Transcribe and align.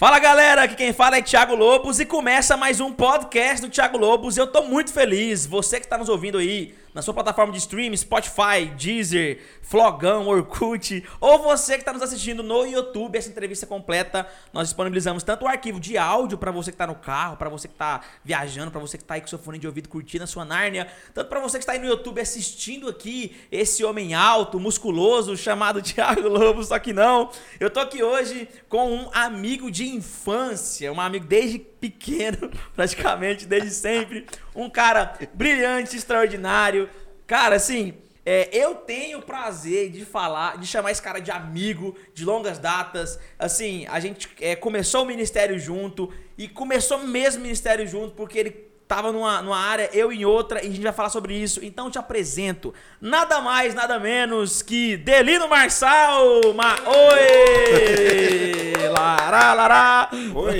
Fala 0.00 0.18
galera, 0.18 0.62
aqui 0.62 0.76
quem 0.76 0.94
fala 0.94 1.18
é 1.18 1.20
Thiago 1.20 1.54
Lobos 1.54 2.00
e 2.00 2.06
começa 2.06 2.56
mais 2.56 2.80
um 2.80 2.90
podcast 2.90 3.60
do 3.60 3.70
Thiago 3.70 3.98
Lobos. 3.98 4.38
Eu 4.38 4.46
tô 4.46 4.62
muito 4.62 4.90
feliz, 4.94 5.44
você 5.44 5.78
que 5.78 5.84
está 5.84 5.98
nos 5.98 6.08
ouvindo 6.08 6.38
aí 6.38 6.74
na 6.94 7.02
sua 7.02 7.14
plataforma 7.14 7.52
de 7.52 7.58
stream, 7.58 7.96
Spotify, 7.96 8.66
Deezer, 8.76 9.40
Flogão, 9.62 10.26
Orkut, 10.26 11.04
ou 11.20 11.38
você 11.38 11.74
que 11.74 11.80
está 11.80 11.92
nos 11.92 12.02
assistindo 12.02 12.42
no 12.42 12.66
YouTube, 12.66 13.16
essa 13.16 13.28
entrevista 13.28 13.66
completa, 13.66 14.26
nós 14.52 14.68
disponibilizamos 14.68 15.22
tanto 15.22 15.44
o 15.44 15.48
arquivo 15.48 15.78
de 15.78 15.96
áudio 15.96 16.36
para 16.36 16.50
você 16.50 16.70
que 16.70 16.74
está 16.74 16.86
no 16.86 16.94
carro, 16.94 17.36
para 17.36 17.48
você 17.48 17.68
que 17.68 17.74
está 17.74 18.00
viajando, 18.24 18.70
para 18.70 18.80
você 18.80 18.98
que 18.98 19.04
está 19.04 19.14
aí 19.14 19.20
com 19.20 19.28
seu 19.28 19.38
fone 19.38 19.58
de 19.58 19.66
ouvido 19.66 19.88
curtindo 19.88 20.24
a 20.24 20.26
sua 20.26 20.44
Nárnia, 20.44 20.88
tanto 21.14 21.28
para 21.28 21.40
você 21.40 21.58
que 21.58 21.62
está 21.62 21.72
aí 21.72 21.78
no 21.78 21.86
YouTube 21.86 22.20
assistindo 22.20 22.88
aqui 22.88 23.36
esse 23.50 23.84
homem 23.84 24.14
alto, 24.14 24.58
musculoso, 24.58 25.36
chamado 25.36 25.80
Thiago 25.82 26.28
Lobo, 26.28 26.64
só 26.64 26.78
que 26.78 26.92
não. 26.92 27.30
Eu 27.58 27.70
tô 27.70 27.80
aqui 27.80 28.02
hoje 28.02 28.48
com 28.68 28.92
um 28.92 29.10
amigo 29.12 29.70
de 29.70 29.88
infância, 29.88 30.92
um 30.92 31.00
amigo 31.00 31.26
desde 31.26 31.69
pequeno, 31.80 32.50
praticamente, 32.76 33.46
desde 33.46 33.70
sempre, 33.70 34.26
um 34.54 34.68
cara 34.68 35.18
brilhante, 35.34 35.96
extraordinário, 35.96 36.88
cara, 37.26 37.56
assim, 37.56 37.94
é, 38.24 38.48
eu 38.52 38.74
tenho 38.74 39.18
o 39.18 39.22
prazer 39.22 39.90
de 39.90 40.04
falar, 40.04 40.58
de 40.58 40.66
chamar 40.66 40.90
esse 40.90 41.00
cara 41.00 41.20
de 41.20 41.30
amigo 41.30 41.96
de 42.14 42.24
longas 42.24 42.58
datas. 42.58 43.18
Assim, 43.38 43.86
a 43.88 43.98
gente 43.98 44.28
é, 44.40 44.54
começou 44.54 45.02
o 45.02 45.06
ministério 45.06 45.58
junto 45.58 46.12
e 46.36 46.46
começou 46.46 46.98
mesmo 46.98 47.40
o 47.40 47.42
ministério 47.42 47.86
junto 47.86 48.14
porque 48.14 48.38
ele 48.38 48.69
tava 48.90 49.12
numa, 49.12 49.40
numa 49.40 49.56
área, 49.56 49.88
eu 49.92 50.12
em 50.12 50.24
outra, 50.24 50.64
e 50.64 50.66
a 50.66 50.70
gente 50.70 50.82
vai 50.82 50.92
falar 50.92 51.10
sobre 51.10 51.32
isso. 51.32 51.64
Então 51.64 51.88
te 51.88 51.96
apresento 51.96 52.74
nada 53.00 53.40
mais, 53.40 53.72
nada 53.72 54.00
menos 54.00 54.62
que 54.62 54.96
Delino 54.96 55.48
Marçal. 55.48 56.40
Ma 56.56 56.74
Oi! 56.74 58.72
Lará, 58.88 59.54
lará! 59.54 60.10
Oi! 60.34 60.56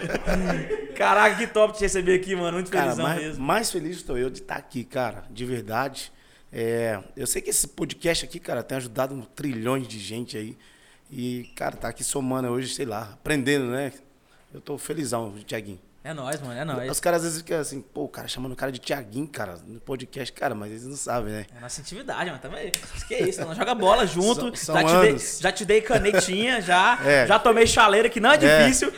Caraca, 0.96 1.36
que 1.36 1.46
top 1.46 1.76
te 1.76 1.82
receber 1.82 2.14
aqui, 2.14 2.34
mano. 2.34 2.54
Muito 2.54 2.70
cara, 2.70 2.84
felizão 2.84 3.04
mais, 3.04 3.20
mesmo. 3.20 3.44
mais 3.44 3.70
feliz 3.70 3.98
estou 3.98 4.16
eu 4.16 4.30
de 4.30 4.38
estar 4.38 4.56
aqui, 4.56 4.82
cara, 4.82 5.24
de 5.30 5.44
verdade. 5.44 6.10
É, 6.50 7.02
eu 7.14 7.26
sei 7.26 7.42
que 7.42 7.50
esse 7.50 7.68
podcast 7.68 8.24
aqui, 8.24 8.40
cara, 8.40 8.62
tem 8.62 8.78
ajudado 8.78 9.14
um 9.14 9.20
trilhões 9.20 9.86
de 9.86 9.98
gente 9.98 10.38
aí. 10.38 10.56
E, 11.10 11.52
cara, 11.54 11.76
tá 11.76 11.88
aqui 11.88 12.02
somando 12.02 12.48
hoje, 12.48 12.74
sei 12.74 12.86
lá, 12.86 13.10
aprendendo, 13.12 13.66
né? 13.66 13.92
Eu 14.54 14.60
tô 14.62 14.78
felizão, 14.78 15.34
Tiaguinho. 15.46 15.91
É 16.04 16.12
nóis, 16.12 16.40
mano, 16.40 16.58
é 16.58 16.64
nóis. 16.64 16.90
Os 16.90 16.98
caras 16.98 17.18
às 17.18 17.24
vezes 17.28 17.38
ficam 17.38 17.60
assim, 17.60 17.80
pô, 17.80 18.02
o 18.04 18.08
cara 18.08 18.26
chamando 18.26 18.52
o 18.52 18.56
cara 18.56 18.72
de 18.72 18.80
Tiaguinho, 18.80 19.28
cara, 19.28 19.56
no 19.64 19.78
podcast, 19.80 20.32
cara, 20.32 20.52
mas 20.52 20.70
eles 20.72 20.84
não 20.84 20.96
sabem, 20.96 21.32
né? 21.32 21.46
É 21.56 21.60
nossa 21.60 21.80
intimidade, 21.80 22.28
mano. 22.28 22.42
Também. 22.42 22.72
Que 23.06 23.14
é 23.14 23.28
isso, 23.28 23.40
nós 23.44 23.56
joga 23.56 23.72
bola 23.74 24.04
junto. 24.04 24.56
São- 24.56 24.74
são 24.74 24.74
já, 24.74 24.84
te 24.84 25.00
dei, 25.00 25.18
já 25.18 25.52
te 25.52 25.64
dei 25.64 25.80
canetinha, 25.80 26.60
já. 26.60 26.98
É. 27.06 27.26
Já 27.26 27.38
tomei 27.38 27.66
chaleira, 27.68 28.08
que 28.08 28.18
não 28.18 28.32
é 28.32 28.34
É. 28.34 28.38
difícil. 28.64 28.92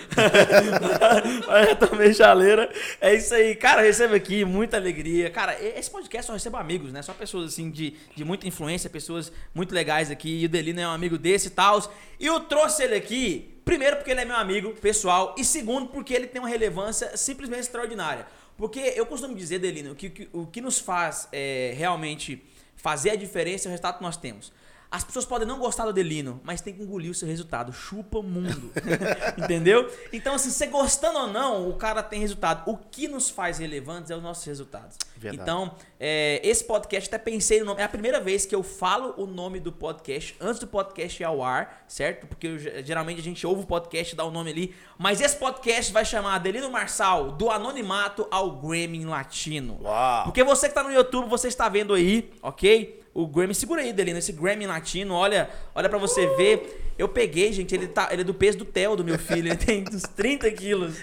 Mas 1.47 1.69
já 1.69 1.77
tomei 1.77 2.15
chaleira. 2.15 2.71
É 3.01 3.15
isso 3.15 3.35
aí. 3.35 3.55
Cara, 3.55 3.83
recebo 3.83 4.15
aqui 4.15 4.45
muita 4.45 4.77
alegria. 4.77 5.31
Cara, 5.31 5.57
esse 5.61 5.91
podcast 5.91 6.27
só 6.27 6.33
recebo 6.33 6.57
amigos, 6.57 6.93
né? 6.93 7.03
Só 7.03 7.13
pessoas 7.13 7.53
assim 7.53 7.71
de, 7.71 7.95
de 8.17 8.25
muita 8.25 8.47
influência, 8.49 8.89
pessoas 8.89 9.31
muito 9.55 9.75
legais 9.75 10.11
aqui. 10.11 10.41
E 10.41 10.47
o 10.47 10.49
Delino 10.49 10.81
é 10.81 10.89
um 10.89 10.93
amigo 10.93 11.19
desse 11.19 11.49
e 11.49 11.51
tal. 11.51 11.93
E 12.19 12.27
eu 12.27 12.41
trouxe 12.41 12.83
ele 12.85 12.95
aqui, 12.95 13.54
primeiro 13.65 13.97
porque 13.97 14.11
ele 14.11 14.21
é 14.21 14.25
meu 14.25 14.37
amigo 14.37 14.73
pessoal, 14.75 15.35
e 15.39 15.45
segundo 15.45 15.89
porque 15.89 16.13
ele 16.15 16.27
tem 16.27 16.41
uma 16.41 16.49
relevância 16.49 17.17
simplesmente 17.17 17.61
extraordinária. 17.63 18.27
Porque 18.57 18.79
eu 18.95 19.05
costumo 19.07 19.35
dizer, 19.35 19.59
Delino, 19.59 19.95
que, 19.95 20.11
que- 20.11 20.29
o 20.33 20.47
que 20.47 20.61
nos 20.61 20.79
faz 20.79 21.29
é, 21.33 21.73
realmente 21.77 22.43
fazer 22.77 23.11
a 23.11 23.17
diferença 23.17 23.67
é 23.67 23.69
o 23.69 23.71
resultado 23.71 23.97
que 23.99 24.03
nós 24.03 24.17
temos. 24.17 24.53
As 24.95 25.03
pessoas 25.03 25.25
podem 25.25 25.47
não 25.49 25.59
gostar 25.59 25.85
do 25.87 25.93
Delino, 25.93 26.41
mas 26.45 26.61
tem 26.61 26.73
que 26.73 26.81
engolir 26.81 27.11
o 27.11 27.15
seu 27.15 27.27
resultado. 27.27 27.73
Chupa 27.73 28.23
mundo. 28.23 28.71
Entendeu? 29.37 29.91
Então, 30.13 30.37
assim, 30.37 30.51
você 30.51 30.69
gostando 30.69 31.19
ou 31.19 31.27
não, 31.27 31.69
o 31.69 31.75
cara 31.75 32.01
tem 32.01 32.21
resultado. 32.21 32.63
O 32.71 32.77
que 32.77 33.09
nos 33.09 33.29
faz 33.29 33.59
relevantes 33.59 34.13
é 34.13 34.17
os 34.17 34.23
nossos 34.23 34.45
resultados. 34.45 34.97
Verdade. 35.17 35.43
Então, 35.43 35.75
é, 35.99 36.41
esse 36.45 36.63
podcast, 36.63 37.09
até 37.09 37.19
pensei 37.19 37.59
no 37.59 37.67
nome. 37.67 37.81
É 37.81 37.85
a 37.85 37.89
primeira 37.89 38.21
vez 38.21 38.47
que 38.47 38.55
eu 38.55 38.63
falo 38.63 39.15
o 39.17 39.27
nome 39.27 39.59
do 39.59 39.73
podcast 39.73 40.37
antes 40.41 40.61
do 40.61 40.67
podcast 40.69 41.21
ir 41.21 41.25
ao 41.27 41.43
ar, 41.43 41.85
certo? 41.89 42.29
Porque 42.29 42.47
eu 42.47 42.59
ge- 42.59 42.85
geralmente 42.85 43.21
a 43.21 43.25
gente 43.25 43.45
ouve 43.45 43.65
o 43.65 43.67
podcast 43.67 44.15
e 44.15 44.17
dá 44.17 44.25
o 44.25 44.31
nome 44.31 44.51
ali. 44.53 44.75
Mas 44.97 45.21
esse 45.21 45.35
podcast 45.37 45.93
vai 45.93 46.05
chamar 46.05 46.39
Delino 46.39 46.71
Marçal, 46.71 47.33
do 47.33 47.51
anonimato 47.51 48.29
ao 48.31 48.53
Grammy 48.61 49.05
Latino. 49.05 49.79
Uau! 49.83 50.23
Porque 50.25 50.45
você 50.45 50.69
que 50.69 50.75
tá 50.77 50.85
no 50.85 50.93
YouTube, 50.93 51.29
você 51.29 51.49
está 51.49 51.69
vendo 51.69 51.95
aí, 51.95 52.33
ok? 52.41 53.03
O 53.15 53.27
Grammy, 53.29 53.55
segura 53.55 53.81
aí, 53.81 53.93
Delino, 53.93 54.19
esse 54.19 54.33
Grammy 54.33 54.67
latino, 54.67 55.15
olha, 55.15 55.49
olha 55.75 55.89
para 55.89 55.99
você 55.99 56.27
ver. 56.37 56.93
Eu 56.99 57.09
peguei, 57.09 57.53
gente, 57.53 57.73
ele, 57.75 57.87
tá, 57.87 58.09
ele 58.11 58.23
é 58.23 58.25
do 58.25 58.35
peso 58.35 58.59
do 58.59 58.65
Theo, 58.65 58.97
do 58.97 59.05
meu 59.05 59.19
filho, 59.19 59.49
ele 59.49 59.57
tem 59.57 59.85
uns 59.89 60.03
30 60.03 60.51
quilos. 60.53 60.97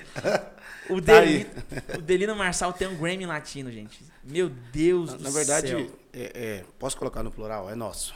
O 0.90 1.00
Tá 1.02 1.22
Delino, 1.22 1.50
o 1.98 2.02
Delino 2.02 2.36
Marçal 2.36 2.74
tem 2.74 2.88
um 2.88 2.96
Grammy 2.98 3.26
latino, 3.26 3.72
gente. 3.72 4.00
Meu 4.24 4.50
Deus 4.74 5.14
do 5.14 5.24
Na 5.24 5.30
verdade, 5.30 5.70
céu. 5.70 5.88
é, 6.14 6.32
é, 6.36 6.64
posso 6.78 6.98
colocar 6.98 7.24
no 7.24 7.32
plural? 7.32 7.70
É 7.70 7.76
nosso. 7.76 8.14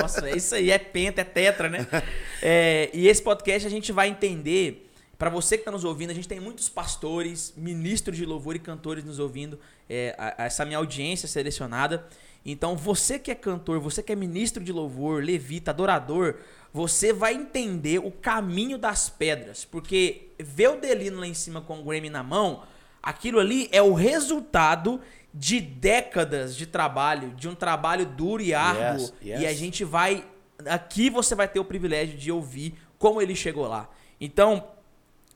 Nossa, 0.00 0.28
é 0.28 0.36
isso 0.36 0.54
aí, 0.54 0.70
é 0.70 0.78
penta, 0.78 1.22
é 1.22 1.24
tetra, 1.24 1.68
né? 1.70 1.86
É, 2.42 2.90
e 2.92 3.08
esse 3.08 3.22
podcast 3.22 3.66
a 3.66 3.70
gente 3.70 3.92
vai 3.92 4.08
entender, 4.08 4.90
para 5.16 5.30
você 5.30 5.56
que 5.56 5.62
está 5.62 5.70
nos 5.70 5.84
ouvindo, 5.84 6.10
a 6.10 6.14
gente 6.14 6.26
tem 6.28 6.40
muitos 6.40 6.68
pastores, 6.68 7.54
ministros 7.56 8.16
de 8.18 8.26
louvor 8.26 8.56
e 8.56 8.58
cantores 8.58 9.04
nos 9.04 9.18
ouvindo, 9.18 9.58
é, 9.88 10.14
a- 10.18 10.42
a 10.42 10.44
essa 10.46 10.64
minha 10.64 10.78
audiência 10.78 11.26
selecionada. 11.28 12.04
Então, 12.44 12.76
você 12.76 13.18
que 13.18 13.30
é 13.30 13.34
cantor, 13.34 13.78
você 13.78 14.02
que 14.02 14.12
é 14.12 14.16
ministro 14.16 14.62
de 14.62 14.72
louvor, 14.72 15.22
levita, 15.22 15.70
adorador, 15.70 16.36
você 16.72 17.12
vai 17.12 17.34
entender 17.34 17.98
o 17.98 18.10
caminho 18.10 18.78
das 18.78 19.08
pedras. 19.08 19.64
Porque 19.64 20.30
ver 20.38 20.70
o 20.70 20.80
Delino 20.80 21.20
lá 21.20 21.26
em 21.26 21.34
cima 21.34 21.60
com 21.60 21.80
o 21.80 21.84
Grammy 21.84 22.10
na 22.10 22.22
mão, 22.22 22.62
aquilo 23.02 23.38
ali 23.38 23.68
é 23.70 23.80
o 23.80 23.92
resultado 23.92 25.00
de 25.32 25.60
décadas 25.60 26.56
de 26.56 26.66
trabalho, 26.66 27.30
de 27.30 27.48
um 27.48 27.54
trabalho 27.54 28.04
duro 28.04 28.42
e 28.42 28.52
árduo. 28.52 29.06
Yes, 29.06 29.14
yes. 29.22 29.40
E 29.40 29.46
a 29.46 29.52
gente 29.54 29.84
vai. 29.84 30.26
Aqui 30.66 31.10
você 31.10 31.34
vai 31.34 31.48
ter 31.48 31.60
o 31.60 31.64
privilégio 31.64 32.16
de 32.18 32.30
ouvir 32.30 32.74
como 32.98 33.22
ele 33.22 33.34
chegou 33.34 33.66
lá. 33.68 33.88
Então, 34.20 34.66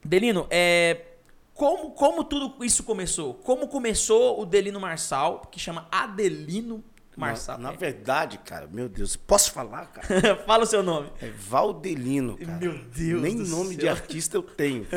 Delino, 0.04 0.46
é. 0.50 1.02
Como, 1.54 1.92
como 1.92 2.22
tudo 2.22 2.62
isso 2.62 2.82
começou? 2.82 3.32
Como 3.32 3.66
começou 3.66 4.38
o 4.38 4.44
Delino 4.44 4.78
Marçal, 4.78 5.40
que 5.50 5.58
chama 5.58 5.88
Adelino 5.90 6.84
Marçal? 7.16 7.58
Na, 7.58 7.70
na 7.70 7.76
verdade, 7.76 8.38
cara, 8.38 8.66
meu 8.70 8.88
Deus, 8.88 9.16
posso 9.16 9.50
falar, 9.52 9.86
cara? 9.86 10.36
Fala 10.46 10.64
o 10.64 10.66
seu 10.66 10.82
nome. 10.82 11.10
É 11.20 11.30
Valdelino, 11.30 12.36
cara. 12.36 12.58
Meu 12.58 12.78
Deus 12.78 13.22
Nem 13.22 13.34
nome 13.36 13.70
céu. 13.70 13.78
de 13.78 13.88
artista 13.88 14.36
eu 14.36 14.42
tenho. 14.42 14.86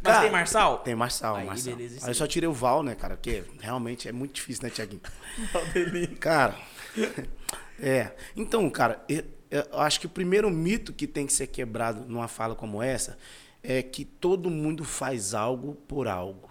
Mas 0.00 0.02
Cara, 0.02 0.22
tem 0.22 0.30
Marçal? 0.30 0.78
Tem 0.78 0.94
Marçal, 0.94 1.36
Aí, 1.36 1.46
Marçal. 1.46 1.74
beleza, 1.74 2.04
Aí 2.06 2.10
eu 2.10 2.14
só 2.14 2.26
tirei 2.26 2.48
o 2.48 2.52
Val, 2.52 2.82
né, 2.82 2.94
cara? 2.94 3.16
Porque 3.16 3.42
realmente 3.60 4.08
é 4.08 4.12
muito 4.12 4.34
difícil, 4.34 4.62
né, 4.62 4.70
Tiaguinho? 4.70 5.00
Adelino. 5.54 6.14
Cara, 6.18 6.54
é. 7.80 8.12
Então, 8.36 8.68
cara, 8.70 9.02
eu, 9.08 9.24
eu 9.50 9.80
acho 9.80 9.98
que 10.00 10.06
o 10.06 10.10
primeiro 10.10 10.50
mito 10.50 10.92
que 10.92 11.06
tem 11.06 11.26
que 11.26 11.32
ser 11.32 11.48
quebrado 11.48 12.04
numa 12.06 12.28
fala 12.28 12.54
como 12.54 12.80
essa 12.82 13.18
é 13.62 13.82
que 13.82 14.04
todo 14.04 14.48
mundo 14.50 14.84
faz 14.84 15.34
algo 15.34 15.74
por 15.74 16.06
algo. 16.06 16.47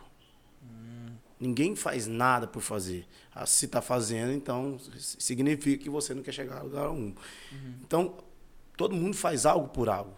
Ninguém 1.40 1.75
faz 1.75 2.08
nada 2.08 2.48
por 2.48 2.62
fazer. 2.62 3.06
Ah, 3.34 3.46
Se 3.46 3.66
está 3.66 3.81
fazendo, 3.81 4.31
então 4.34 4.80
significa 4.98 5.84
que 5.84 5.90
você 5.90 6.14
não 6.14 6.24
quer 6.24 6.31
chegar 6.34 6.58
a 6.59 6.64
lugar 6.64 6.86
algum. 6.86 7.14
Então, 7.84 8.18
todo 8.75 8.96
mundo 8.96 9.16
faz 9.16 9.46
algo 9.46 9.68
por 9.70 9.88
algo. 9.90 10.14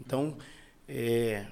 Então, 0.00 0.36
é, 0.88 1.46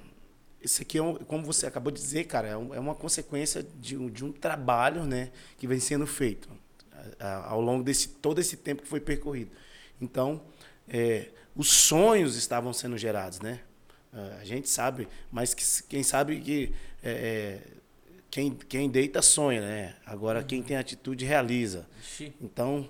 isso 0.61 0.81
aqui, 0.81 0.97
é 0.97 1.01
um- 1.03 1.15
como 1.15 1.45
você 1.45 1.65
acabou 1.65 1.91
de 1.91 1.99
dizer, 2.01 2.25
cara, 2.25 2.47
é, 2.49 2.57
um- 2.57 2.73
é 2.73 2.79
uma 2.79 2.95
consequência 2.95 3.65
de 3.79 3.95
um, 3.97 4.09
de 4.09 4.25
um 4.25 4.31
trabalho 4.31 5.05
né, 5.05 5.31
que 5.57 5.65
vem 5.67 5.79
sendo 5.79 6.05
feito 6.05 6.49
a- 7.19 7.25
a- 7.27 7.49
ao 7.51 7.61
longo 7.61 7.83
desse 7.83 8.09
todo 8.09 8.39
esse 8.39 8.57
tempo 8.57 8.81
que 8.81 8.87
foi 8.87 8.99
percorrido. 8.99 9.51
Então, 10.01 10.41
é, 10.87 11.29
os 11.55 11.71
sonhos 11.71 12.35
estavam 12.35 12.73
sendo 12.73 12.97
gerados, 12.97 13.39
né? 13.39 13.61
Ah, 14.11 14.37
A 14.41 14.43
gente 14.45 14.67
sabe, 14.69 15.07
mas 15.31 15.53
que, 15.53 15.63
quem 15.87 16.03
sabe 16.03 16.39
que 16.41 16.73
é, 17.01 17.11
é, 17.11 17.61
quem, 18.33 18.49
quem 18.67 18.89
deita 18.89 19.21
sonha, 19.21 19.61
né? 19.61 19.93
Agora 20.03 20.41
quem 20.41 20.63
tem 20.63 20.75
atitude 20.75 21.23
realiza. 21.23 21.85
Ixi. 22.01 22.33
Então, 22.41 22.89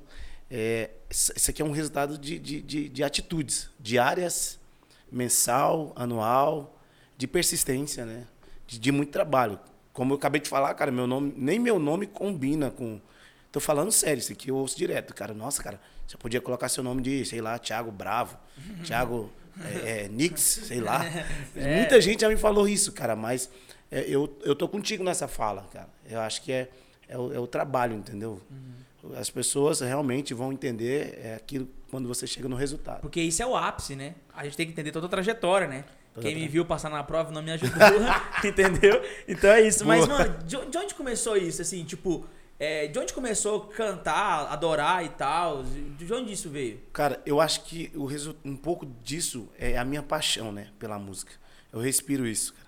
é, 0.49 0.89
isso 1.09 1.51
aqui 1.51 1.61
é 1.61 1.65
um 1.65 1.71
resultado 1.71 2.17
de, 2.17 2.39
de, 2.39 2.61
de, 2.61 2.87
de 2.87 3.03
atitudes 3.03 3.69
diárias, 3.77 4.57
mensal, 5.11 5.91
anual, 5.97 6.79
de 7.17 7.27
persistência, 7.27 8.05
né? 8.05 8.25
De, 8.65 8.79
de 8.79 8.89
muito 8.89 9.11
trabalho. 9.11 9.59
Como 9.91 10.13
eu 10.13 10.15
acabei 10.15 10.39
de 10.39 10.47
falar, 10.47 10.73
cara, 10.75 10.93
meu 10.93 11.05
nome, 11.05 11.33
nem 11.35 11.59
meu 11.59 11.77
nome 11.77 12.07
combina 12.07 12.71
com. 12.71 13.01
Tô 13.51 13.59
falando 13.59 13.91
sério, 13.91 14.19
isso 14.19 14.31
aqui 14.31 14.49
eu 14.49 14.55
ouço 14.55 14.77
direto, 14.77 15.13
cara. 15.13 15.33
Nossa, 15.33 15.61
cara, 15.61 15.77
você 16.07 16.15
podia 16.15 16.39
colocar 16.39 16.69
seu 16.69 16.85
nome 16.85 17.01
de, 17.01 17.25
sei 17.25 17.41
lá, 17.41 17.59
Thiago 17.59 17.91
Bravo, 17.91 18.37
Thiago 18.85 19.29
é, 19.61 20.05
é, 20.05 20.07
Nix, 20.07 20.39
sei 20.39 20.79
lá. 20.79 21.05
Muita 21.53 21.99
gente 21.99 22.21
já 22.21 22.29
me 22.29 22.37
falou 22.37 22.65
isso, 22.65 22.93
cara, 22.93 23.13
mas 23.13 23.49
é, 23.93 24.05
eu, 24.07 24.35
eu 24.43 24.55
tô 24.55 24.67
contigo 24.67 25.03
nessa 25.03 25.27
fala, 25.27 25.67
cara. 25.71 25.89
Eu 26.09 26.19
acho 26.21 26.41
que 26.41 26.51
é, 26.51 26.67
é, 27.07 27.15
o, 27.15 27.31
é 27.31 27.39
o 27.39 27.45
trabalho, 27.45 27.95
entendeu? 27.95 28.41
As 29.15 29.29
pessoas 29.29 29.81
realmente 29.81 30.33
vão 30.33 30.51
entender 30.51 31.19
é, 31.23 31.35
aquilo 31.35 31.69
quando 31.91 32.07
você 32.07 32.25
chega 32.25 32.49
no 32.49 32.55
resultado. 32.55 33.01
Porque 33.01 33.21
isso 33.21 33.43
é 33.43 33.45
o 33.45 33.55
ápice, 33.55 33.95
né? 33.95 34.15
A 34.35 34.43
gente 34.45 34.57
tem 34.57 34.65
que 34.65 34.71
entender 34.71 34.91
toda 34.91 35.05
a 35.05 35.09
trajetória, 35.09 35.67
né? 35.67 35.85
Quem 36.19 36.33
me 36.35 36.47
viu 36.47 36.65
passar 36.65 36.89
na 36.89 37.03
prova 37.03 37.31
não 37.31 37.43
me 37.43 37.51
ajudou, 37.51 37.77
entendeu? 38.43 38.99
Então 39.27 39.51
é 39.51 39.61
isso. 39.61 39.85
Mas, 39.85 40.07
mano, 40.07 40.37
de, 40.43 40.65
de 40.65 40.77
onde 40.77 40.95
começou 40.95 41.37
isso? 41.37 41.61
Assim, 41.61 41.83
tipo, 41.83 42.25
é, 42.59 42.87
de 42.87 42.97
onde 42.97 43.13
começou 43.13 43.63
a 43.63 43.75
cantar, 43.75 44.51
adorar 44.51 45.05
e 45.05 45.09
tal? 45.09 45.63
De 45.63 46.11
onde 46.11 46.33
isso 46.33 46.49
veio? 46.49 46.79
Cara, 46.91 47.21
eu 47.25 47.39
acho 47.39 47.63
que 47.65 47.91
o 47.93 48.07
um 48.43 48.55
pouco 48.55 48.87
disso 49.03 49.49
é 49.59 49.77
a 49.77 49.85
minha 49.85 50.01
paixão, 50.01 50.51
né, 50.51 50.69
pela 50.79 50.97
música. 50.97 51.33
Eu 51.71 51.79
respiro 51.79 52.25
isso, 52.25 52.53
cara. 52.53 52.62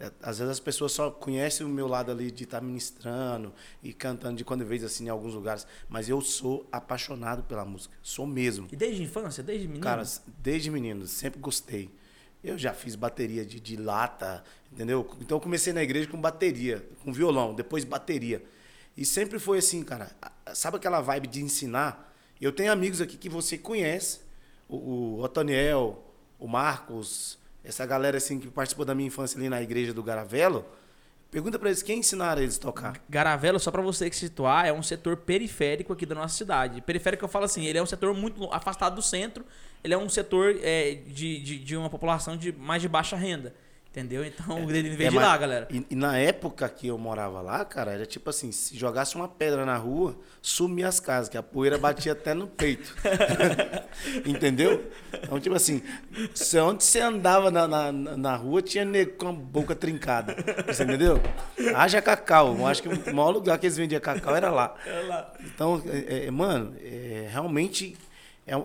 É, 0.00 0.12
às 0.22 0.38
vezes 0.38 0.52
as 0.52 0.60
pessoas 0.60 0.92
só 0.92 1.10
conhecem 1.10 1.66
o 1.66 1.68
meu 1.68 1.88
lado 1.88 2.12
ali 2.12 2.30
de 2.30 2.44
estar 2.44 2.60
tá 2.60 2.64
ministrando 2.64 3.52
e 3.82 3.92
cantando 3.92 4.36
de 4.36 4.44
quando 4.44 4.64
vez 4.64 4.84
assim 4.84 5.06
em 5.06 5.08
alguns 5.08 5.34
lugares, 5.34 5.66
mas 5.88 6.08
eu 6.08 6.20
sou 6.20 6.68
apaixonado 6.70 7.42
pela 7.42 7.64
música, 7.64 7.96
sou 8.00 8.26
mesmo. 8.26 8.68
E 8.70 8.76
desde 8.76 9.02
infância, 9.02 9.42
desde 9.42 9.66
menino? 9.66 9.82
Cara, 9.82 10.04
desde 10.40 10.70
menino, 10.70 11.06
sempre 11.06 11.40
gostei. 11.40 11.90
Eu 12.44 12.56
já 12.56 12.72
fiz 12.72 12.94
bateria 12.94 13.44
de, 13.44 13.58
de 13.58 13.76
lata, 13.76 14.44
entendeu? 14.72 15.10
Então 15.20 15.38
eu 15.38 15.40
comecei 15.40 15.72
na 15.72 15.82
igreja 15.82 16.08
com 16.08 16.20
bateria, 16.20 16.86
com 17.02 17.12
violão, 17.12 17.52
depois 17.52 17.82
bateria. 17.82 18.44
E 18.96 19.04
sempre 19.04 19.40
foi 19.40 19.58
assim, 19.58 19.82
cara. 19.82 20.12
Sabe 20.54 20.76
aquela 20.76 21.00
vibe 21.00 21.26
de 21.26 21.42
ensinar? 21.42 22.14
Eu 22.40 22.52
tenho 22.52 22.70
amigos 22.70 23.00
aqui 23.00 23.16
que 23.16 23.28
você 23.28 23.58
conhece, 23.58 24.20
o, 24.68 24.76
o 24.76 25.22
Otoniel, 25.22 26.04
o 26.38 26.46
Marcos, 26.46 27.36
essa 27.64 27.84
galera 27.84 28.16
assim 28.16 28.38
que 28.38 28.48
participou 28.48 28.84
da 28.84 28.94
minha 28.94 29.08
infância 29.08 29.38
ali 29.38 29.48
na 29.48 29.60
igreja 29.60 29.92
do 29.92 30.02
Garavelo, 30.02 30.64
pergunta 31.30 31.58
para 31.58 31.68
eles 31.68 31.82
quem 31.82 31.98
ensinaram 31.98 32.42
eles 32.42 32.56
a 32.56 32.60
tocar. 32.60 33.00
Garavelo, 33.08 33.58
só 33.58 33.70
para 33.70 33.82
você 33.82 34.08
que 34.08 34.16
situar, 34.16 34.66
é 34.66 34.72
um 34.72 34.82
setor 34.82 35.16
periférico 35.16 35.92
aqui 35.92 36.06
da 36.06 36.14
nossa 36.14 36.36
cidade. 36.36 36.80
Periférico 36.80 37.24
eu 37.24 37.28
falo 37.28 37.44
assim, 37.44 37.66
ele 37.66 37.78
é 37.78 37.82
um 37.82 37.86
setor 37.86 38.14
muito 38.14 38.44
afastado 38.52 38.94
do 38.94 39.02
centro, 39.02 39.44
ele 39.84 39.94
é 39.94 39.98
um 39.98 40.08
setor 40.08 40.56
é, 40.62 40.94
de, 40.94 41.40
de, 41.40 41.58
de 41.58 41.76
uma 41.76 41.90
população 41.90 42.36
de 42.36 42.52
mais 42.52 42.82
de 42.82 42.88
baixa 42.88 43.16
renda. 43.16 43.54
Entendeu? 43.90 44.22
Então, 44.22 44.58
é, 44.58 44.76
ele 44.76 44.90
veio 44.90 45.08
é, 45.08 45.10
de 45.10 45.16
lá, 45.16 45.36
galera. 45.36 45.66
E, 45.70 45.84
e, 45.90 45.94
na 45.96 46.18
época 46.18 46.68
que 46.68 46.86
eu 46.86 46.98
morava 46.98 47.40
lá, 47.40 47.64
cara, 47.64 47.92
era 47.92 48.04
tipo 48.04 48.28
assim, 48.28 48.52
se 48.52 48.76
jogasse 48.76 49.16
uma 49.16 49.26
pedra 49.26 49.64
na 49.64 49.76
rua, 49.76 50.14
sumia 50.42 50.86
as 50.88 51.00
casas, 51.00 51.30
que 51.30 51.38
a 51.38 51.42
poeira 51.42 51.78
batia 51.78 52.12
até 52.12 52.34
no 52.34 52.46
peito. 52.46 52.94
Entendeu? 54.26 54.90
Então, 55.22 55.40
tipo 55.40 55.56
assim, 55.56 55.82
onde 56.62 56.84
você 56.84 57.00
andava 57.00 57.50
na, 57.50 57.66
na, 57.66 57.90
na 57.92 58.36
rua, 58.36 58.60
tinha 58.60 58.84
nego 58.84 59.12
com 59.12 59.28
a 59.28 59.32
boca 59.32 59.74
trincada. 59.74 60.36
Você 60.66 60.82
entendeu? 60.82 61.20
Haja 61.74 62.02
cacau. 62.02 62.56
Eu 62.58 62.66
acho 62.66 62.82
que 62.82 62.88
o 62.88 63.14
maior 63.14 63.30
lugar 63.30 63.58
que 63.58 63.66
eles 63.66 63.76
vendiam 63.76 64.00
cacau 64.00 64.36
era 64.36 64.50
lá. 64.50 64.74
lá. 65.06 65.32
Então, 65.40 65.82
é, 65.86 66.26
é, 66.26 66.30
mano, 66.30 66.76
é, 66.80 67.28
realmente 67.30 67.96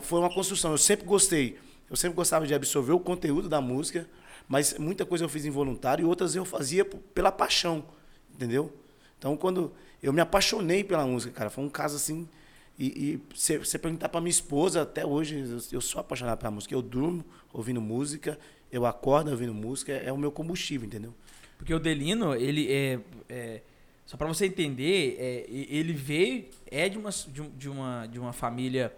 foi 0.02 0.20
uma 0.20 0.34
construção. 0.34 0.72
Eu 0.72 0.78
sempre 0.78 1.06
gostei. 1.06 1.58
Eu 1.90 1.96
sempre 1.96 2.16
gostava 2.16 2.46
de 2.46 2.54
absorver 2.54 2.92
o 2.92 3.00
conteúdo 3.00 3.48
da 3.48 3.62
música 3.62 4.06
mas 4.54 4.78
muita 4.78 5.04
coisa 5.04 5.26
eu 5.26 5.30
fiz 5.30 5.46
involuntário 5.46 6.04
e 6.04 6.06
outras 6.06 6.36
eu 6.36 6.46
fazia 6.46 6.86
pela 6.86 7.32
paixão, 7.32 7.84
entendeu? 8.36 8.72
Então, 9.18 9.36
quando 9.36 9.74
eu 10.00 10.14
me 10.14 10.22
apaixonei 10.22 10.84
pela 10.84 11.08
música, 11.08 11.34
cara, 11.34 11.50
foi 11.50 11.64
um 11.64 11.70
caso 11.70 11.96
assim. 11.96 12.30
E, 12.78 12.86
e 12.86 13.36
você 13.36 13.80
perguntar 13.80 14.10
para 14.10 14.22
minha 14.22 14.30
esposa, 14.30 14.84
até 14.84 15.04
hoje, 15.04 15.40
eu, 15.40 15.60
eu, 15.72 15.82
sou 15.82 16.00
apaixonado 16.00 16.38
pela 16.38 16.52
música. 16.52 16.72
Eu 16.72 16.84
durmo 16.84 17.26
ouvindo 17.52 17.82
música, 17.82 18.38
eu 18.72 18.86
acordo 18.86 19.32
ouvindo 19.32 19.56
música, 19.56 19.92
é, 19.92 20.06
é 20.10 20.14
o 20.14 20.18
meu 20.20 20.32
combustível, 20.32 20.86
entendeu? 20.86 21.16
Porque 21.58 21.74
o 21.74 21.80
Delino, 21.80 22.36
ele 22.36 22.72
é. 22.72 23.00
é 23.30 23.62
só 24.06 24.18
para 24.18 24.28
você 24.28 24.46
entender, 24.46 25.16
é, 25.18 25.46
ele 25.50 25.94
veio, 25.94 26.46
é 26.70 26.88
de 26.88 27.00
uma, 27.00 27.10
de, 27.58 27.70
uma, 27.70 28.06
de 28.06 28.20
uma 28.20 28.34
família 28.34 28.96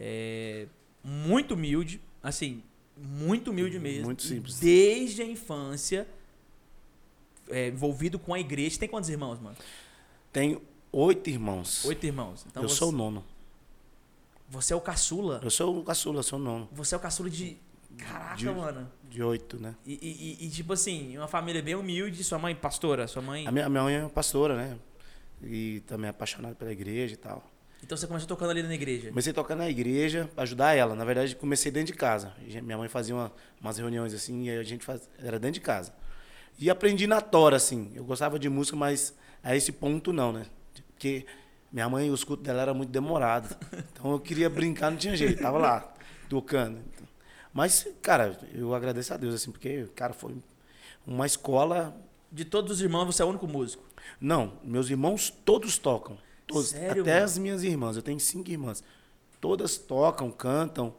é, 0.00 0.66
muito 1.04 1.54
humilde, 1.54 2.00
assim, 2.20 2.64
muito 3.02 3.50
humilde 3.50 3.78
mesmo. 3.78 4.06
Muito 4.06 4.22
simples. 4.22 4.58
Desde 4.58 5.22
a 5.22 5.26
infância, 5.26 6.06
é, 7.50 7.68
envolvido 7.68 8.18
com 8.18 8.34
a 8.34 8.40
igreja. 8.40 8.78
Tem 8.78 8.88
quantos 8.88 9.08
irmãos, 9.08 9.40
mano? 9.40 9.56
Tenho 10.32 10.62
oito 10.92 11.30
irmãos. 11.30 11.84
Oito 11.84 12.04
irmãos. 12.04 12.44
Então 12.48 12.62
eu 12.62 12.68
você... 12.68 12.76
sou 12.76 12.88
o 12.90 12.92
nono. 12.92 13.24
Você 14.48 14.72
é 14.72 14.76
o 14.76 14.80
caçula? 14.80 15.40
Eu 15.42 15.50
sou 15.50 15.78
o 15.78 15.84
caçula, 15.84 16.22
sou 16.22 16.38
o 16.38 16.42
nono. 16.42 16.68
Você 16.72 16.94
é 16.94 16.98
o 16.98 17.00
caçula 17.00 17.28
de. 17.28 17.56
Caraca, 17.96 18.36
de, 18.36 18.48
mano. 18.48 18.90
De 19.08 19.22
oito, 19.22 19.60
né? 19.60 19.74
E, 19.84 20.38
e, 20.40 20.46
e, 20.46 20.50
tipo 20.50 20.72
assim, 20.72 21.16
uma 21.18 21.28
família 21.28 21.62
bem 21.62 21.74
humilde. 21.74 22.22
Sua 22.22 22.38
mãe, 22.38 22.54
pastora? 22.54 23.06
Sua 23.06 23.20
mãe. 23.20 23.46
A 23.46 23.52
minha, 23.52 23.66
a 23.66 23.68
minha 23.68 23.82
mãe 23.82 23.94
é 23.96 24.08
pastora, 24.08 24.56
né? 24.56 24.78
E 25.42 25.82
também 25.86 26.06
é 26.06 26.10
apaixonada 26.10 26.54
pela 26.54 26.72
igreja 26.72 27.14
e 27.14 27.16
tal. 27.16 27.44
Então 27.88 27.96
você 27.96 28.06
começou 28.06 28.28
tocando 28.28 28.50
ali 28.50 28.62
na 28.62 28.74
igreja? 28.74 29.08
Comecei 29.08 29.32
tocando 29.32 29.60
na 29.60 29.70
igreja 29.70 30.28
para 30.34 30.42
ajudar 30.42 30.74
ela. 30.74 30.94
Na 30.94 31.06
verdade, 31.06 31.34
comecei 31.34 31.72
dentro 31.72 31.94
de 31.94 31.98
casa. 31.98 32.34
Minha 32.62 32.76
mãe 32.76 32.86
fazia 32.86 33.14
uma, 33.14 33.32
umas 33.58 33.78
reuniões 33.78 34.12
assim 34.12 34.44
e 34.44 34.50
a 34.50 34.62
gente 34.62 34.84
faz, 34.84 35.08
era 35.18 35.38
dentro 35.38 35.54
de 35.54 35.62
casa. 35.62 35.94
E 36.58 36.68
aprendi 36.68 37.06
na 37.06 37.22
tora, 37.22 37.56
assim. 37.56 37.90
Eu 37.94 38.04
gostava 38.04 38.38
de 38.38 38.46
música, 38.46 38.76
mas 38.76 39.14
a 39.42 39.56
esse 39.56 39.72
ponto 39.72 40.12
não, 40.12 40.32
né? 40.32 40.44
Porque 40.90 41.24
minha 41.72 41.88
mãe, 41.88 42.10
o 42.10 42.14
escuto 42.14 42.42
dela 42.42 42.60
era 42.60 42.74
muito 42.74 42.90
demorado. 42.90 43.56
Então 43.90 44.12
eu 44.12 44.20
queria 44.20 44.50
brincar, 44.50 44.90
não 44.90 44.98
tinha 44.98 45.16
jeito. 45.16 45.40
Tava 45.40 45.56
lá, 45.56 45.90
tocando. 46.28 46.80
Mas, 47.54 47.88
cara, 48.02 48.38
eu 48.52 48.74
agradeço 48.74 49.14
a 49.14 49.16
Deus, 49.16 49.34
assim, 49.34 49.50
porque, 49.50 49.88
cara, 49.96 50.12
foi 50.12 50.36
uma 51.06 51.24
escola. 51.24 51.96
De 52.30 52.44
todos 52.44 52.70
os 52.70 52.80
irmãos, 52.82 53.06
você 53.06 53.22
é 53.22 53.24
o 53.24 53.28
único 53.28 53.48
músico? 53.48 53.82
Não, 54.20 54.52
meus 54.62 54.90
irmãos 54.90 55.30
todos 55.30 55.78
tocam. 55.78 56.18
Todos, 56.48 56.70
Sério, 56.70 57.02
até 57.02 57.12
mano? 57.12 57.24
as 57.24 57.38
minhas 57.38 57.62
irmãs, 57.62 57.94
eu 57.94 58.02
tenho 58.02 58.18
cinco 58.18 58.50
irmãs. 58.50 58.82
Todas 59.40 59.76
tocam, 59.76 60.30
cantam, 60.30 60.94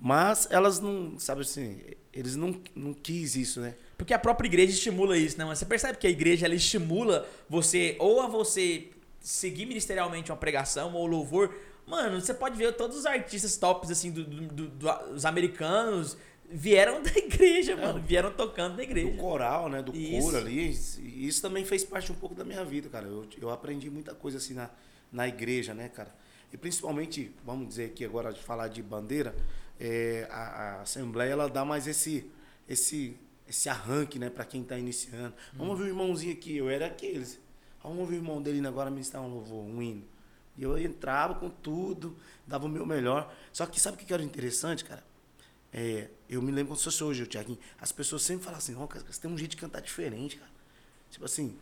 mas 0.00 0.48
elas 0.50 0.80
não, 0.80 1.18
sabe 1.18 1.42
assim, 1.42 1.80
eles 2.12 2.36
não, 2.36 2.58
não 2.74 2.94
quis 2.94 3.34
isso, 3.34 3.60
né? 3.60 3.74
Porque 3.98 4.14
a 4.14 4.18
própria 4.18 4.46
igreja 4.46 4.72
estimula 4.72 5.18
isso, 5.18 5.36
né? 5.36 5.44
Mas 5.44 5.58
você 5.58 5.66
percebe 5.66 5.98
que 5.98 6.06
a 6.06 6.10
igreja 6.10 6.46
ela 6.46 6.54
estimula 6.54 7.28
você 7.48 7.96
ou 7.98 8.20
a 8.20 8.28
você 8.28 8.88
seguir 9.20 9.66
ministerialmente 9.66 10.30
uma 10.30 10.38
pregação 10.38 10.94
ou 10.94 11.06
louvor. 11.06 11.52
Mano, 11.86 12.20
você 12.20 12.32
pode 12.32 12.56
ver 12.56 12.72
todos 12.74 12.96
os 12.96 13.04
artistas 13.04 13.56
tops 13.56 13.90
assim 13.90 14.10
do, 14.10 14.24
do, 14.24 14.68
do, 14.68 14.68
dos 15.12 15.24
americanos 15.24 16.16
vieram 16.54 17.02
da 17.02 17.10
igreja, 17.10 17.72
é, 17.72 17.76
mano. 17.76 18.00
Vieram 18.00 18.32
tocando 18.32 18.76
na 18.76 18.84
igreja. 18.84 19.10
Do 19.10 19.16
coral, 19.16 19.68
né? 19.68 19.82
Do 19.82 19.94
isso. 19.94 20.22
coro 20.22 20.36
ali. 20.36 20.70
Isso 20.70 21.42
também 21.42 21.64
fez 21.64 21.84
parte 21.84 22.12
um 22.12 22.14
pouco 22.14 22.34
da 22.34 22.44
minha 22.44 22.64
vida, 22.64 22.88
cara. 22.88 23.06
Eu, 23.06 23.26
eu 23.40 23.50
aprendi 23.50 23.90
muita 23.90 24.14
coisa 24.14 24.38
assim 24.38 24.54
na, 24.54 24.70
na 25.10 25.26
igreja, 25.26 25.74
né, 25.74 25.88
cara? 25.88 26.14
E 26.52 26.56
principalmente, 26.56 27.34
vamos 27.44 27.66
dizer 27.68 27.86
aqui 27.86 28.04
agora 28.04 28.32
de 28.32 28.40
falar 28.40 28.68
de 28.68 28.80
bandeira, 28.80 29.34
é, 29.80 30.28
a, 30.30 30.42
a, 30.42 30.82
Assembleia 30.82 31.32
ela 31.32 31.48
dá 31.48 31.64
mais 31.64 31.88
esse 31.88 32.30
esse 32.68 33.16
esse 33.46 33.68
arranque, 33.68 34.18
né, 34.18 34.30
para 34.30 34.44
quem 34.44 34.62
está 34.62 34.78
iniciando. 34.78 35.34
Hum. 35.52 35.58
Vamos 35.58 35.78
ver 35.78 35.84
o 35.84 35.88
irmãozinho 35.88 36.32
aqui, 36.32 36.56
eu 36.56 36.70
era 36.70 36.86
aqueles. 36.86 37.38
Vamos 37.82 38.08
ver 38.08 38.14
o 38.14 38.18
irmão 38.18 38.40
dele 38.40 38.66
agora 38.66 38.90
ministrar 38.90 39.22
um 39.22 39.28
louvor, 39.28 39.62
um 39.62 39.82
hino. 39.82 40.04
E 40.56 40.62
eu 40.62 40.78
entrava 40.78 41.34
com 41.34 41.50
tudo, 41.50 42.16
dava 42.46 42.64
o 42.64 42.68
meu 42.68 42.86
melhor. 42.86 43.30
Só 43.52 43.66
que 43.66 43.78
sabe 43.78 43.96
o 43.96 44.06
que 44.06 44.14
era 44.14 44.22
interessante, 44.22 44.84
cara? 44.84 45.04
É, 45.76 46.08
eu 46.28 46.40
me 46.40 46.52
lembro 46.52 46.68
quando 46.68 46.78
se 46.78 46.84
fosse 46.84 47.02
hoje, 47.02 47.24
o 47.24 47.26
Tiaguinho, 47.26 47.58
as 47.80 47.90
pessoas 47.90 48.22
sempre 48.22 48.44
falam 48.44 48.58
assim, 48.58 48.74
cara, 48.86 49.04
você 49.10 49.20
tem 49.20 49.28
um 49.28 49.36
jeito 49.36 49.50
de 49.50 49.56
cantar 49.56 49.82
diferente, 49.82 50.36
cara. 50.36 50.50
Tipo 51.10 51.24
assim, 51.24 51.58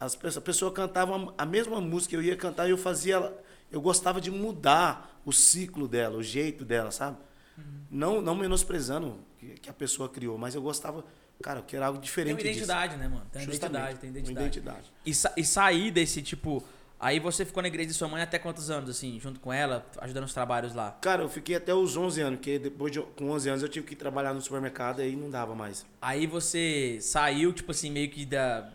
as 0.00 0.14
pessoas, 0.16 0.36
a 0.38 0.40
pessoa 0.40 0.72
cantava 0.72 1.34
a 1.36 1.44
mesma 1.44 1.78
música, 1.78 2.14
eu 2.14 2.22
ia 2.22 2.34
cantar 2.34 2.66
e 2.66 2.70
eu 2.70 2.78
fazia, 2.78 3.30
eu 3.70 3.80
gostava 3.82 4.22
de 4.22 4.30
mudar 4.30 5.20
o 5.22 5.32
ciclo 5.32 5.86
dela, 5.86 6.16
o 6.16 6.22
jeito 6.22 6.64
dela, 6.64 6.90
sabe? 6.90 7.18
Uhum. 7.58 7.64
Não, 7.90 8.22
não 8.22 8.34
menosprezando 8.34 9.18
que, 9.38 9.50
que, 9.60 9.68
a 9.68 9.72
pessoa 9.74 10.08
criou, 10.08 10.38
mas 10.38 10.54
eu 10.54 10.62
gostava, 10.62 11.04
cara, 11.42 11.60
eu 11.60 11.64
queria 11.64 11.84
algo 11.84 12.00
diferente 12.00 12.36
Tem 12.36 12.46
uma 12.46 12.50
identidade, 12.52 12.94
disso. 12.94 13.02
né, 13.02 13.08
mano? 13.08 13.26
Tem 13.30 13.42
uma 13.42 13.54
identidade, 13.54 13.98
tem 13.98 14.10
identidade. 14.10 14.38
Uma 14.38 14.46
identidade. 14.46 14.92
E, 15.04 15.14
sa 15.14 15.32
e 15.36 15.44
sair 15.44 15.90
desse 15.90 16.22
tipo 16.22 16.64
Aí 17.02 17.18
você 17.18 17.44
ficou 17.44 17.60
na 17.60 17.66
igreja 17.66 17.88
de 17.88 17.94
sua 17.94 18.06
mãe 18.06 18.22
até 18.22 18.38
quantos 18.38 18.70
anos, 18.70 18.88
assim, 18.88 19.18
junto 19.18 19.40
com 19.40 19.52
ela, 19.52 19.84
ajudando 19.98 20.22
os 20.22 20.32
trabalhos 20.32 20.72
lá? 20.72 20.96
Cara, 21.00 21.22
eu 21.22 21.28
fiquei 21.28 21.56
até 21.56 21.74
os 21.74 21.96
11 21.96 22.20
anos, 22.20 22.38
porque 22.38 22.60
depois 22.60 22.92
de, 22.92 23.00
com 23.00 23.28
11 23.30 23.48
anos 23.48 23.62
eu 23.64 23.68
tive 23.68 23.84
que 23.84 23.96
trabalhar 23.96 24.32
no 24.32 24.40
supermercado 24.40 25.00
e 25.00 25.02
aí 25.02 25.16
não 25.16 25.28
dava 25.28 25.52
mais. 25.52 25.84
Aí 26.00 26.28
você 26.28 26.98
saiu, 27.00 27.52
tipo 27.52 27.72
assim, 27.72 27.90
meio 27.90 28.08
que 28.08 28.24
da 28.24 28.70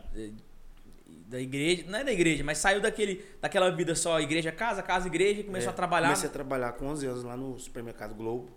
da 1.28 1.40
igreja, 1.40 1.86
não 1.88 2.00
é 2.00 2.04
da 2.04 2.12
igreja, 2.12 2.44
mas 2.44 2.58
saiu 2.58 2.82
daquele, 2.82 3.26
daquela 3.42 3.70
vida 3.70 3.96
só 3.96 4.20
igreja, 4.20 4.52
casa, 4.52 4.82
casa, 4.82 5.08
igreja 5.08 5.42
e 5.42 5.44
começou 5.46 5.70
é, 5.70 5.74
a 5.74 5.76
trabalhar. 5.76 6.08
Comecei 6.08 6.30
a 6.30 6.32
trabalhar 6.32 6.72
com 6.74 6.88
11 6.88 7.06
anos 7.06 7.24
lá 7.24 7.38
no 7.38 7.58
supermercado 7.58 8.14
Globo, 8.14 8.50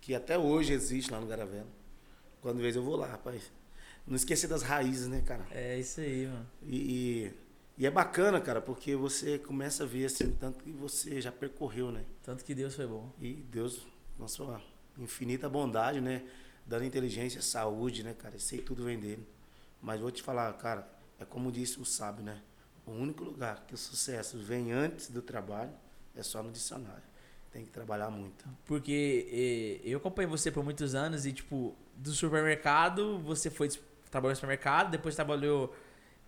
que 0.00 0.14
até 0.14 0.38
hoje 0.38 0.72
existe 0.72 1.10
lá 1.10 1.20
no 1.20 1.26
Garavelo. 1.26 1.68
Quando 2.40 2.60
vez 2.60 2.76
eu 2.76 2.82
vou 2.82 2.94
lá, 2.94 3.08
rapaz. 3.08 3.50
Não 4.06 4.14
esquecer 4.14 4.46
das 4.46 4.62
raízes, 4.62 5.08
né, 5.08 5.20
cara? 5.26 5.44
É 5.50 5.78
isso 5.78 6.00
aí, 6.00 6.26
mano. 6.26 6.46
e, 6.64 6.76
e 6.76 7.32
e 7.78 7.86
é 7.86 7.90
bacana, 7.90 8.40
cara, 8.40 8.60
porque 8.60 8.96
você 8.96 9.38
começa 9.38 9.84
a 9.84 9.86
ver 9.86 10.06
assim, 10.06 10.32
tanto 10.32 10.62
que 10.62 10.70
você 10.70 11.20
já 11.20 11.30
percorreu, 11.30 11.92
né? 11.92 12.04
Tanto 12.22 12.44
que 12.44 12.54
Deus 12.54 12.74
foi 12.74 12.86
bom. 12.86 13.12
E 13.20 13.34
Deus, 13.34 13.86
nossa 14.18 14.60
infinita 14.96 15.48
bondade, 15.48 16.00
né? 16.00 16.22
Dando 16.64 16.84
inteligência, 16.84 17.42
saúde, 17.42 18.02
né, 18.02 18.14
cara? 18.14 18.38
Sei 18.38 18.58
tudo 18.58 18.84
vem 18.84 18.98
dele. 18.98 19.26
Mas 19.82 20.00
vou 20.00 20.10
te 20.10 20.22
falar, 20.22 20.52
cara, 20.54 20.88
é 21.20 21.24
como 21.24 21.52
disse 21.52 21.78
o 21.78 21.84
sábio, 21.84 22.24
né? 22.24 22.40
O 22.86 22.92
único 22.92 23.24
lugar 23.24 23.64
que 23.66 23.74
o 23.74 23.78
sucesso 23.78 24.38
vem 24.38 24.72
antes 24.72 25.10
do 25.10 25.20
trabalho 25.20 25.72
é 26.14 26.22
só 26.22 26.42
no 26.42 26.50
dicionário. 26.50 27.02
Tem 27.52 27.64
que 27.64 27.70
trabalhar 27.70 28.10
muito. 28.10 28.44
Porque 28.64 29.80
eu 29.84 29.98
acompanhei 29.98 30.28
você 30.28 30.50
por 30.50 30.64
muitos 30.64 30.94
anos 30.94 31.26
e, 31.26 31.32
tipo, 31.32 31.76
do 31.94 32.10
supermercado, 32.10 33.18
você 33.18 33.50
foi 33.50 33.68
trabalhou 34.10 34.32
no 34.32 34.36
supermercado, 34.36 34.90
depois 34.90 35.14
trabalhou 35.14 35.74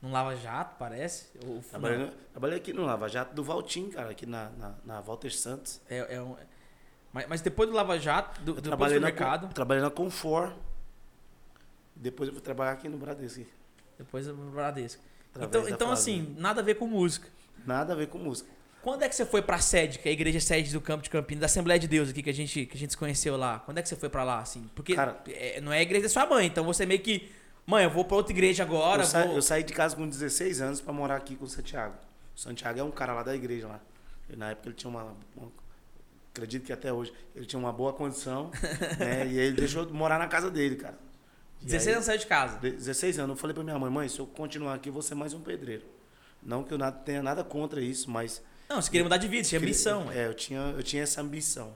no 0.01 0.11
Lava 0.11 0.37
Jato, 0.37 0.77
parece? 0.79 1.27
Ou, 1.47 1.61
Trabalhei, 1.63 1.99
no- 1.99 2.11
trabalhei 2.33 2.59
aqui 2.59 2.73
no 2.73 2.85
Lava 2.85 3.09
Jato 3.09 3.35
do 3.35 3.43
Valtim, 3.43 3.91
cara, 3.91 4.11
aqui 4.11 4.27
na, 4.27 4.51
na, 4.51 4.75
na 4.85 5.01
Walter 5.01 5.31
Santos. 5.31 5.81
É, 5.89 6.17
é 6.17 6.23
um- 6.23 6.37
mas, 7.13 7.27
mas 7.29 7.41
depois 7.41 7.69
do 7.69 7.75
Lava 7.75 7.99
Jato, 7.99 8.41
do, 8.43 8.53
Eu 8.53 8.55
depois 8.57 8.63
do 8.63 8.69
trabalhei 8.69 9.01
na, 9.01 9.49
trabalhei 9.49 9.83
na 9.83 9.91
Confor. 9.91 10.53
Depois 11.97 12.29
eu 12.29 12.35
fui 12.35 12.43
trabalhar 12.43 12.73
aqui 12.73 12.89
no 12.89 12.97
Bradesco. 12.97 13.45
depois 13.99 14.27
do 14.27 14.35
Bradesco. 14.35 15.03
através 15.35 15.49
Então, 15.65 15.75
então 15.75 15.91
assim, 15.93 16.35
nada 16.39 16.61
a 16.61 16.65
ver 16.65 16.75
com 16.77 16.87
música. 16.87 17.29
Nada 17.67 17.93
a 17.93 17.97
ver 17.97 18.07
com 18.07 18.19
música. 18.19 18.49
Quando 18.81 19.03
é 19.03 19.09
que 19.09 19.17
você 19.17 19.27
foi 19.27 19.43
pra 19.43 19.59
sede, 19.59 19.99
que 19.99 20.09
é 20.09 20.11
a 20.11 20.13
igreja 20.13 20.39
sede 20.39 20.73
do 20.73 20.81
Campo 20.81 21.03
de 21.03 21.11
Campinas, 21.11 21.41
da 21.41 21.47
Assembleia 21.47 21.81
de 21.81 21.89
Deus 21.89 22.09
aqui 22.11 22.23
que 22.23 22.31
a 22.31 22.35
gente, 22.35 22.65
que 22.65 22.77
a 22.77 22.79
gente 22.81 22.91
se 22.93 22.97
conheceu 22.97 23.37
lá? 23.37 23.59
Quando 23.59 23.79
é 23.79 23.83
que 23.83 23.89
você 23.89 23.97
foi 23.97 24.09
pra 24.09 24.23
lá, 24.23 24.39
assim? 24.39 24.71
Porque 24.77 24.95
Cara- 24.95 25.21
é, 25.27 25.61
não 25.61 25.73
é 25.73 25.79
a 25.79 25.83
igreja 25.83 26.05
da 26.05 26.09
sua 26.09 26.25
mãe, 26.27 26.47
então 26.47 26.65
você 26.65 26.87
meio 26.87 27.01
que, 27.01 27.29
mãe, 27.69 27.85
eu 27.85 27.91
vou 27.91 28.05
pra 28.05 28.17
outra 28.17 28.33
igreja 28.33 28.63
agora, 28.63 29.03
eu, 29.03 29.07
sa- 29.07 29.25
vou... 29.25 29.37
eu 29.37 29.43
saí 29.43 29.63
de 29.63 29.73
casa 29.73 29.95
com 29.95 30.09
16 30.09 30.61
anos 30.61 30.81
pra 30.81 30.93
morar 30.93 31.17
aqui 31.17 31.37
com 31.37 31.45
o 31.45 31.49
Santiago. 31.49 31.95
O 32.37 32.41
Santiago 32.41 32.79
é 32.79 32.83
um 32.83 32.91
cara 32.91 33.13
lá 33.13 33.23
da 33.23 33.35
igreja 33.35 33.67
lá. 33.69 33.81
E 34.31 34.37
na 34.37 34.51
época 34.51 34.69
ele 34.69 34.77
tinha 34.77 34.91
uma, 34.91 35.15
uma- 35.37 35.51
acredito 36.33 36.65
que 36.65 36.73
até 36.73 36.93
hoje 36.93 37.13
ele 37.35 37.47
tinha 37.47 37.59
uma 37.59 37.73
boa 37.73 37.93
condição, 37.93 38.51
né? 38.99 39.27
E 39.27 39.39
ele 39.39 39.57
deixou 39.57 39.83
eu 39.85 39.91
morar 39.93 40.19
na 40.19 40.27
casa 40.29 40.51
dele, 40.51 40.77
cara. 40.77 40.99
E 41.61 41.65
16 41.67 41.87
aí- 41.89 41.95
anos 41.95 42.07
saiu 42.07 42.19
de 42.19 42.27
casa. 42.27 42.59
De- 42.59 42.71
16 42.73 43.19
anos. 43.19 43.31
Eu 43.37 43.41
falei 43.41 43.55
pra 43.55 43.65
minha 43.65 43.79
mãe, 43.79 43.91
mãe, 43.91 44.09
se 44.09 44.19
eu 44.19 44.27
continuar 44.27 44.75
aqui, 44.75 44.89
eu 44.89 44.93
vou 44.93 45.03
ser 45.03 45.15
mais 45.15 45.35
um 45.35 45.41
pedreiro. 45.41 45.85
Não 46.43 46.63
que 46.63 46.73
eu 46.73 46.79
nada- 46.79 46.97
tenha 46.99 47.23
nada 47.23 47.43
contra 47.43 47.81
isso, 47.81 48.11
mas. 48.11 48.41
Não, 48.69 48.81
você 48.81 48.91
queria 48.91 49.03
mudar 49.03 49.17
de 49.17 49.27
vida, 49.27 49.43
você 49.45 49.51
tinha 49.51 49.61
ambição. 49.61 50.13
É, 50.13 50.27
eu 50.27 50.35
tinha, 50.35 50.61
eu 50.77 50.83
tinha 50.83 51.03
essa 51.03 51.21
ambição. 51.21 51.73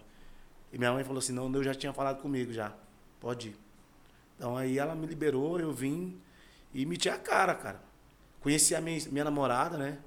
E 0.72 0.78
minha 0.78 0.92
mãe 0.92 1.02
falou 1.02 1.18
assim: 1.18 1.32
não, 1.32 1.50
Deus 1.50 1.64
já 1.64 1.74
tinha 1.74 1.92
falado 1.92 2.20
comigo 2.22 2.52
já. 2.52 2.72
Pode 3.18 3.48
ir. 3.48 3.56
Então 4.36 4.56
aí 4.56 4.78
ela 4.78 4.94
me 4.94 5.06
liberou, 5.06 5.58
eu 5.60 5.72
vim 5.72 6.20
e 6.74 6.84
meti 6.86 7.08
a 7.08 7.18
cara, 7.18 7.54
cara. 7.54 7.80
Conheci 8.40 8.74
a 8.74 8.80
minha, 8.80 8.98
minha 9.10 9.24
namorada, 9.24 9.76
né? 9.78 9.98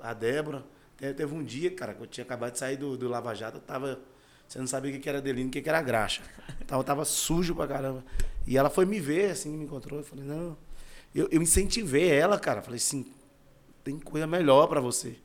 A 0.00 0.12
Débora. 0.12 0.64
Te- 0.96 1.12
Teve 1.14 1.34
um 1.34 1.42
dia, 1.42 1.70
cara, 1.70 1.94
que 1.94 2.02
eu 2.02 2.06
tinha 2.06 2.24
acabado 2.24 2.52
de 2.52 2.58
sair 2.58 2.76
do, 2.76 2.96
do 2.96 3.08
Lava 3.08 3.34
Jato, 3.34 3.58
eu 3.58 3.60
tava. 3.60 4.00
Você 4.46 4.58
não 4.58 4.66
sabia 4.66 4.94
o 4.96 5.00
que 5.00 5.08
era 5.08 5.20
delírio, 5.22 5.48
o 5.48 5.50
que 5.50 5.66
era 5.68 5.80
graxa. 5.82 6.22
Então 6.60 6.78
eu 6.78 6.84
tava 6.84 7.04
sujo 7.04 7.54
pra 7.54 7.66
caramba. 7.66 8.04
E 8.46 8.56
ela 8.58 8.68
foi 8.70 8.84
me 8.84 9.00
ver, 9.00 9.30
assim, 9.30 9.50
me 9.56 9.64
encontrou. 9.64 10.00
Eu 10.00 10.04
falei, 10.04 10.24
não. 10.24 10.56
Eu, 11.14 11.28
eu 11.30 11.40
incentivei 11.42 12.10
ela, 12.10 12.38
cara. 12.38 12.62
Falei 12.62 12.76
assim, 12.78 13.06
tem 13.84 13.98
coisa 13.98 14.26
melhor 14.26 14.66
pra 14.68 14.80
você. 14.80 15.16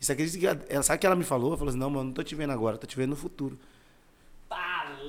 Isso 0.00 0.14
que 0.14 0.46
ela- 0.46 0.60
ela, 0.68 0.82
sabe 0.82 0.96
o 0.98 1.00
que 1.00 1.06
ela 1.06 1.16
me 1.16 1.24
falou? 1.24 1.52
Eu 1.52 1.58
falei 1.58 1.70
assim, 1.70 1.78
não, 1.78 1.90
mano, 1.90 2.04
não 2.06 2.12
tô 2.12 2.22
te 2.22 2.34
vendo 2.34 2.52
agora, 2.52 2.78
tô 2.78 2.86
te 2.86 2.96
vendo 2.96 3.10
no 3.10 3.16
futuro. 3.16 3.58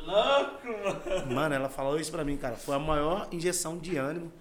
Tá 0.10 0.38
louco, 0.40 0.68
mano. 0.68 1.36
Mano, 1.36 1.56
ela 1.56 1.70
falou 1.70 2.00
isso 2.00 2.12
pra 2.12 2.24
mim, 2.24 2.38
cara. 2.38 2.56
Foi 2.56 2.76
a 2.76 2.80
maior 2.80 3.28
injeção 3.32 3.78
de 3.78 3.98
ânimo 3.98 4.32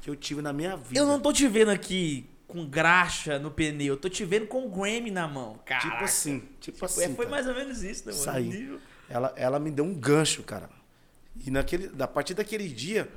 que 0.00 0.08
eu 0.08 0.16
tive 0.16 0.40
na 0.42 0.52
minha 0.52 0.76
vida. 0.76 0.98
Eu 0.98 1.06
não 1.06 1.20
tô 1.20 1.32
te 1.32 1.46
vendo 1.46 1.70
aqui 1.70 2.26
com 2.48 2.66
graxa 2.66 3.38
no 3.38 3.50
pneu, 3.50 3.94
eu 3.94 3.96
tô 3.96 4.08
te 4.08 4.24
vendo 4.24 4.46
com 4.46 4.66
o 4.66 4.70
Grammy 4.70 5.10
na 5.10 5.28
mão, 5.28 5.58
cara. 5.64 5.80
Tipo 5.82 6.02
assim, 6.04 6.42
tipo, 6.60 6.84
É, 6.84 6.86
assim. 6.86 7.14
foi 7.14 7.26
cara. 7.26 7.28
mais 7.30 7.46
ou 7.46 7.54
menos 7.54 7.82
isso, 7.84 8.06
né, 8.08 8.12
mano? 8.12 8.20
Isso 8.22 8.30
aí. 8.30 8.44
Nível- 8.48 8.80
Ela, 9.08 9.32
ela 9.36 9.58
me 9.60 9.70
deu 9.70 9.84
um 9.84 9.94
gancho, 9.94 10.42
cara. 10.42 10.68
E 11.46 11.50
naquele, 11.50 11.90
a 12.02 12.08
partir 12.08 12.34
daquele 12.34 12.68
dia, 12.68 13.08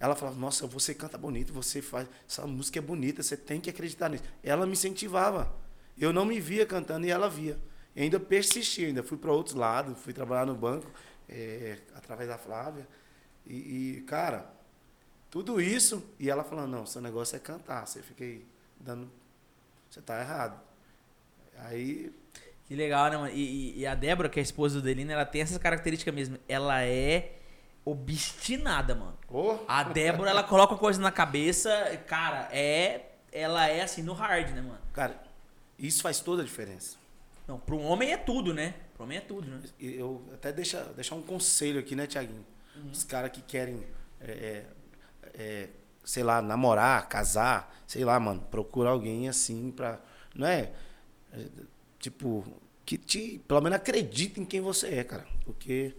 ela 0.00 0.16
falava, 0.16 0.36
nossa, 0.38 0.66
você 0.66 0.92
canta 0.94 1.16
bonito, 1.16 1.52
você 1.52 1.80
faz. 1.80 2.08
Essa 2.28 2.44
música 2.46 2.78
é 2.78 2.82
bonita, 2.82 3.22
você 3.22 3.36
tem 3.36 3.60
que 3.60 3.70
acreditar 3.70 4.08
nisso. 4.08 4.24
Ela 4.42 4.66
me 4.66 4.72
incentivava. 4.72 5.52
Eu 5.96 6.12
não 6.12 6.24
me 6.24 6.40
via 6.40 6.66
cantando 6.66 7.06
e 7.06 7.10
ela 7.10 7.28
via. 7.28 7.56
E 7.94 8.02
ainda 8.02 8.18
persisti, 8.18 8.86
ainda 8.86 9.02
fui 9.02 9.16
para 9.18 9.30
outros 9.30 9.54
lados, 9.54 9.96
fui 10.00 10.12
trabalhar 10.12 10.46
no 10.46 10.54
banco, 10.56 10.90
é, 11.32 11.78
através 11.94 12.28
da 12.28 12.38
Flávia. 12.38 12.86
E, 13.46 13.54
e, 13.98 14.00
cara, 14.02 14.46
tudo 15.30 15.60
isso, 15.60 16.04
e 16.18 16.28
ela 16.30 16.44
falando, 16.44 16.70
não, 16.70 16.86
seu 16.86 17.00
negócio 17.00 17.36
é 17.36 17.38
cantar. 17.38 17.86
Você 17.86 18.02
fica 18.02 18.22
aí 18.24 18.44
dando. 18.78 19.10
Você 19.90 20.00
tá 20.00 20.20
errado. 20.20 20.60
Aí 21.58 22.12
Que 22.68 22.74
legal, 22.74 23.10
né, 23.10 23.16
mano? 23.16 23.32
E, 23.34 23.80
e- 23.80 23.86
a 23.86 23.94
Débora, 23.94 24.28
que 24.28 24.38
é 24.38 24.42
a 24.42 24.44
esposa 24.44 24.76
do 24.76 24.82
Delino, 24.82 25.10
ela 25.12 25.24
tem 25.26 25.42
essas 25.42 25.58
características 25.58 26.14
mesmo. 26.14 26.38
Ela 26.48 26.82
é 26.84 27.38
obstinada, 27.84 28.94
mano. 28.94 29.18
Oh. 29.28 29.58
A 29.66 29.82
Débora, 29.84 30.30
ela 30.30 30.42
coloca 30.42 30.76
coisa 30.76 31.00
na 31.00 31.10
cabeça, 31.10 31.70
cara, 32.06 32.48
é. 32.52 33.06
Ela 33.32 33.66
é 33.66 33.82
assim 33.82 34.02
no 34.02 34.12
hard, 34.12 34.50
né, 34.50 34.60
mano? 34.60 34.78
Cara, 34.92 35.20
isso 35.78 36.02
faz 36.02 36.20
toda 36.20 36.42
a 36.42 36.44
diferença. 36.44 36.96
Não, 37.46 37.58
pro 37.58 37.78
homem 37.78 38.12
é 38.12 38.16
tudo, 38.16 38.54
né? 38.54 38.74
Pro 38.94 39.04
homem 39.04 39.18
é 39.18 39.20
tudo, 39.20 39.48
né? 39.48 39.60
Eu 39.80 40.22
até 40.32 40.52
deixa, 40.52 40.84
deixar 40.94 41.14
um 41.16 41.22
conselho 41.22 41.78
aqui, 41.80 41.94
né, 41.96 42.06
Tiaguinho? 42.06 42.44
Os 42.90 43.04
caras 43.04 43.30
que 43.32 43.42
querem, 43.42 43.84
é, 44.20 44.64
é, 45.34 45.68
sei 46.04 46.22
lá, 46.22 46.40
namorar, 46.40 47.06
casar, 47.08 47.74
sei 47.86 48.04
lá, 48.04 48.18
mano, 48.18 48.40
procura 48.50 48.90
alguém 48.90 49.28
assim 49.28 49.70
pra. 49.70 50.00
Não 50.34 50.46
é? 50.46 50.70
é, 51.32 51.46
Tipo, 51.98 52.44
que 52.84 52.96
te, 52.96 53.40
pelo 53.46 53.60
menos 53.60 53.76
acredita 53.76 54.40
em 54.40 54.44
quem 54.44 54.60
você 54.60 54.88
é, 54.88 55.04
cara. 55.04 55.26
Porque 55.44 55.94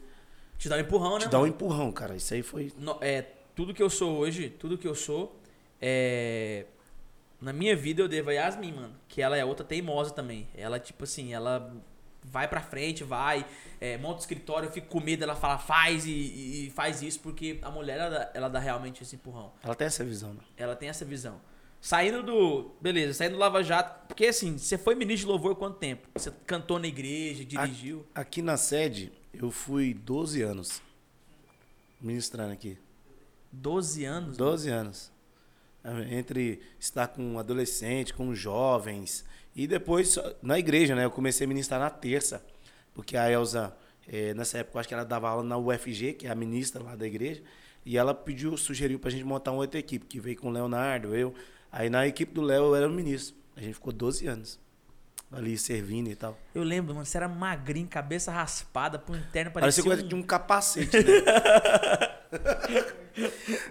Te 0.57 0.67
dá 0.67 0.75
um 0.77 0.79
empurrão, 0.79 1.13
né? 1.13 1.19
te 1.19 1.29
dá 1.29 1.37
um 1.37 1.41
mano? 1.41 1.53
empurrão, 1.53 1.91
cara. 1.91 2.15
Isso 2.15 2.33
aí 2.33 2.41
foi. 2.41 2.73
No- 2.77 2.97
é, 3.01 3.21
tudo 3.55 3.73
que 3.73 3.81
eu 3.83 3.89
sou 3.89 4.17
hoje, 4.17 4.49
tudo 4.49 4.77
que 4.77 4.87
eu 4.87 4.95
sou, 4.95 5.39
é. 5.79 6.65
Na 7.43 7.53
minha 7.53 7.75
vida 7.75 8.01
eu 8.01 8.07
devo 8.07 8.29
a 8.29 8.33
Yasmin, 8.33 8.71
mano. 8.71 8.93
Que 9.07 9.21
ela 9.21 9.37
é 9.37 9.43
outra 9.43 9.65
teimosa 9.65 10.11
também. 10.11 10.47
Ela, 10.55 10.79
tipo 10.79 11.03
assim, 11.03 11.33
ela 11.33 11.75
vai 12.23 12.47
pra 12.47 12.61
frente, 12.61 13.03
vai, 13.03 13.45
é, 13.81 13.97
monta 13.97 14.15
o 14.17 14.19
escritório, 14.21 14.67
eu 14.67 14.71
fico 14.71 14.87
com 14.87 15.01
medo, 15.01 15.23
ela 15.23 15.35
fala, 15.35 15.57
faz 15.57 16.05
e, 16.05 16.67
e- 16.67 16.71
faz 16.73 17.01
isso, 17.01 17.19
porque 17.19 17.59
a 17.61 17.69
mulher, 17.69 17.99
ela, 17.99 18.09
dá- 18.09 18.31
ela 18.33 18.49
dá 18.49 18.59
realmente 18.59 19.03
esse 19.03 19.15
empurrão. 19.17 19.51
Ela 19.61 19.75
tem 19.75 19.87
essa 19.87 20.05
visão, 20.05 20.33
né? 20.33 20.39
Ela 20.55 20.73
tem 20.73 20.87
essa 20.87 21.03
visão. 21.03 21.41
Saindo 21.81 22.23
do. 22.23 22.71
Beleza, 22.79 23.13
saindo 23.13 23.33
do 23.33 23.39
Lava 23.39 23.61
Jato. 23.61 24.07
Porque 24.07 24.25
assim, 24.27 24.57
você 24.57 24.77
foi 24.77 24.95
ministro 24.95 25.25
de 25.27 25.31
louvor 25.33 25.53
quanto 25.57 25.77
tempo? 25.79 26.07
Você 26.15 26.31
cantou 26.47 26.79
na 26.79 26.87
igreja, 26.87 27.43
dirigiu. 27.43 28.05
Aqui 28.15 28.41
na 28.41 28.55
sede, 28.55 29.11
eu 29.33 29.51
fui 29.51 29.93
12 29.93 30.41
anos 30.41 30.81
ministrando 31.99 32.53
aqui. 32.53 32.77
12 33.51 34.05
anos. 34.05 34.37
12 34.37 34.69
anos. 34.69 35.11
Entre 36.09 36.61
estar 36.79 37.07
com 37.07 37.37
adolescente, 37.37 38.13
com 38.13 38.33
jovens. 38.33 39.25
E 39.55 39.67
depois, 39.67 40.17
na 40.41 40.57
igreja, 40.57 40.95
né? 40.95 41.05
Eu 41.05 41.11
comecei 41.11 41.45
a 41.45 41.47
ministrar 41.47 41.79
na 41.79 41.89
terça. 41.89 42.43
Porque 42.93 43.17
a 43.17 43.29
Elza, 43.29 43.75
eh, 44.07 44.33
nessa 44.33 44.59
época, 44.59 44.77
eu 44.77 44.79
acho 44.79 44.87
que 44.87 44.93
ela 44.93 45.03
dava 45.03 45.29
aula 45.29 45.43
na 45.43 45.57
UFG, 45.57 46.13
que 46.13 46.27
é 46.27 46.31
a 46.31 46.35
ministra 46.35 46.81
lá 46.81 46.95
da 46.95 47.05
igreja. 47.05 47.41
E 47.85 47.97
ela 47.97 48.13
pediu, 48.13 48.55
sugeriu 48.55 48.97
pra 48.97 49.11
gente 49.11 49.25
montar 49.25 49.51
uma 49.51 49.59
outra 49.59 49.79
equipe, 49.79 50.05
que 50.05 50.19
veio 50.19 50.37
com 50.37 50.47
o 50.47 50.51
Leonardo, 50.51 51.13
eu. 51.15 51.33
Aí 51.71 51.89
na 51.89 52.07
equipe 52.07 52.33
do 52.33 52.41
Léo 52.41 52.65
eu 52.65 52.75
era 52.75 52.87
o 52.87 52.91
ministro. 52.91 53.35
A 53.55 53.61
gente 53.61 53.73
ficou 53.73 53.91
12 53.91 54.27
anos 54.27 54.59
ali 55.31 55.57
servindo 55.57 56.09
e 56.09 56.15
tal. 56.15 56.37
Eu 56.53 56.63
lembro, 56.63 56.93
mano, 56.93 57.05
você 57.05 57.17
era 57.17 57.27
magrinho, 57.27 57.87
cabeça 57.87 58.31
raspada, 58.31 58.99
pro 58.99 59.15
interno 59.15 59.51
Parecia 59.51 59.83
parecia. 59.83 59.97
que 59.97 60.05
um... 60.05 60.07
tinha 60.09 60.21
um 60.21 60.23
capacete, 60.23 60.97
né? 60.97 61.03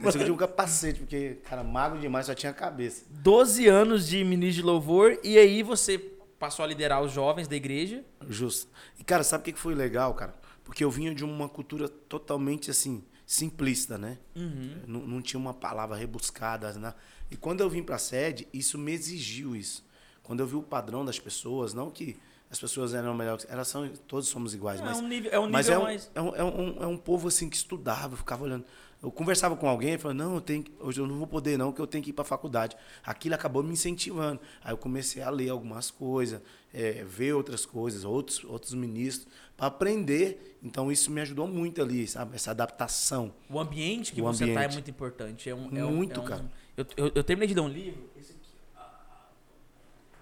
Parecia 0.01 0.13
que 0.13 0.25
tinha 0.25 0.35
um 0.35 0.37
capacete, 0.37 1.01
porque, 1.01 1.39
cara, 1.45 1.65
magro 1.65 1.99
demais, 1.99 2.27
só 2.27 2.35
tinha 2.35 2.53
cabeça. 2.53 3.05
12 3.11 3.67
anos 3.67 4.07
de 4.07 4.23
ministro 4.25 4.63
de 4.63 4.67
louvor, 4.67 5.19
e 5.23 5.39
aí 5.39 5.63
você 5.63 5.99
passou 6.39 6.65
a 6.65 6.69
liderar 6.69 7.03
os 7.03 7.13
jovens 7.13 7.49
da 7.49 7.57
igreja. 7.57 8.05
Justo. 8.29 8.71
E, 8.99 9.05
cara, 9.05 9.23
sabe 9.23 9.43
o 9.43 9.55
que 9.55 9.61
foi 9.61 9.75
legal, 9.75 10.15
cara? 10.15 10.35
Porque 10.65 10.85
eu 10.85 10.91
vinha 10.91 11.15
de 11.15 11.25
uma 11.25 11.49
cultura 11.49 11.89
totalmente, 11.89 12.71
assim, 12.71 13.05
simplista, 13.27 13.97
né? 13.99 14.19
Não, 14.87 15.01
não 15.01 15.23
tinha 15.23 15.39
uma 15.41 15.55
palavra 15.55 15.97
rebuscada, 15.97 16.73
né? 16.75 16.95
E 17.31 17.37
quando 17.37 17.61
eu 17.61 17.71
vim 17.71 17.83
pra 17.83 17.99
sede, 17.99 18.47
isso 18.53 18.79
me 18.79 18.93
exigiu 18.93 19.57
isso. 19.57 19.85
Quando 20.23 20.41
eu 20.41 20.47
vi 20.47 20.55
o 20.55 20.63
padrão 20.63 21.05
das 21.05 21.19
pessoas, 21.19 21.75
não 21.75 21.91
que 21.91 22.17
as 22.53 22.61
pessoas 22.61 22.93
eram 22.95 23.15
melhores, 23.15 23.47
elas 23.49 23.67
são, 23.67 23.89
todos 24.07 24.29
somos 24.29 24.55
iguais, 24.55 24.79
É 24.81 24.85
mas... 24.85 24.99
um 25.01 25.09
nível, 25.09 25.31
é 25.33 25.39
um 25.41 25.51
mas 25.51 25.67
nível 25.67 25.81
é 25.81 25.83
um, 25.83 25.87
mais. 25.87 26.11
é, 26.15 26.21
um, 26.23 26.37
é, 26.37 26.45
um, 26.45 26.83
é 26.83 26.87
um 26.87 26.97
povo 26.99 27.27
assim 27.29 27.49
que 27.49 27.57
estudava, 27.57 28.15
ficava 28.17 28.45
olhando. 28.45 28.65
Eu 29.03 29.11
conversava 29.11 29.57
com 29.57 29.69
alguém 29.69 29.95
e 29.95 29.99
falava, 29.99 30.17
não, 30.23 30.35
eu 30.37 30.41
tenho 30.41 30.63
que- 30.63 30.73
hoje 30.79 31.01
eu 31.01 31.07
não 31.09 31.17
vou 31.19 31.27
poder 31.27 31.57
não, 31.59 31.73
que 31.73 31.81
eu 31.81 31.89
tenho 31.89 32.05
que 32.05 32.11
ir 32.11 32.13
para 32.13 32.23
a 32.23 32.25
faculdade. 32.25 32.77
Aquilo 33.03 33.35
acabou 33.35 33.61
me 33.61 33.73
incentivando. 33.73 34.39
Aí 34.63 34.73
eu 34.73 34.77
comecei 34.79 35.21
a 35.23 35.29
ler 35.29 35.49
algumas 35.49 35.91
coisas, 35.91 36.41
é, 36.73 37.03
ver 37.03 37.33
outras 37.33 37.67
coisas, 37.67 38.05
outros, 38.05 38.45
outros 38.45 38.75
ministros, 38.75 39.27
para 39.57 39.67
aprender. 39.67 40.57
Então 40.63 40.93
isso 40.93 41.11
me 41.11 41.21
ajudou 41.21 41.49
muito 41.49 41.83
ali, 41.83 42.07
sabe? 42.07 42.37
Essa 42.37 42.53
adaptação. 42.53 43.35
O 43.51 43.59
ambiente 43.59 44.13
que 44.13 44.21
O 44.21 44.25
você 44.25 44.47
tá 44.55 44.63
é 44.63 44.69
muito 44.69 44.89
importante. 44.89 45.51
É 45.51 45.55
um, 45.55 45.77
é 45.77 45.85
um- 45.85 45.91
Muito, 45.97 46.21
é 46.21 46.23
um- 46.23 46.27
cara. 46.27 46.53
Eu, 46.77 46.87
eu, 46.97 47.13
eu 47.17 47.25
terminei 47.25 47.49
de 47.49 47.55
ler 47.55 47.61
um 47.63 47.69
livro. 47.69 48.09
Esse 48.17 48.31
aqui. 48.33 48.51
ah, 48.77 49.27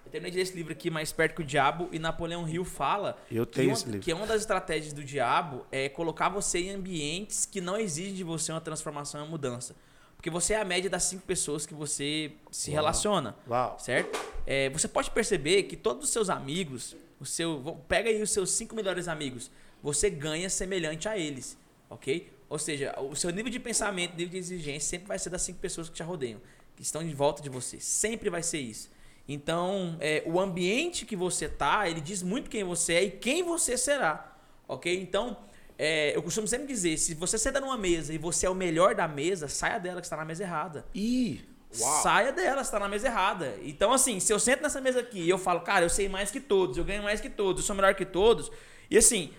terminei 0.11 0.31
de 0.31 0.37
ler 0.37 0.43
esse 0.43 0.53
livro 0.53 0.71
aqui, 0.73 0.89
Mais 0.89 1.11
Perto 1.11 1.35
que 1.35 1.41
o 1.41 1.45
Diabo, 1.45 1.89
e 1.91 1.97
Napoleão 1.97 2.47
Hill 2.47 2.65
fala 2.65 3.17
Eu 3.31 3.45
que 3.45 3.53
tenho 3.53 3.69
uma, 3.69 3.73
esse 3.73 3.85
livro. 3.85 4.01
que 4.01 4.13
uma 4.13 4.27
das 4.27 4.41
estratégias 4.41 4.93
do 4.93 5.03
diabo 5.03 5.65
é 5.71 5.89
colocar 5.89 6.29
você 6.29 6.59
em 6.59 6.71
ambientes 6.71 7.45
que 7.45 7.61
não 7.61 7.77
exigem 7.77 8.13
de 8.13 8.23
você 8.23 8.51
uma 8.51 8.61
transformação 8.61 9.21
e 9.21 9.23
uma 9.23 9.29
mudança. 9.29 9.75
Porque 10.15 10.29
você 10.29 10.53
é 10.53 10.61
a 10.61 10.65
média 10.65 10.87
das 10.89 11.03
cinco 11.03 11.25
pessoas 11.25 11.65
que 11.65 11.73
você 11.73 12.33
se 12.51 12.69
Uau. 12.69 12.75
relaciona. 12.75 13.35
Uau. 13.49 13.79
Certo? 13.79 14.19
É, 14.45 14.69
você 14.69 14.87
pode 14.87 15.09
perceber 15.09 15.63
que 15.63 15.75
todos 15.75 16.03
os 16.03 16.09
seus 16.11 16.29
amigos, 16.29 16.95
o 17.19 17.25
seu, 17.25 17.81
pega 17.87 18.09
aí 18.09 18.21
os 18.21 18.29
seus 18.29 18.51
cinco 18.51 18.75
melhores 18.75 19.07
amigos, 19.07 19.49
você 19.81 20.09
ganha 20.11 20.47
semelhante 20.49 21.07
a 21.09 21.17
eles, 21.17 21.57
ok? 21.89 22.31
Ou 22.47 22.59
seja, 22.59 22.93
o 22.99 23.15
seu 23.15 23.31
nível 23.31 23.49
de 23.51 23.59
pensamento, 23.59 24.11
nível 24.11 24.29
de 24.31 24.37
exigência 24.37 24.89
sempre 24.89 25.07
vai 25.07 25.17
ser 25.17 25.29
das 25.29 25.41
cinco 25.41 25.59
pessoas 25.59 25.89
que 25.89 25.95
te 25.95 26.03
rodeiam, 26.03 26.39
que 26.75 26.83
estão 26.83 27.01
em 27.01 27.13
volta 27.15 27.41
de 27.41 27.49
você. 27.49 27.79
Sempre 27.79 28.29
vai 28.29 28.43
ser 28.43 28.59
isso. 28.59 28.91
Então, 29.27 29.97
é, 29.99 30.23
o 30.25 30.39
ambiente 30.39 31.05
que 31.05 31.15
você 31.15 31.47
tá, 31.47 31.87
ele 31.87 32.01
diz 32.01 32.21
muito 32.21 32.49
quem 32.49 32.63
você 32.63 32.93
é 32.93 33.03
e 33.03 33.11
quem 33.11 33.43
você 33.43 33.77
será. 33.77 34.35
Ok? 34.67 35.01
Então, 35.01 35.37
é, 35.77 36.15
eu 36.15 36.21
costumo 36.21 36.47
sempre 36.47 36.67
dizer, 36.67 36.97
se 36.97 37.13
você 37.13 37.37
senta 37.37 37.59
numa 37.59 37.77
mesa 37.77 38.13
e 38.13 38.17
você 38.17 38.45
é 38.45 38.49
o 38.49 38.55
melhor 38.55 38.93
da 38.93 39.07
mesa, 39.07 39.47
saia 39.47 39.79
dela 39.79 39.99
que 39.99 40.05
está 40.05 40.17
na 40.17 40.25
mesa 40.25 40.43
errada. 40.43 40.85
Ih, 40.93 41.41
uau. 41.79 42.03
Saia 42.03 42.31
dela, 42.31 42.63
você 42.63 42.71
tá 42.71 42.79
na 42.79 42.87
mesa 42.87 43.07
errada. 43.07 43.55
Então, 43.63 43.91
assim, 43.91 44.19
se 44.19 44.31
eu 44.31 44.39
sento 44.39 44.61
nessa 44.61 44.79
mesa 44.79 44.99
aqui 44.99 45.19
e 45.19 45.29
eu 45.29 45.37
falo, 45.37 45.61
cara, 45.61 45.85
eu 45.85 45.89
sei 45.89 46.07
mais 46.07 46.29
que 46.29 46.39
todos, 46.39 46.77
eu 46.77 46.83
ganho 46.83 47.03
mais 47.03 47.19
que 47.19 47.29
todos, 47.29 47.63
eu 47.63 47.65
sou 47.65 47.75
melhor 47.75 47.95
que 47.95 48.05
todos. 48.05 48.51
E 48.89 48.97
assim, 48.97 49.33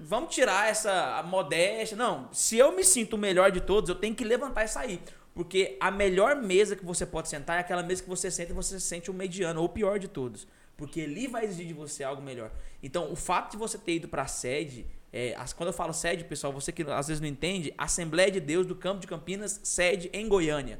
vamos 0.00 0.34
tirar 0.34 0.68
essa 0.68 1.22
modéstia. 1.26 1.96
Não, 1.96 2.28
se 2.32 2.56
eu 2.56 2.74
me 2.74 2.84
sinto 2.84 3.14
o 3.14 3.18
melhor 3.18 3.50
de 3.50 3.60
todos, 3.60 3.88
eu 3.88 3.96
tenho 3.96 4.14
que 4.14 4.24
levantar 4.24 4.64
e 4.64 4.68
sair. 4.68 5.00
Porque 5.34 5.76
a 5.80 5.90
melhor 5.90 6.36
mesa 6.36 6.74
que 6.74 6.84
você 6.84 7.06
pode 7.06 7.28
sentar 7.28 7.58
é 7.58 7.60
aquela 7.60 7.82
mesa 7.82 8.02
que 8.02 8.08
você 8.08 8.30
senta 8.30 8.52
e 8.52 8.54
você 8.54 8.80
se 8.80 8.86
sente 8.86 9.10
o 9.10 9.14
mediano, 9.14 9.60
ou 9.60 9.66
o 9.66 9.68
pior 9.68 9.98
de 9.98 10.08
todos. 10.08 10.46
Porque 10.76 11.02
ali 11.02 11.26
vai 11.26 11.44
exigir 11.44 11.66
de 11.66 11.74
você 11.74 12.02
algo 12.02 12.22
melhor. 12.22 12.50
Então, 12.82 13.12
o 13.12 13.16
fato 13.16 13.52
de 13.52 13.56
você 13.56 13.78
ter 13.78 13.96
ido 13.96 14.08
para 14.08 14.22
a 14.22 14.26
sede 14.26 14.86
é, 15.12 15.34
quando 15.56 15.68
eu 15.68 15.72
falo 15.72 15.92
sede, 15.92 16.24
pessoal, 16.24 16.52
você 16.52 16.70
que 16.70 16.82
às 16.82 17.08
vezes 17.08 17.20
não 17.20 17.28
entende, 17.28 17.72
Assembleia 17.78 18.30
de 18.30 18.40
Deus 18.40 18.66
do 18.66 18.74
Campo 18.74 19.00
de 19.00 19.06
Campinas, 19.06 19.60
sede 19.62 20.10
em 20.12 20.28
Goiânia. 20.28 20.78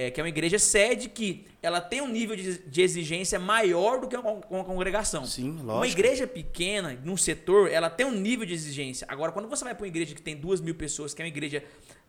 É, 0.00 0.10
que 0.10 0.18
é 0.18 0.22
uma 0.22 0.30
igreja 0.30 0.58
sede 0.58 1.10
que 1.10 1.44
ela 1.62 1.78
tem 1.78 2.00
um 2.00 2.08
nível 2.08 2.34
de, 2.34 2.58
de 2.58 2.80
exigência 2.80 3.38
maior 3.38 4.00
do 4.00 4.08
que 4.08 4.16
uma, 4.16 4.40
uma, 4.48 4.64
congregação. 4.64 5.26
Sim, 5.26 5.56
lógico. 5.56 5.72
Uma 5.72 5.86
igreja 5.86 6.26
pequena, 6.26 6.98
num 7.04 7.18
setor, 7.18 7.70
ela 7.70 7.90
tem 7.90 8.06
um 8.06 8.10
nível 8.10 8.46
de 8.46 8.54
exigência. 8.54 9.06
Agora, 9.10 9.30
quando 9.30 9.46
você 9.46 9.62
vai 9.62 9.74
para 9.74 9.82
uma 9.82 9.88
igreja 9.88 10.14
que 10.14 10.22
tem 10.22 10.34
duas 10.34 10.58
mil 10.58 10.74
pessoas, 10.74 11.12
que 11.12 11.20
é 11.20 11.24
uma 11.26 11.28
igreja 11.28 11.62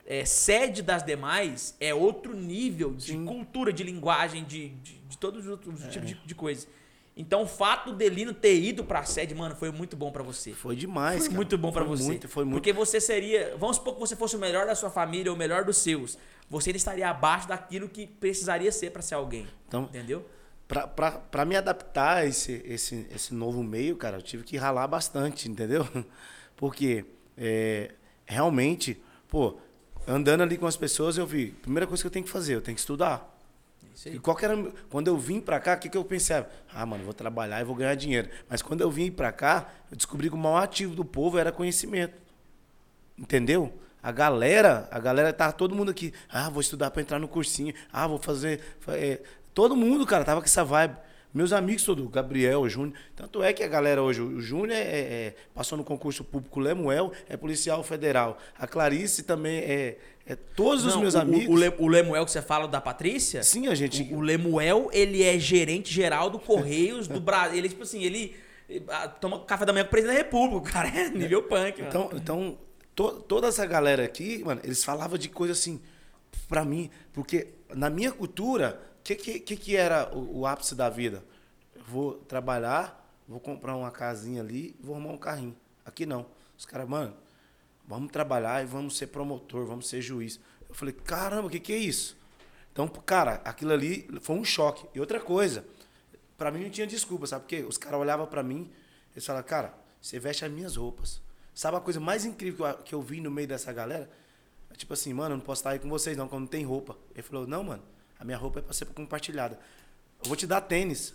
é, 0.06 0.24
sede 0.24 0.82
das 0.82 1.04
demais, 1.04 1.76
é 1.82 1.94
outro 1.94 2.34
nível 2.34 2.94
de 2.94 3.12
Sim. 3.12 3.26
cultura, 3.26 3.74
de 3.74 3.84
linguagem, 3.84 4.46
de, 4.46 4.70
de, 4.70 4.94
de 4.94 5.18
todos 5.18 5.44
os 5.44 5.52
outros 5.52 5.84
é. 5.84 5.90
tipos 5.90 6.08
de, 6.08 6.16
de 6.26 6.34
coisas. 6.34 6.70
Então 7.16 7.44
o 7.44 7.46
fato 7.46 7.92
do 7.92 7.98
Delino 7.98 8.34
ter 8.34 8.58
ido 8.58 8.86
pra 8.86 9.04
sede, 9.04 9.36
mano, 9.36 9.54
foi 9.56 9.70
muito 9.70 9.98
bom 9.98 10.12
para 10.12 10.24
você. 10.24 10.54
Foi 10.54 10.76
demais, 10.76 11.20
Foi 11.20 11.28
cara. 11.28 11.36
muito 11.36 11.58
bom 11.58 11.72
para 11.72 11.84
você. 11.84 12.04
Muito, 12.04 12.30
foi 12.30 12.46
muito. 12.46 12.56
Porque 12.56 12.72
você 12.72 13.02
seria, 13.02 13.54
vamos 13.60 13.76
supor 13.76 13.96
que 13.96 14.00
você 14.00 14.16
fosse 14.16 14.36
o 14.36 14.40
melhor 14.40 14.66
da 14.66 14.76
sua 14.76 14.90
família, 14.90 15.32
o 15.32 15.36
melhor 15.36 15.66
dos 15.66 15.78
seus. 15.78 16.18
Você 16.52 16.70
ainda 16.70 16.78
estaria 16.78 17.10
abaixo 17.10 17.48
daquilo 17.48 17.88
que 17.88 18.06
precisaria 18.06 18.72
ser 18.74 18.92
para 18.92 19.02
ser 19.02 19.16
alguém. 19.16 19.48
Então, 19.70 19.86
entendeu? 19.86 20.28
Para 20.68 21.46
me 21.46 21.56
adaptar 21.56 22.18
a 22.18 22.26
esse, 22.26 22.62
esse, 22.66 23.08
esse 23.10 23.34
novo 23.34 23.64
meio, 23.64 23.96
cara, 23.96 24.18
eu 24.18 24.22
tive 24.22 24.44
que 24.44 24.58
ralar 24.58 24.86
bastante, 24.86 25.50
entendeu? 25.50 25.88
Porque 26.58 27.06
é, 27.38 27.92
realmente, 28.26 29.02
pô, 29.30 29.58
andando 30.06 30.44
ali 30.44 30.58
com 30.58 30.68
as 30.68 30.76
pessoas, 30.76 31.18
eu 31.18 31.26
vi, 31.26 31.52
primeira 31.52 31.88
coisa 31.88 32.04
que 32.04 32.08
eu 32.08 32.12
tenho 32.12 32.26
que 32.26 32.32
fazer, 32.32 32.56
eu 32.56 32.62
tenho 32.62 32.76
que 32.76 32.82
estudar. 32.82 33.32
E 34.06 34.20
qual 34.20 34.38
era, 34.42 34.58
quando 34.90 35.08
eu 35.08 35.18
vim 35.18 35.40
para 35.40 35.58
cá, 35.60 35.76
o 35.76 35.80
que, 35.80 35.88
que 35.88 35.98
eu 35.98 36.04
pensava? 36.04 36.50
Ah, 36.74 36.86
mano, 36.86 37.06
vou 37.06 37.14
trabalhar 37.14 37.62
e 37.62 37.64
vou 37.64 37.76
ganhar 37.76 37.96
dinheiro. 37.96 38.30
Mas 38.50 38.62
quando 38.62 38.82
eu 38.82 38.92
vim 38.92 39.10
para 39.10 39.32
cá, 39.32 39.70
eu 39.90 39.96
descobri 39.96 40.28
que 40.28 40.36
o 40.36 40.38
maior 40.38 40.64
ativo 40.64 40.96
do 40.96 41.06
povo 41.06 41.38
era 41.38 41.52
conhecimento. 41.52 42.14
Entendeu? 43.18 43.72
A 44.04 44.12
galera, 44.12 44.88
a 44.90 45.00
galera 45.00 45.32
tava 45.32 45.54
todo 45.54 45.76
mundo 45.76 45.92
aqui. 45.92 46.14
Ah, 46.30 46.50
vou 46.50 46.62
estudar 46.62 46.90
para 46.92 47.02
entrar 47.02 47.20
no 47.20 47.28
cursinho. 47.28 47.74
Ah, 47.92 48.08
vou 48.08 48.18
fazer. 48.18 48.60
É, 48.88 49.20
todo 49.54 49.76
mundo, 49.76 50.06
cara, 50.06 50.24
tava 50.24 50.42
com 50.42 50.46
essa 50.46 50.64
vibe. 50.64 50.96
Meus 51.34 51.54
amigos 51.54 51.84
todos, 51.84 52.06
Gabriel, 52.10 52.68
Júnior. 52.68 52.94
Tanto 53.16 53.42
é 53.42 53.54
que 53.54 53.64
a 53.64 53.68
galera 53.68 54.04
hoje, 54.04 54.22
o 54.22 54.42
Júnior 54.42 54.78
é, 54.78 54.82
é, 54.82 55.36
passou 55.56 55.78
no 55.78 55.84
concurso 55.84 56.26
público 56.26 56.60
Lemuel, 56.60 57.14
é 57.30 57.38
policial 57.38 57.82
federal. 57.84 58.38
A 58.60 58.68
Clarice 58.68 59.24
também 59.24 59.60
é, 59.60 59.98
é 60.26 60.36
todos 60.36 60.84
Não, 60.84 60.96
os 60.96 60.98
meus 60.98 61.14
o, 61.14 61.20
amigos. 61.20 61.48
O, 61.48 61.58
Le, 61.58 61.74
o, 61.78 61.88
Lemuel 61.88 62.26
que 62.26 62.32
você 62.32 62.42
fala 62.42 62.68
da 62.68 62.82
Patrícia? 62.82 63.44
Sim, 63.44 63.68
a 63.68 63.76
gente. 63.76 64.12
O, 64.12 64.18
o 64.18 64.20
Lemuel, 64.22 64.90
ele 64.92 65.24
é 65.24 65.40
gerente 65.40 65.94
geral 65.94 66.30
do 66.30 66.38
Correios 66.38 67.08
do 67.08 67.20
Brasil. 67.22 67.60
Ele, 67.60 67.70
tipo 67.70 67.84
assim, 67.84 68.04
ele 68.04 68.36
toma 69.22 69.40
café 69.40 69.66
da 69.66 69.72
manhã 69.72 69.86
com 69.86 69.90
o 69.90 69.92
presidente 69.92 70.18
da 70.18 70.24
República. 70.24 70.70
Cara 70.70 70.90
é 70.90 71.10
nível 71.10 71.44
punk. 71.44 71.82
Então, 71.82 72.06
mano. 72.06 72.18
então 72.18 72.58
to, 72.96 73.22
toda 73.22 73.48
essa 73.48 73.66
galera 73.66 74.04
aqui, 74.04 74.44
mano, 74.44 74.62
eles 74.64 74.84
falavam 74.84 75.18
de 75.18 75.30
coisa 75.30 75.54
assim, 75.54 75.82
pra 76.48 76.64
mim, 76.66 76.90
porque 77.14 77.50
na 77.70 77.90
minha 77.90 78.12
cultura, 78.12 78.82
o 79.00 79.04
que, 79.04 79.16
que, 79.16 79.56
que, 79.56 79.76
era 79.76 80.16
o, 80.16 80.40
o 80.40 80.48
ápice 80.48 80.76
da 80.76 80.90
vida? 80.90 81.24
vou 81.92 82.14
trabalhar, 82.14 83.06
vou 83.28 83.40
comprar 83.40 83.76
uma 83.76 83.92
casinha 83.92 84.42
ali, 84.42 84.76
vou 84.80 84.96
arrumar 84.96 85.14
um 85.14 85.18
carrinho. 85.18 85.56
Aqui 85.86 86.06
não. 86.06 86.26
Os 86.58 86.66
caras, 86.66 86.88
mano, 86.88 87.14
vamos 87.86 88.12
trabalhar 88.12 88.64
e 88.64 88.66
vamos 88.66 88.98
ser 88.98 89.08
promotor, 89.08 89.66
vamos 89.66 89.90
ser 89.90 90.02
juiz. 90.02 90.40
Eu 90.68 90.74
falei, 90.74 90.94
caramba, 90.94 91.48
o 91.48 91.50
que, 91.50 91.60
que 91.60 91.74
é 91.74 91.78
isso? 91.78 92.18
Então, 92.72 92.88
cara, 92.88 93.42
aquilo 93.44 93.74
ali 93.74 94.08
foi 94.22 94.38
um 94.38 94.46
choque. 94.46 94.88
E 94.96 95.00
outra 95.00 95.20
coisa, 95.20 95.66
para 96.38 96.50
mim 96.50 96.64
não 96.64 96.70
tinha 96.70 96.88
desculpa, 96.88 97.28
sabe 97.28 97.44
por 97.44 97.50
quê? 97.50 97.66
Os 97.68 97.78
caras 97.78 98.00
olhavam 98.00 98.26
para 98.26 98.42
mim, 98.42 98.72
eles 99.12 99.26
falavam, 99.26 99.48
cara, 99.48 99.74
você 100.02 100.18
veste 100.18 100.46
as 100.46 100.52
minhas 100.52 100.78
roupas. 100.78 101.22
Sabe 101.62 101.78
a 101.78 101.80
coisa 101.80 102.00
mais 102.00 102.26
incrível 102.26 102.66
que 102.66 102.72
eu, 102.72 102.84
que 102.86 102.96
eu 102.96 103.02
vi 103.04 103.22
no 103.22 103.30
meio 103.30 103.48
dessa 103.48 103.72
galera? 103.72 104.10
É 104.72 104.74
tipo 104.74 104.94
assim, 104.96 105.14
mano, 105.14 105.36
eu 105.36 105.38
não 105.38 105.46
posso 105.46 105.60
estar 105.60 105.70
aí 105.70 105.78
com 105.78 105.88
vocês 105.88 106.18
não, 106.18 106.28
quando 106.28 106.42
não 106.42 106.48
tem 106.48 106.66
roupa. 106.66 106.98
Ele 107.14 107.22
falou, 107.22 107.46
não, 107.46 107.64
mano, 107.64 107.84
a 108.20 108.26
minha 108.26 108.36
roupa 108.36 108.58
é 108.58 108.62
para 108.64 108.74
ser 108.74 108.86
compartilhada. 108.86 109.60
Eu 110.24 110.28
vou 110.28 110.36
te 110.36 110.48
dar 110.48 110.62
tênis. 110.62 111.14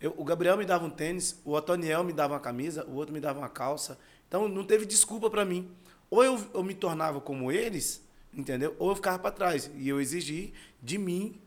Eu, 0.00 0.14
o 0.16 0.22
Gabriel 0.22 0.56
me 0.56 0.64
dava 0.64 0.84
um 0.84 0.90
tênis, 0.90 1.40
o 1.44 1.50
Otoniel 1.50 2.04
me 2.04 2.12
dava 2.12 2.34
uma 2.34 2.38
camisa, 2.38 2.84
o 2.84 2.94
outro 2.94 3.12
me 3.12 3.18
dava 3.18 3.40
uma 3.40 3.48
calça. 3.48 3.98
Então 4.28 4.48
não 4.48 4.62
teve 4.64 4.86
desculpa 4.86 5.28
para 5.28 5.44
mim. 5.44 5.68
Ou 6.08 6.22
eu, 6.22 6.48
eu 6.54 6.62
me 6.62 6.76
tornava 6.76 7.20
como 7.20 7.50
eles, 7.50 8.00
entendeu? 8.32 8.76
Ou 8.78 8.90
eu 8.90 8.94
ficava 8.94 9.18
para 9.18 9.32
trás. 9.32 9.68
E 9.74 9.88
eu 9.88 10.00
exigi 10.00 10.54
de 10.80 10.96
mim 10.96 11.40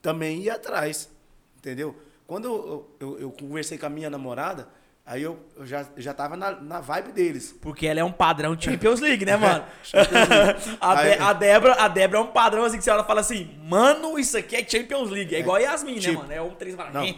também 0.00 0.42
ir 0.42 0.50
atrás, 0.50 1.10
entendeu? 1.56 1.96
Quando 2.24 2.44
eu, 2.44 2.96
eu, 3.00 3.18
eu 3.18 3.32
conversei 3.32 3.76
com 3.76 3.86
a 3.86 3.90
minha 3.90 4.08
namorada, 4.08 4.68
Aí 5.06 5.22
eu, 5.22 5.38
eu, 5.54 5.66
já, 5.66 5.86
já 5.98 6.14
tava 6.14 6.34
na, 6.34 6.52
na 6.52 6.80
vibe 6.80 7.12
deles. 7.12 7.54
Porque 7.60 7.86
ela 7.86 8.00
é 8.00 8.04
um 8.04 8.12
padrão 8.12 8.58
Champions 8.58 9.00
League, 9.00 9.26
né, 9.26 9.36
mano? 9.36 9.62
a, 10.80 10.94
De, 10.94 11.12
a, 11.12 11.32
Débora, 11.34 11.74
a 11.74 11.88
Débora 11.88 12.20
é 12.20 12.22
um 12.22 12.32
padrão 12.32 12.64
assim 12.64 12.78
que 12.78 12.84
você 12.84 12.90
olha 12.90 13.04
fala 13.04 13.20
assim, 13.20 13.54
mano, 13.62 14.18
isso 14.18 14.38
aqui 14.38 14.56
é 14.56 14.66
Champions 14.66 15.10
League. 15.10 15.34
É, 15.34 15.38
é 15.38 15.40
igual 15.40 15.56
a 15.56 15.60
Yasmin, 15.60 15.96
né, 15.96 16.00
tipo, 16.00 16.12
né, 16.14 16.20
mano? 16.20 16.32
É 16.32 16.42
um 16.42 16.54
três 16.54 16.74
não, 16.74 17.14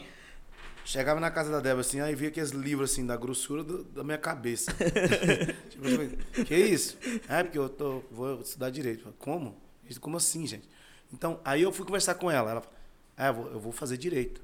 Chegava 0.84 1.18
na 1.20 1.30
casa 1.30 1.50
da 1.50 1.60
Débora 1.60 1.80
assim, 1.80 2.00
aí 2.00 2.14
via 2.14 2.28
aqueles 2.28 2.50
livros 2.50 2.92
assim, 2.92 3.06
da 3.06 3.16
grossura 3.16 3.62
do, 3.62 3.84
da 3.84 4.02
minha 4.02 4.18
cabeça. 4.18 4.72
tipo, 5.70 6.44
que 6.44 6.56
isso? 6.56 6.98
É, 7.28 7.42
porque 7.42 7.58
eu 7.58 7.68
tô, 7.68 8.02
vou 8.10 8.40
estudar 8.40 8.70
direito. 8.70 9.12
Como? 9.18 9.60
Como 10.00 10.16
assim, 10.16 10.44
gente? 10.44 10.68
Então, 11.12 11.40
aí 11.44 11.62
eu 11.62 11.70
fui 11.70 11.84
conversar 11.84 12.14
com 12.14 12.30
ela. 12.30 12.50
Ela 12.50 12.60
falou, 12.60 12.76
é, 13.16 13.28
eu 13.28 13.34
vou, 13.34 13.52
eu 13.52 13.60
vou 13.60 13.72
fazer 13.72 13.96
direito. 13.96 14.40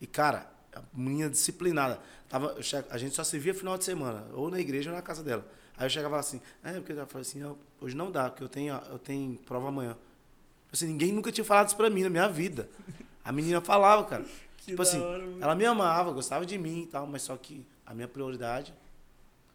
E, 0.00 0.06
cara, 0.06 0.50
a 0.74 0.82
menina 0.92 1.30
disciplinada. 1.30 2.00
Tava, 2.28 2.56
a 2.90 2.98
gente 2.98 3.14
só 3.14 3.24
se 3.24 3.38
via 3.38 3.54
final 3.54 3.76
de 3.76 3.84
semana, 3.84 4.26
ou 4.32 4.50
na 4.50 4.60
igreja 4.60 4.90
ou 4.90 4.96
na 4.96 5.02
casa 5.02 5.22
dela. 5.22 5.46
Aí 5.76 5.86
eu 5.86 5.90
chegava 5.90 6.18
assim, 6.18 6.40
é, 6.62 6.72
porque 6.74 6.92
ela 6.92 7.06
falou 7.06 7.22
assim, 7.22 7.42
hoje 7.80 7.96
não 7.96 8.10
dá, 8.10 8.28
porque 8.28 8.44
eu 8.44 8.48
tenho, 8.48 8.74
eu 8.90 8.98
tenho 8.98 9.36
prova 9.38 9.68
amanhã. 9.68 9.96
Assim, 10.72 10.86
ninguém 10.86 11.12
nunca 11.12 11.32
tinha 11.32 11.44
falado 11.44 11.68
isso 11.68 11.76
pra 11.76 11.90
mim 11.90 12.02
na 12.02 12.10
minha 12.10 12.28
vida. 12.28 12.68
A 13.24 13.32
menina 13.32 13.60
falava, 13.60 14.04
cara. 14.04 14.24
Que 14.60 14.72
tipo 14.72 14.82
assim, 14.82 15.00
hora, 15.00 15.24
ela 15.40 15.54
me 15.54 15.64
amava, 15.64 16.12
gostava 16.12 16.44
de 16.44 16.58
mim 16.58 16.82
e 16.82 16.86
tal, 16.86 17.06
mas 17.06 17.22
só 17.22 17.34
que 17.34 17.64
a 17.86 17.94
minha 17.94 18.06
prioridade, 18.06 18.74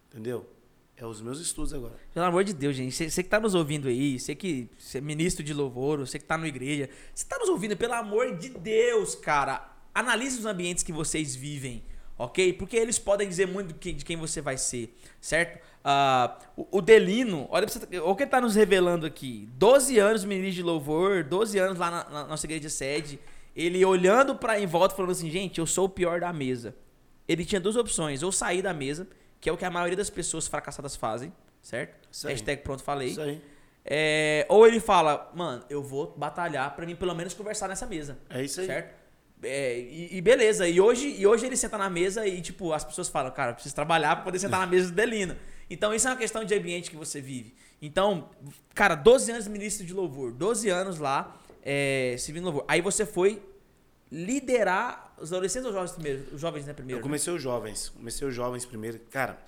entendeu? 0.09 0.49
É 0.97 1.05
os 1.05 1.21
meus 1.21 1.39
estudos 1.39 1.75
agora. 1.75 1.93
Pelo 2.11 2.25
amor 2.25 2.43
de 2.43 2.53
Deus, 2.53 2.75
gente. 2.75 2.91
Você 2.91 3.21
que 3.21 3.29
tá 3.29 3.39
nos 3.39 3.53
ouvindo 3.53 3.87
aí, 3.87 4.19
você 4.19 4.33
que 4.33 4.67
você 4.79 4.97
é 4.97 5.01
ministro 5.01 5.43
de 5.43 5.53
louvor, 5.53 5.99
você 5.99 6.17
que 6.17 6.25
tá 6.25 6.39
na 6.39 6.47
igreja, 6.47 6.89
você 7.13 7.23
tá 7.23 7.37
nos 7.37 7.49
ouvindo, 7.49 7.77
pelo 7.77 7.93
amor 7.93 8.35
de 8.35 8.49
Deus, 8.49 9.13
cara. 9.13 9.74
Analise 9.95 10.37
os 10.37 10.45
ambientes 10.45 10.83
que 10.83 10.91
vocês 10.91 11.35
vivem, 11.35 11.83
ok? 12.17 12.53
Porque 12.53 12.75
eles 12.75 12.99
podem 12.99 13.27
dizer 13.27 13.47
muito 13.47 13.73
de 13.73 14.05
quem 14.05 14.17
você 14.17 14.41
vai 14.41 14.57
ser, 14.57 14.95
certo? 15.19 15.63
Uh, 15.85 16.67
o, 16.71 16.81
Delino, 16.81 17.47
olha, 17.49 17.65
o 18.03 18.15
que 18.15 18.23
ele 18.23 18.29
tá 18.29 18.41
nos 18.41 18.53
revelando 18.53 19.05
aqui. 19.05 19.49
12 19.53 19.97
anos 19.97 20.25
ministro 20.25 20.55
de 20.55 20.63
louvor, 20.63 21.23
12 21.23 21.57
anos 21.57 21.79
lá 21.79 21.89
na, 21.89 22.09
na 22.09 22.27
nossa 22.27 22.45
igreja 22.45 22.69
sede 22.69 23.19
ele 23.55 23.83
olhando 23.85 24.35
para 24.35 24.59
em 24.59 24.67
volta 24.67 24.95
falando 24.95 25.11
assim, 25.11 25.31
gente, 25.31 25.59
eu 25.59 25.65
sou 25.65 25.85
o 25.85 25.89
pior 25.89 26.19
da 26.19 26.33
mesa. 26.33 26.75
Ele 27.27 27.45
tinha 27.45 27.61
duas 27.61 27.75
opções, 27.75 28.21
ou 28.21 28.31
sair 28.31 28.61
da 28.61 28.73
mesa, 28.73 29.07
que 29.39 29.49
é 29.49 29.51
o 29.51 29.57
que 29.57 29.63
a 29.63 29.71
maioria 29.71 29.95
das 29.95 30.09
pessoas 30.09 30.45
fracassadas 30.47 30.95
fazem, 30.95 31.33
certo? 31.61 32.07
Isso 32.11 32.27
Hashtag 32.27 32.61
pronto, 32.61 32.83
falei. 32.83 33.09
Isso 33.09 33.21
aí. 33.21 33.41
É, 33.85 34.45
ou 34.49 34.67
ele 34.67 34.79
fala, 34.79 35.31
mano, 35.33 35.63
eu 35.69 35.81
vou 35.81 36.13
batalhar 36.17 36.75
para 36.75 36.85
mim 36.85 36.95
pelo 36.95 37.15
menos 37.15 37.33
conversar 37.33 37.69
nessa 37.69 37.85
mesa. 37.85 38.17
É 38.29 38.43
isso 38.43 38.59
aí. 38.59 38.67
Certo? 38.67 39.04
É, 39.45 39.79
e, 39.79 40.17
e, 40.17 40.21
beleza, 40.21 40.67
e 40.67 40.81
hoje, 40.81 41.07
e 41.17 41.25
hoje 41.27 41.45
ele 41.45 41.55
senta 41.55 41.77
na 41.77 41.89
mesa 41.89 42.25
e, 42.27 42.41
tipo, 42.41 42.73
as 42.73 42.83
pessoas 42.83 43.07
falam, 43.07 43.31
cara, 43.31 43.53
preciso 43.53 43.75
trabalhar 43.75 44.15
para 44.15 44.25
poder 44.25 44.39
sentar 44.39 44.59
na 44.59 44.67
mesa 44.67 44.89
do 44.89 44.95
Delino. 44.95 45.35
Então, 45.69 45.93
isso 45.93 46.07
é 46.07 46.11
uma 46.11 46.17
questão 46.17 46.43
de 46.43 46.53
ambiente 46.53 46.89
que 46.89 46.97
você 46.97 47.21
vive. 47.21 47.53
Então, 47.81 48.29
cara, 48.73 48.95
12 48.95 49.31
anos 49.31 49.43
de 49.45 49.49
ministro 49.49 49.85
de 49.85 49.93
louvor, 49.93 50.31
12 50.31 50.69
anos 50.69 50.99
lá, 50.99 51.39
é, 51.63 52.15
servindo 52.17 52.45
louvor. 52.45 52.65
Aí 52.67 52.81
você 52.81 53.05
foi 53.05 53.41
liderar 54.11 55.13
os 55.17 55.31
adolescentes 55.33 55.65
ou 55.65 55.71
os 55.71 55.75
jovens 55.75 55.91
primeiro? 55.91 56.35
Os 56.35 56.41
jovens, 56.41 56.65
né, 56.65 56.73
primeiro? 56.73 56.99
Eu 56.99 57.03
comecei 57.03 57.31
né? 57.31 57.37
os 57.37 57.43
jovens. 57.43 57.89
Comecei 57.89 58.27
os 58.27 58.33
jovens 58.33 58.65
primeiro. 58.65 58.99
Cara, 59.11 59.39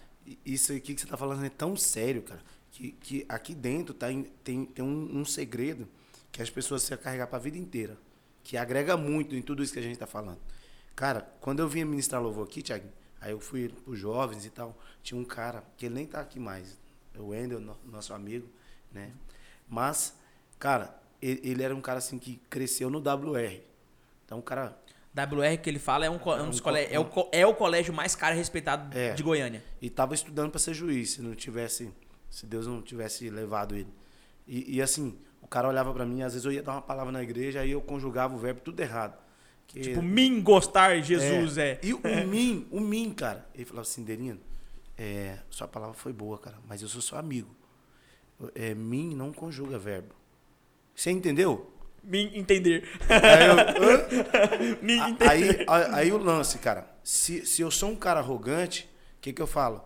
isso 0.45 0.73
aqui 0.73 0.93
que 0.93 1.01
você 1.01 1.07
tá 1.07 1.17
falando 1.17 1.45
é 1.45 1.49
tão 1.49 1.75
sério, 1.75 2.21
cara, 2.21 2.41
que, 2.71 2.91
que 2.91 3.25
aqui 3.29 3.53
dentro 3.55 3.93
tá, 3.93 4.12
em- 4.12 4.23
tem, 4.43 4.65
tem 4.65 4.83
um, 4.83 5.19
um 5.19 5.25
segredo 5.25 5.88
que 6.31 6.41
as 6.41 6.49
pessoas 6.49 6.83
se 6.83 6.95
carregar 6.97 7.27
para 7.27 7.38
a 7.38 7.41
vida 7.41 7.57
inteira, 7.57 7.97
que 8.47 8.55
agrega 8.55 8.95
muito 8.95 9.36
em 9.36 9.41
tudo 9.41 9.62
isso 9.62 9.73
que 9.73 9.79
a 9.79 9.81
gente 9.81 9.93
está 9.93 10.07
falando. 10.07 10.39
Cara, 10.95 11.29
quando 11.41 11.60
eu 11.60 11.67
vinha 11.67 11.86
ministrar 11.86 12.21
louvor 12.21 12.45
aqui, 12.47 12.62
Thiago, 12.62 12.88
aí 13.19 13.31
eu 13.31 13.41
fui 13.41 13.67
pros 13.67 13.99
jovens 13.99 14.45
e 14.45 14.49
tal, 14.49 14.73
tinha 15.03 15.19
um 15.19 15.25
cara, 15.25 15.65
que 15.75 15.86
ele 15.86 15.95
nem 15.95 16.05
tá 16.05 16.21
aqui 16.21 16.39
mais, 16.39 16.77
o 17.19 17.27
Wendel, 17.27 17.60
no- 17.60 17.77
nosso 17.91 18.13
amigo, 18.13 18.47
né? 18.93 19.12
Mas, 19.67 20.15
cara, 20.57 20.97
ele, 21.21 21.41
ele 21.43 21.62
era 21.62 21.75
um 21.75 21.81
cara 21.81 21.97
assim 21.97 22.17
que 22.17 22.39
cresceu 22.49 22.89
no 22.89 22.99
WR. 22.99 23.60
Então, 24.25 24.39
o 24.39 24.41
cara 24.41 24.77
WR 25.13 25.57
que 25.62 25.69
ele 25.69 25.79
fala 25.79 26.05
é 26.05 26.10
um, 26.10 26.15
é 26.15 26.41
um 26.41 26.49
dos 26.49 26.62
um 26.62 26.69
é, 26.77 26.97
o, 26.97 27.10
é 27.33 27.45
o 27.45 27.53
colégio 27.53 27.93
mais 27.93 28.15
caro 28.15 28.33
e 28.33 28.38
respeitado 28.38 28.97
É. 28.97 29.13
de 29.13 29.23
Goiânia. 29.23 29.62
E 29.81 29.89
tava 29.89 30.13
estudando 30.15 30.51
para 30.51 30.60
ser 30.60 30.73
juiz, 30.73 31.12
se 31.12 31.21
não 31.21 31.36
tivesse, 31.36 31.91
se 32.29 32.45
Deus 32.45 32.65
não 32.65 32.81
tivesse 32.81 33.29
levado 33.29 33.75
ele. 33.75 33.91
E, 34.47 34.77
e, 34.77 34.81
assim, 34.81 35.17
o 35.47 35.49
cara 35.49 35.67
olhava 35.67 35.93
para 35.93 36.05
mim, 36.05 36.21
às 36.21 36.33
vezes 36.33 36.45
eu 36.45 36.51
ia 36.51 36.62
dar 36.62 36.73
uma 36.73 36.81
palavra 36.81 37.12
na 37.12 37.23
igreja, 37.23 37.62
aí 37.62 37.71
eu 37.71 37.81
conjugava 37.81 38.36
o 38.36 38.38
verbo 38.38 38.60
tudo 38.62 38.79
errado. 38.79 39.17
Que- 39.65 39.79
Tipo, 39.81 40.01
mim 40.01 40.41
gostar, 40.41 40.99
Jesus 41.01 41.57
é. 41.57 41.79
E 41.81 41.93
o 41.93 41.99
mim, 42.27 42.67
o 42.69 42.79
mim, 42.79 43.12
cara, 43.13 43.47
ele 43.55 43.65
falava 43.65 43.88
assim, 43.88 44.03
Derino, 44.03 44.39
é, 44.97 45.38
sua 45.49 45.67
palavra 45.67 45.93
foi 45.95 46.12
boa, 46.13 46.38
cara, 46.38 46.57
mas 46.67 46.81
eu 46.81 46.88
sou 46.88 47.01
seu 47.01 47.17
amigo. 47.17 47.49
É, 48.53 48.73
mim 48.75 49.15
não 49.15 49.31
conjuga 49.33 49.79
verbo. 49.79 50.13
Você 50.95 51.12
entendeu? 51.12 51.73
Mim 52.03 52.31
entender. 52.36 52.88
Aí, 53.10 53.47
eu? 53.47 54.77
Mim 54.81 54.99
entender. 54.99 55.29
aí, 55.29 55.65
aí, 55.67 55.83
aí 55.93 56.12
o 56.12 56.17
lance, 56.17 56.57
cara. 56.60 56.88
Se, 57.03 57.45
se 57.45 57.62
eu 57.62 57.71
sou 57.71 57.89
um 57.89 57.95
cara 57.95 58.19
arrogante, 58.19 58.89
o 59.17 59.21
que, 59.21 59.33
que 59.33 59.41
eu 59.41 59.47
falo? 59.47 59.83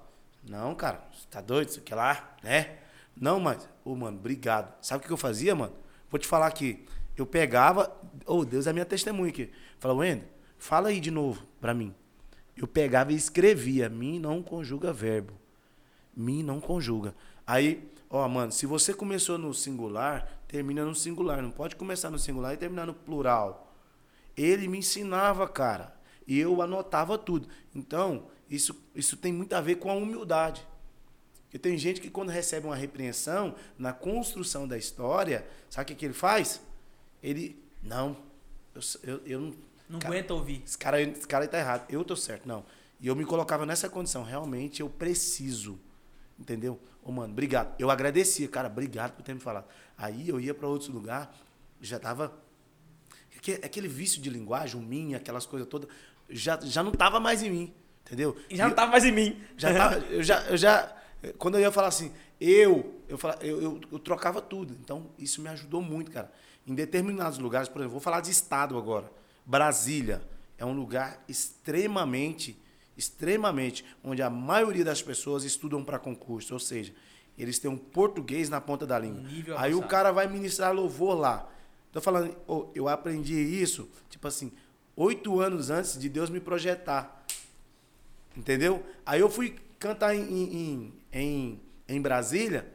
Não, 0.47 0.75
cara, 0.75 1.03
você 1.13 1.25
tá 1.29 1.39
doido? 1.41 1.69
Isso 1.69 1.79
aqui 1.79 1.93
lá, 1.95 2.35
né? 2.43 2.77
Não, 3.15 3.39
mas, 3.39 3.67
ô, 3.83 3.95
mano, 3.95 4.17
obrigado. 4.17 4.73
Sabe 4.81 5.03
o 5.03 5.07
que, 5.07 5.13
eu 5.13 5.17
fazia, 5.17 5.55
mano? 5.55 5.73
Vou 6.09 6.19
te 6.19 6.27
falar 6.27 6.47
aqui. 6.47 6.85
Eu 7.15 7.25
pegava, 7.25 7.95
ô, 8.25 8.43
Deus 8.43 8.67
é 8.67 8.73
minha 8.73 8.85
testemunha 8.85 9.29
aqui. 9.29 9.51
Falava, 9.79 9.99
Wender, 9.99 10.27
fala 10.57 10.89
aí 10.89 10.99
de 10.99 11.11
novo 11.11 11.45
pra 11.59 11.73
mim. 11.73 11.93
Eu 12.55 12.67
pegava 12.67 13.11
e 13.11 13.15
escrevia, 13.15 13.89
mim 13.89 14.19
não 14.19 14.41
conjuga 14.41 14.93
verbo. 14.93 15.33
Mim 16.15 16.43
não 16.43 16.59
conjuga. 16.59 17.15
Aí, 17.45 17.89
ó, 18.09 18.27
mano, 18.27 18.51
se 18.51 18.65
você 18.65 18.93
começou 18.93 19.37
no 19.37 19.53
singular, 19.53 20.41
termina 20.47 20.85
no 20.85 20.95
singular. 20.95 21.41
Não 21.41 21.51
pode 21.51 21.75
começar 21.75 22.09
no 22.09 22.19
singular 22.19 22.53
e 22.53 22.57
terminar 22.57 22.85
no 22.85 22.93
plural. 22.93 23.73
Ele 24.35 24.67
me 24.67 24.79
ensinava, 24.79 25.47
cara. 25.47 25.95
E 26.27 26.39
eu 26.39 26.61
anotava 26.61 27.17
tudo. 27.17 27.47
Então, 27.73 28.27
isso, 28.49 28.75
isso 28.93 29.17
tem 29.17 29.33
muito 29.33 29.53
a 29.53 29.61
ver 29.61 29.75
com 29.75 29.89
a 29.89 29.95
humildade. 29.95 30.65
Porque 31.51 31.59
tem 31.59 31.77
gente 31.77 31.99
que 31.99 32.09
quando 32.09 32.29
recebe 32.29 32.65
uma 32.65 32.75
repreensão, 32.77 33.53
na 33.77 33.91
construção 33.91 34.65
da 34.65 34.77
história, 34.77 35.45
sabe 35.69 35.83
o 35.83 35.87
que, 35.87 35.95
que 35.95 36.05
ele 36.05 36.13
faz? 36.13 36.61
Ele, 37.21 37.61
não, 37.83 38.15
eu, 38.73 38.81
eu, 39.03 39.21
eu 39.25 39.39
não... 39.41 39.53
Não 39.89 39.99
cara, 39.99 40.13
aguenta 40.13 40.33
ouvir. 40.33 40.63
esse 40.65 40.77
cara, 40.77 41.01
esse 41.01 41.27
cara 41.27 41.45
tá 41.49 41.59
errado. 41.59 41.85
Eu 41.91 42.05
tô 42.05 42.15
certo. 42.15 42.47
Não. 42.47 42.63
E 43.01 43.07
eu 43.07 43.15
me 43.17 43.25
colocava 43.25 43.65
nessa 43.65 43.89
condição. 43.89 44.23
Realmente 44.23 44.79
eu 44.79 44.89
preciso. 44.89 45.77
Entendeu? 46.39 46.79
Ô, 47.03 47.11
mano, 47.11 47.33
obrigado. 47.33 47.75
Eu 47.77 47.91
agradecia, 47.91 48.47
cara, 48.47 48.69
obrigado 48.69 49.11
por 49.17 49.21
ter 49.21 49.33
me 49.33 49.41
falado. 49.41 49.65
Aí 49.97 50.29
eu 50.29 50.39
ia 50.39 50.53
para 50.53 50.65
outros 50.69 50.89
lugares, 50.89 51.27
já 51.81 51.99
tava. 51.99 52.33
aque- 53.35 53.59
Aquele 53.61 53.89
vício 53.89 54.21
de 54.21 54.29
linguagem, 54.29 54.79
o 54.79 54.83
mim, 54.83 55.13
aquelas 55.15 55.45
coisas 55.45 55.67
todas, 55.67 55.89
já, 56.29 56.57
já 56.61 56.81
não 56.81 56.93
tava 56.93 57.19
mais 57.19 57.43
em 57.43 57.49
mim. 57.49 57.73
Entendeu? 58.05 58.37
E 58.49 58.55
já 58.55 58.63
E 58.65 58.67
não 58.69 58.75
tava 58.75 58.91
mais 58.91 59.03
em 59.03 59.11
mim. 59.11 59.37
já 59.57 59.73
tava, 59.73 59.97
eu 60.05 60.23
já, 60.23 60.41
eu 60.47 60.55
já, 60.55 60.95
quando 61.37 61.55
eu 61.55 61.61
ia 61.61 61.71
falar 61.71 61.87
assim, 61.87 62.11
eu, 62.39 62.99
eu, 63.07 63.17
falava, 63.17 63.45
eu, 63.45 63.61
eu, 63.61 63.81
eu 63.91 63.99
trocava 63.99 64.41
tudo. 64.41 64.75
Então, 64.81 65.07
isso 65.17 65.41
me 65.41 65.49
ajudou 65.49 65.81
muito, 65.81 66.11
cara. 66.11 66.31
Em 66.65 66.73
determinados 66.73 67.37
lugares, 67.37 67.69
por 67.69 67.79
exemplo, 67.79 67.93
vou 67.93 68.01
falar 68.01 68.21
de 68.21 68.31
estado 68.31 68.77
agora. 68.77 69.11
Brasília 69.45 70.21
é 70.57 70.65
um 70.65 70.73
lugar 70.73 71.23
extremamente, 71.27 72.57
extremamente, 72.97 73.85
onde 74.03 74.21
a 74.21 74.29
maioria 74.29 74.83
das 74.83 75.01
pessoas 75.01 75.43
estudam 75.43 75.83
para 75.83 75.99
concurso. 75.99 76.53
Ou 76.53 76.59
seja, 76.59 76.93
eles 77.37 77.59
têm 77.59 77.69
um 77.69 77.77
português 77.77 78.49
na 78.49 78.59
ponta 78.59 78.85
da 78.85 78.97
língua. 78.97 79.21
nível 79.21 79.57
Aí 79.57 79.71
o 79.71 79.77
avançado. 79.77 79.89
cara 79.89 80.11
vai 80.11 80.27
ministrar 80.27 80.73
louvor 80.73 81.17
lá. 81.17 81.49
Tô 81.91 81.99
falando, 82.01 82.35
ô, 82.47 82.69
eu 82.73 82.87
aprendi 82.87 83.35
isso, 83.35 83.89
tipo 84.09 84.27
assim, 84.27 84.51
oito 84.95 85.39
anos 85.39 85.69
antes 85.69 85.99
de 85.99 86.07
Deus 86.07 86.29
me 86.29 86.39
projetar. 86.39 87.25
Entendeu? 88.35 88.83
Aí 89.05 89.19
eu 89.19 89.29
fui 89.29 89.55
cantar 89.81 90.15
em, 90.15 90.21
em, 90.21 90.93
em, 91.11 91.61
em 91.89 92.01
Brasília 92.01 92.71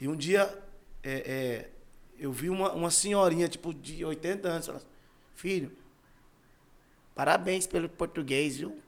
e 0.00 0.06
um 0.06 0.14
dia 0.16 0.56
é, 1.02 1.12
é, 1.12 1.70
eu 2.18 2.32
vi 2.32 2.48
uma, 2.48 2.72
uma 2.72 2.90
senhorinha, 2.90 3.48
tipo, 3.48 3.74
de 3.74 4.04
80 4.04 4.48
anos, 4.48 4.66
falando, 4.66 4.86
filho, 5.34 5.72
parabéns 7.12 7.66
pelo 7.66 7.88
português, 7.88 8.56
viu? 8.56 8.78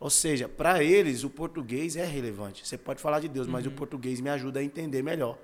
Ou 0.00 0.08
seja, 0.08 0.48
para 0.48 0.82
eles 0.82 1.22
o 1.22 1.30
português 1.30 1.96
é 1.96 2.04
relevante. 2.04 2.66
Você 2.66 2.78
pode 2.78 3.00
falar 3.00 3.20
de 3.20 3.28
Deus, 3.28 3.46
mas 3.46 3.66
o 3.66 3.70
português 3.70 4.20
me 4.20 4.30
ajuda 4.30 4.60
a 4.60 4.64
entender 4.64 5.02
melhor. 5.02 5.38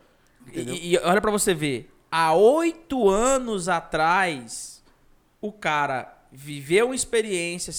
E, 0.52 0.94
e 0.94 0.98
olha 0.98 1.20
pra 1.20 1.30
você 1.30 1.54
ver. 1.54 1.90
Há 2.10 2.34
oito 2.34 3.08
anos 3.08 3.68
atrás, 3.68 4.82
o 5.40 5.52
cara 5.52 6.26
viveu 6.30 6.86
uma 6.86 6.94
experiência, 6.94 7.72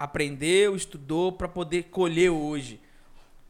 aprendeu, 0.00 0.74
estudou 0.74 1.30
pra 1.30 1.46
poder 1.46 1.84
colher 1.84 2.30
hoje. 2.30 2.80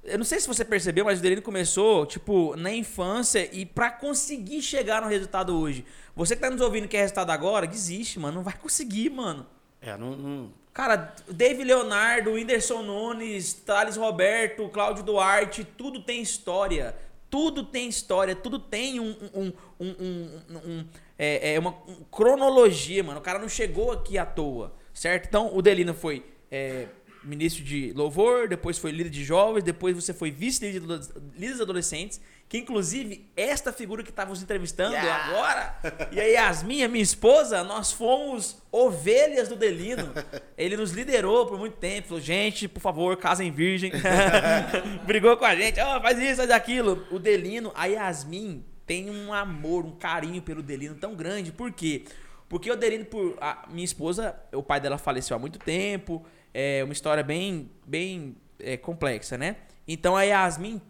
Eu 0.02 0.18
não 0.18 0.24
sei 0.24 0.40
se 0.40 0.48
você 0.48 0.64
percebeu, 0.64 1.04
mas 1.04 1.20
o 1.20 1.22
Delino 1.22 1.42
começou, 1.42 2.04
tipo, 2.06 2.56
na 2.56 2.72
infância 2.72 3.48
e 3.54 3.64
pra 3.64 3.90
conseguir 3.90 4.60
chegar 4.60 5.00
no 5.00 5.08
resultado 5.08 5.56
hoje. 5.56 5.84
Você 6.16 6.34
que 6.34 6.42
tá 6.42 6.50
nos 6.50 6.60
ouvindo 6.60 6.86
e 6.86 6.88
quer 6.88 7.02
resultado 7.02 7.30
agora, 7.30 7.66
desiste, 7.66 8.18
mano. 8.18 8.36
Não 8.38 8.42
vai 8.42 8.54
conseguir, 8.58 9.10
mano. 9.10 9.46
É, 9.80 9.96
não, 9.96 10.16
não, 10.16 10.52
Cara, 10.72 11.14
Dave 11.28 11.62
Leonardo, 11.64 12.32
Whindersson 12.32 12.82
Nunes, 12.82 13.52
Thales 13.52 13.96
Roberto, 13.96 14.68
Cláudio 14.70 15.04
Duarte, 15.04 15.64
tudo 15.64 16.00
tem 16.02 16.20
história. 16.22 16.96
Tudo 17.28 17.62
tem 17.64 17.88
história, 17.88 18.34
tudo 18.34 18.58
tem 18.58 18.98
um, 18.98 19.14
um, 19.34 19.52
um, 19.78 19.86
um- 19.88 20.40
um- 20.66 20.84
é, 21.18 21.54
é 21.54 21.58
uma 21.60 21.70
um- 21.86 22.02
cronologia, 22.10 23.04
mano. 23.04 23.20
O 23.20 23.22
cara 23.22 23.38
não 23.38 23.48
chegou 23.48 23.92
aqui 23.92 24.18
à 24.18 24.26
toa, 24.26 24.72
certo? 24.92 25.26
Então, 25.26 25.54
o 25.54 25.62
Delino 25.62 25.94
foi 25.94 26.24
é, 26.50 26.86
ministro 27.22 27.62
de 27.62 27.92
louvor, 27.94 28.48
depois 28.48 28.78
foi 28.78 28.90
líder 28.90 29.10
de 29.10 29.22
jovens, 29.24 29.62
depois 29.62 29.94
você 29.94 30.12
foi 30.14 30.30
vice-líder 30.30 30.80
de 30.80 30.92
ado- 30.92 31.22
líder 31.36 31.56
de 31.56 31.62
adolescentes, 31.62 32.20
que 32.48 32.58
inclusive 32.58 33.30
esta 33.36 33.72
figura 33.72 34.02
que 34.02 34.10
estávamos 34.10 34.42
entrevistando 34.42 34.92
Yeah. 34.94 35.24
agora, 35.26 36.08
e 36.10 36.18
a 36.18 36.24
Yasmin, 36.24 36.82
a 36.82 36.88
minha 36.88 37.02
esposa, 37.02 37.62
nós 37.62 37.92
fomos 37.92 38.60
ovelhas 38.72 39.48
do 39.48 39.54
Delino. 39.54 40.12
Ele 40.58 40.76
nos 40.76 40.90
liderou 40.92 41.46
por 41.46 41.58
muito 41.58 41.76
tempo, 41.76 42.08
falou, 42.08 42.20
gente, 42.22 42.66
por 42.66 42.80
favor, 42.80 43.16
casem 43.18 43.52
virgem. 43.52 43.92
Brigou 45.06 45.36
com 45.36 45.44
a 45.44 45.54
gente, 45.54 45.78
ó, 45.80 46.00
faz 46.00 46.18
isso, 46.18 46.36
faz 46.36 46.50
aquilo. 46.50 47.06
O 47.10 47.18
Delino, 47.18 47.70
a 47.74 47.86
Yasmin 47.86 48.64
tem 48.86 49.08
um 49.10 49.32
amor, 49.32 49.84
um 49.84 49.92
carinho 49.92 50.42
pelo 50.42 50.62
Delino 50.62 50.94
tão 50.96 51.14
grande. 51.14 51.52
Por 51.52 51.70
quê? 51.72 52.04
Porque 52.48 52.68
o 52.70 52.74
Delino, 52.76 53.04
por. 53.04 53.36
A 53.40 53.68
minha 53.70 53.84
esposa, 53.84 54.34
o 54.52 54.62
pai 54.62 54.80
dela 54.80 54.98
faleceu 54.98 55.36
há 55.36 55.38
muito 55.38 55.58
tempo. 55.60 56.24
É 56.52 56.82
uma 56.84 56.92
história 56.92 57.22
bem, 57.22 57.70
bem 57.86 58.36
é, 58.58 58.76
complexa, 58.76 59.38
né? 59.38 59.56
Então 59.86 60.16
a 60.16 60.22
Yasmin 60.22 60.80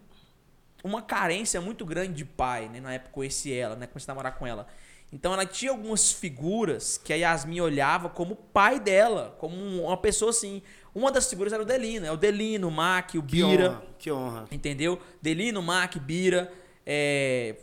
uma 0.83 1.01
carência 1.01 1.61
muito 1.61 1.85
grande 1.85 2.13
de 2.13 2.25
pai, 2.25 2.67
né? 2.67 2.79
Na 2.79 2.93
época 2.93 3.11
conheci 3.13 3.53
ela, 3.53 3.75
né? 3.75 3.85
Comecei 3.87 4.11
a 4.11 4.15
namorar 4.15 4.35
com 4.37 4.47
ela. 4.47 4.65
Então 5.13 5.33
ela 5.33 5.45
tinha 5.45 5.71
algumas 5.71 6.11
figuras 6.11 6.97
que 6.97 7.11
a 7.13 7.15
Yasmin 7.15 7.59
olhava 7.59 8.09
como 8.09 8.35
pai 8.35 8.79
dela, 8.79 9.35
como 9.39 9.55
um- 9.55 9.83
uma 9.85 9.97
pessoa 9.97 10.31
assim. 10.31 10.61
Uma 10.95 11.11
das 11.11 11.29
figuras 11.29 11.53
era 11.53 11.61
o 11.61 11.65
Delino, 11.65 12.05
é 12.05 12.11
o 12.11 12.17
Delino, 12.17 12.67
o 12.69 12.71
Mac, 12.71 13.09
o 13.09 13.11
que 13.11 13.21
Bira, 13.21 13.69
honra, 13.71 13.83
que 13.99 14.11
honra. 14.11 14.47
entendeu? 14.51 14.99
Delino, 15.21 15.61
Mac, 15.61 15.95
Bira, 15.97 16.51
é, 16.85 17.55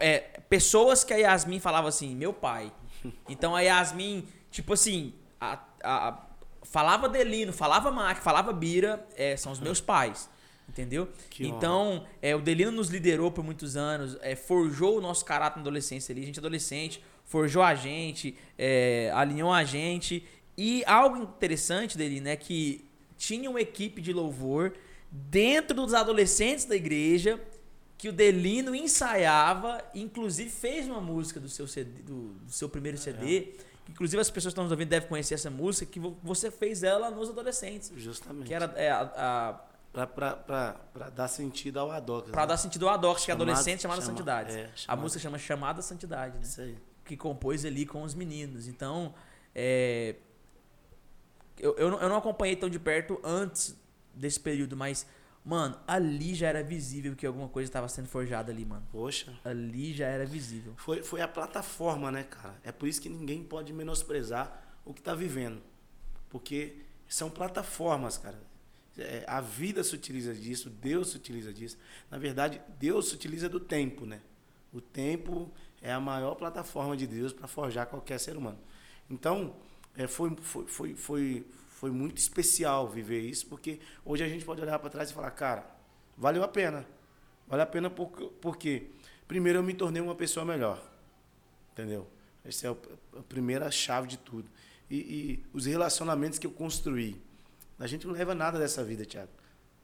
é, 0.00 0.18
pessoas 0.48 1.04
que 1.04 1.12
a 1.12 1.16
Yasmin 1.16 1.60
falava 1.60 1.88
assim, 1.88 2.14
meu 2.16 2.32
pai. 2.32 2.72
Então 3.28 3.54
a 3.54 3.60
Yasmin, 3.60 4.26
tipo 4.50 4.72
assim, 4.72 5.14
a- 5.40 5.60
a- 5.84 6.26
falava 6.70 7.08
Delino, 7.08 7.52
falava 7.52 7.90
Mac, 7.90 8.18
falava 8.18 8.52
Bira, 8.52 9.06
é, 9.16 9.36
são 9.36 9.52
os 9.52 9.60
meus 9.60 9.80
pais. 9.80 10.28
Entendeu? 10.68 11.08
Que 11.30 11.46
então, 11.46 12.06
é, 12.20 12.36
o 12.36 12.40
Delino 12.40 12.70
nos 12.70 12.88
liderou 12.88 13.30
por 13.30 13.42
muitos 13.42 13.74
anos, 13.74 14.18
é, 14.20 14.36
forjou 14.36 14.98
o 14.98 15.00
nosso 15.00 15.24
caráter 15.24 15.56
na 15.56 15.62
adolescência 15.62 16.12
ali, 16.12 16.22
a 16.22 16.26
gente 16.26 16.38
é 16.38 16.40
adolescente, 16.40 17.02
forjou 17.24 17.62
a 17.62 17.74
gente, 17.74 18.36
é, 18.58 19.10
alinhou 19.14 19.50
a 19.50 19.64
gente. 19.64 20.22
E 20.58 20.84
algo 20.86 21.22
interessante 21.22 21.96
dele, 21.96 22.20
né, 22.20 22.36
que 22.36 22.84
tinha 23.16 23.48
uma 23.48 23.60
equipe 23.62 24.02
de 24.02 24.12
louvor 24.12 24.74
dentro 25.10 25.74
dos 25.74 25.94
adolescentes 25.94 26.66
da 26.66 26.76
igreja 26.76 27.40
que 27.96 28.08
o 28.08 28.12
Delino 28.12 28.74
ensaiava, 28.74 29.82
inclusive 29.94 30.50
fez 30.50 30.86
uma 30.86 31.00
música 31.00 31.40
do 31.40 31.48
seu 31.48 31.66
CD, 31.66 32.02
do, 32.02 32.34
do 32.34 32.52
seu 32.52 32.68
primeiro 32.68 32.96
CD. 32.96 33.54
Inclusive 33.88 34.20
as 34.20 34.30
pessoas 34.30 34.52
que 34.52 34.54
estão 34.54 34.64
nos 34.64 34.70
ouvindo 34.72 34.88
devem 34.88 35.08
conhecer 35.08 35.34
essa 35.34 35.50
música, 35.50 35.90
que 35.90 35.98
vo- 35.98 36.16
você 36.22 36.50
fez 36.50 36.82
ela 36.82 37.10
nos 37.10 37.30
adolescentes. 37.30 37.90
Justamente. 37.96 38.46
Que 38.46 38.54
era 38.54 38.66
é, 38.76 38.90
a, 38.90 39.60
a- 39.94 40.06
pra 40.06 41.10
dar 41.14 41.28
sentido 41.28 41.80
ao 41.80 41.90
Adox. 41.90 42.30
Pra 42.30 42.42
né? 42.42 42.46
dar 42.48 42.56
sentido 42.58 42.86
ao 42.88 42.94
Adox, 42.94 43.24
que 43.24 43.30
é 43.30 43.34
adolescente 43.34 43.82
chamada 43.82 44.00
chama- 44.00 44.12
Santidade. 44.12 44.52
é, 44.56 44.70
A 44.86 44.94
música 44.94 45.20
chama 45.20 45.38
Chamada 45.38 45.82
Santidade, 45.82 46.34
né? 46.36 46.42
Isso 46.42 46.60
aí. 46.60 46.76
que 47.04 47.16
compôs 47.16 47.64
ali 47.64 47.86
com 47.86 48.02
os 48.02 48.14
meninos. 48.14 48.68
Então, 48.68 49.14
é, 49.54 50.16
eu, 51.58 51.74
eu, 51.76 51.90
não, 51.90 52.00
eu 52.00 52.08
não 52.08 52.16
acompanhei 52.16 52.54
tão 52.54 52.68
de 52.68 52.78
perto 52.78 53.18
antes 53.24 53.74
desse 54.14 54.38
período, 54.38 54.76
mas, 54.76 55.06
mano, 55.48 55.78
ali 55.86 56.34
já 56.34 56.46
era 56.48 56.62
visível 56.62 57.16
que 57.16 57.26
alguma 57.26 57.48
coisa 57.48 57.70
estava 57.70 57.88
sendo 57.88 58.06
forjada 58.06 58.52
ali, 58.52 58.66
mano. 58.66 58.86
Poxa. 58.92 59.32
Ali 59.42 59.94
já 59.94 60.06
era 60.06 60.26
visível. 60.26 60.74
Foi, 60.76 61.02
foi 61.02 61.22
a 61.22 61.26
plataforma, 61.26 62.12
né, 62.12 62.24
cara? 62.24 62.54
É 62.62 62.70
por 62.70 62.86
isso 62.86 63.00
que 63.00 63.08
ninguém 63.08 63.42
pode 63.42 63.72
menosprezar 63.72 64.78
o 64.84 64.92
que 64.92 65.00
tá 65.00 65.14
vivendo. 65.14 65.62
Porque 66.28 66.76
são 67.08 67.30
plataformas, 67.30 68.18
cara. 68.18 68.38
É, 68.98 69.24
a 69.26 69.40
vida 69.40 69.82
se 69.82 69.94
utiliza 69.94 70.34
disso, 70.34 70.68
Deus 70.68 71.12
se 71.12 71.16
utiliza 71.16 71.50
disso. 71.50 71.78
Na 72.10 72.18
verdade, 72.18 72.60
Deus 72.78 73.08
se 73.08 73.14
utiliza 73.14 73.48
do 73.48 73.58
tempo, 73.58 74.04
né? 74.04 74.20
O 74.70 74.82
tempo 74.82 75.50
é 75.80 75.90
a 75.90 75.98
maior 75.98 76.34
plataforma 76.34 76.94
de 76.94 77.06
Deus 77.06 77.32
para 77.32 77.48
forjar 77.48 77.86
qualquer 77.86 78.20
ser 78.20 78.36
humano. 78.36 78.58
Então, 79.08 79.56
é, 79.96 80.06
foi, 80.06 80.36
foi, 80.42 80.66
foi, 80.66 80.94
foi, 80.94 81.46
foi 81.78 81.92
muito 81.92 82.18
especial 82.18 82.88
viver 82.88 83.20
isso, 83.20 83.46
porque 83.46 83.78
hoje 84.04 84.24
a 84.24 84.28
gente 84.28 84.44
pode 84.44 84.60
olhar 84.60 84.80
para 84.80 84.90
trás 84.90 85.10
e 85.10 85.14
falar, 85.14 85.30
cara, 85.30 85.64
valeu 86.16 86.42
a 86.42 86.48
pena. 86.48 86.84
Vale 87.46 87.62
a 87.62 87.66
pena 87.66 87.88
porque, 87.88 88.24
porque, 88.40 88.90
primeiro, 89.28 89.60
eu 89.60 89.62
me 89.62 89.72
tornei 89.72 90.02
uma 90.02 90.16
pessoa 90.16 90.44
melhor. 90.44 90.82
Entendeu? 91.72 92.08
Essa 92.44 92.66
é 92.66 92.70
a 93.16 93.22
primeira 93.28 93.70
chave 93.70 94.08
de 94.08 94.18
tudo. 94.18 94.50
E, 94.90 94.96
e 94.96 95.46
os 95.52 95.66
relacionamentos 95.66 96.36
que 96.40 96.48
eu 96.48 96.50
construí. 96.50 97.22
A 97.78 97.86
gente 97.86 98.08
não 98.08 98.12
leva 98.12 98.34
nada 98.34 98.58
dessa 98.58 98.82
vida, 98.82 99.04
Tiago. 99.04 99.30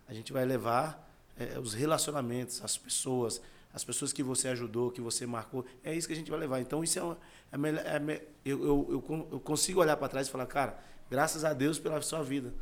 A 0.09 0.13
gente 0.13 0.33
vai 0.33 0.45
levar 0.45 1.09
é, 1.37 1.61
os 1.61 1.75
relacionamentos, 1.75 2.61
as 2.65 2.77
pessoas, 2.77 3.41
as 3.73 3.85
pessoas 3.85 4.13
que 4.13 4.21
você 4.25 4.49
ajudou, 4.49 4.91
que 4.91 5.01
você 5.01 5.27
marcou. 5.27 5.65
É 5.85 5.95
isso 5.95 6.09
que 6.09 6.13
a 6.13 6.17
gente 6.17 6.29
vai 6.29 6.41
levar. 6.41 6.61
Então, 6.61 6.83
isso 6.83 6.99
é, 6.99 7.03
uma, 7.05 7.69
é, 7.69 8.13
é 8.15 8.27
eu, 8.45 8.65
eu, 8.65 9.05
eu, 9.09 9.29
eu 9.31 9.39
consigo 9.39 9.81
olhar 9.81 9.97
para 9.97 10.09
trás 10.09 10.27
e 10.27 10.31
falar, 10.31 10.47
cara, 10.47 10.77
graças 11.11 11.45
a 11.45 11.53
Deus 11.53 11.79
pela 11.79 12.01
sua 12.03 12.23
vida. 12.23 12.53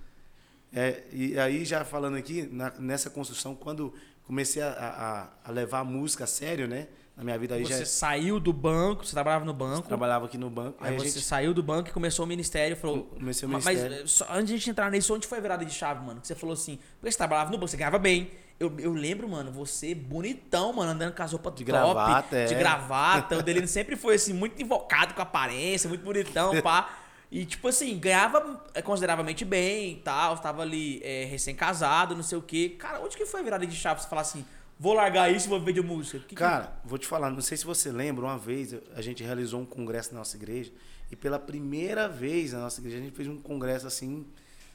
É, 0.75 1.03
e 1.13 1.39
aí, 1.39 1.65
já 1.65 1.85
falando 1.85 2.17
aqui, 2.17 2.49
na- 2.51 2.73
nessa 2.79 3.11
construção, 3.11 3.55
quando 3.55 3.93
comecei 4.27 4.63
a, 4.63 5.29
a, 5.45 5.49
a 5.49 5.53
levar 5.53 5.81
a 5.81 5.85
música 5.85 6.25
a 6.25 6.27
sério, 6.27 6.67
né? 6.67 6.89
Na 7.15 7.23
minha 7.23 7.39
vida 7.39 7.55
aí 7.55 7.63
você 7.63 7.81
já 7.81 7.85
saiu 7.85 8.41
do 8.41 8.55
banco, 8.55 9.05
você 9.05 9.13
trabalhava 9.13 9.45
no 9.45 9.53
banco. 9.53 9.87
trabalhava 9.87 10.25
aqui 10.25 10.39
no 10.39 10.49
banco. 10.49 10.79
Aí 10.83 10.93
Aí, 10.95 10.99
você 10.99 11.11
gente 11.11 11.21
saiu 11.27 11.53
do 11.53 11.63
banco 11.63 11.91
e 11.91 11.93
começou 11.93 12.25
o 12.25 12.29
ministério. 12.29 12.75
Falou, 12.75 13.03
Comecei 13.05 13.47
o 13.47 13.51
"Ma- 13.53 13.59
ministério. 13.59 13.99
Mas 14.01 14.11
só, 14.13 14.27
antes 14.31 14.47
de 14.47 14.55
a 14.55 14.57
gente 14.57 14.71
entrar 14.71 14.91
nisso, 14.91 15.15
onde 15.15 15.27
foi 15.27 15.37
a 15.37 15.41
virada 15.43 15.63
de 15.63 15.75
chave, 15.75 16.03
mano? 16.07 16.23
Que 16.23 16.27
você 16.27 16.35
falou 16.35 16.55
assim, 16.55 16.79
porque 16.99 17.13
você 17.13 17.19
trabalhava 17.19 17.51
no 17.51 17.59
banco, 17.59 17.69
você 17.69 17.77
ganhava 17.77 17.99
bem. 17.99 18.31
Eu, 18.59 18.75
eu 18.79 18.95
lembro, 18.95 19.29
mano, 19.29 19.53
você 19.53 19.95
bonitão, 19.95 20.73
mano, 20.73 20.93
andando 20.93 21.13
com 21.15 21.23
as 21.23 21.33
roupas 21.33 21.53
De 21.55 21.65
top, 21.67 21.71
gravata, 21.73 22.35
é. 22.37 22.45
de 22.47 22.55
gravata. 22.55 23.37
o 23.39 23.43
Delino 23.43 23.69
sempre 23.69 23.95
foi, 23.95 24.15
assim, 24.15 24.33
muito 24.33 24.63
invocado 24.63 25.13
com 25.13 25.21
a 25.21 25.25
aparência, 25.25 25.89
muito 25.91 26.03
bonitão, 26.03 26.61
pá. 26.63 26.99
E, 27.33 27.47
tipo 27.47 27.67
assim, 27.67 27.99
ganhava 27.99 28.63
é, 28.75 28.83
consideravelmente 28.83 29.43
bem 29.43 29.93
e 29.95 29.97
tal, 29.97 30.37
tava 30.37 30.61
ali 30.61 31.01
é, 31.03 31.25
recém-casado, 31.25 32.15
não 32.15 32.23
sei 32.23 32.37
o 32.37 32.43
quê. 32.43 32.77
Cara, 32.79 33.01
onde 33.01 33.17
que 33.17 33.25
foi 33.25 33.41
a 33.41 33.43
virada 33.43 33.67
de 33.67 33.75
chave? 33.75 34.03
Você 34.03 34.09
falar 34.09 34.21
assim, 34.21 34.45
vou 34.79 34.93
largar 34.93 35.33
isso 35.33 35.47
e 35.47 35.49
vou 35.49 35.59
viver 35.59 35.73
de 35.73 35.81
música? 35.81 36.19
Que 36.19 36.27
que- 36.27 36.35
Cara, 36.35 36.73
vou 36.85 36.99
te 36.99 37.07
falar, 37.07 37.31
não 37.31 37.41
sei 37.41 37.57
se 37.57 37.65
você 37.65 37.91
lembra, 37.91 38.27
uma 38.27 38.37
vez 38.37 38.75
a 38.95 39.01
gente 39.01 39.23
realizou 39.25 39.63
um 39.63 39.65
congresso 39.65 40.13
na 40.13 40.19
nossa 40.19 40.37
igreja 40.37 40.71
e 41.11 41.17
pela 41.17 41.39
primeira 41.39 42.07
vez 42.07 42.53
na 42.53 42.61
nossa 42.61 42.81
igreja 42.81 42.99
a 42.99 43.01
gente 43.01 43.17
fez 43.17 43.27
um 43.27 43.39
congresso 43.39 43.87
assim, 43.87 44.27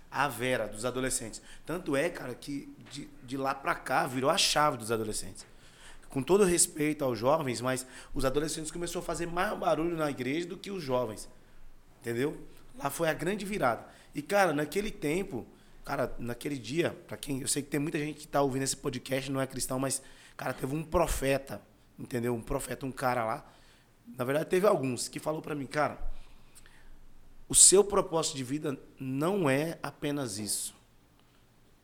à 0.09 0.27
vera, 0.27 0.67
dos 0.67 0.83
adolescentes. 0.83 1.39
Tanto 1.63 1.95
é, 1.95 2.09
cara, 2.09 2.33
que 2.33 2.73
de, 2.91 3.07
de 3.23 3.37
lá 3.37 3.53
pra 3.53 3.75
cá 3.75 4.07
virou 4.07 4.31
a 4.31 4.37
chave 4.37 4.77
dos 4.77 4.91
adolescentes. 4.91 5.45
Com 6.09 6.23
todo 6.23 6.43
respeito 6.43 7.03
aos 7.05 7.19
jovens, 7.19 7.61
mas 7.61 7.85
os 8.15 8.25
adolescentes 8.25 8.71
começaram 8.71 9.01
a 9.01 9.03
fazer 9.03 9.27
mais 9.27 9.55
barulho 9.59 9.95
na 9.95 10.09
igreja 10.09 10.47
do 10.47 10.57
que 10.57 10.71
os 10.71 10.81
jovens. 10.81 11.29
Entendeu? 12.01 12.37
Lá 12.77 12.89
foi 12.89 13.09
a 13.09 13.13
grande 13.13 13.45
virada. 13.45 13.85
E, 14.13 14.21
cara, 14.21 14.53
naquele 14.53 14.91
tempo, 14.91 15.45
cara, 15.83 16.13
naquele 16.19 16.57
dia, 16.57 16.91
para 17.07 17.17
quem. 17.17 17.41
Eu 17.41 17.47
sei 17.47 17.61
que 17.61 17.69
tem 17.69 17.79
muita 17.79 17.97
gente 17.97 18.19
que 18.19 18.27
tá 18.27 18.41
ouvindo 18.41 18.63
esse 18.63 18.77
podcast, 18.77 19.31
não 19.31 19.41
é 19.41 19.47
cristão, 19.47 19.79
mas, 19.79 20.01
cara, 20.35 20.53
teve 20.53 20.75
um 20.75 20.83
profeta, 20.83 21.61
entendeu? 21.97 22.33
Um 22.35 22.41
profeta, 22.41 22.85
um 22.85 22.91
cara 22.91 23.25
lá. 23.25 23.45
Na 24.17 24.23
verdade, 24.23 24.49
teve 24.49 24.65
alguns 24.65 25.07
que 25.07 25.19
falou 25.19 25.41
para 25.41 25.55
mim, 25.55 25.65
cara, 25.65 25.99
o 27.49 27.55
seu 27.55 27.83
propósito 27.83 28.35
de 28.35 28.43
vida 28.43 28.77
não 28.99 29.49
é 29.49 29.77
apenas 29.81 30.37
isso. 30.37 30.75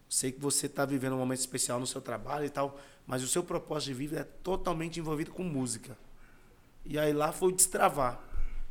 Sei 0.10 0.32
que 0.32 0.39
você 0.39 0.67
está 0.67 0.86
vivendo 0.86 1.13
um 1.13 1.19
momento 1.19 1.39
especial 1.39 1.80
no 1.80 1.88
seu 1.88 2.02
trabalho 2.02 2.45
e 2.45 2.49
tal, 2.49 2.80
mas 3.08 3.23
o 3.23 3.28
seu 3.28 3.43
propósito 3.43 3.88
de 3.88 3.93
vida 3.93 4.19
é 4.19 4.23
totalmente 4.23 4.99
envolvido 4.99 5.32
com 5.32 5.43
música. 5.43 5.97
E 6.86 6.99
aí 6.99 7.13
lá 7.13 7.32
foi 7.32 7.54
destravar. 7.54 8.21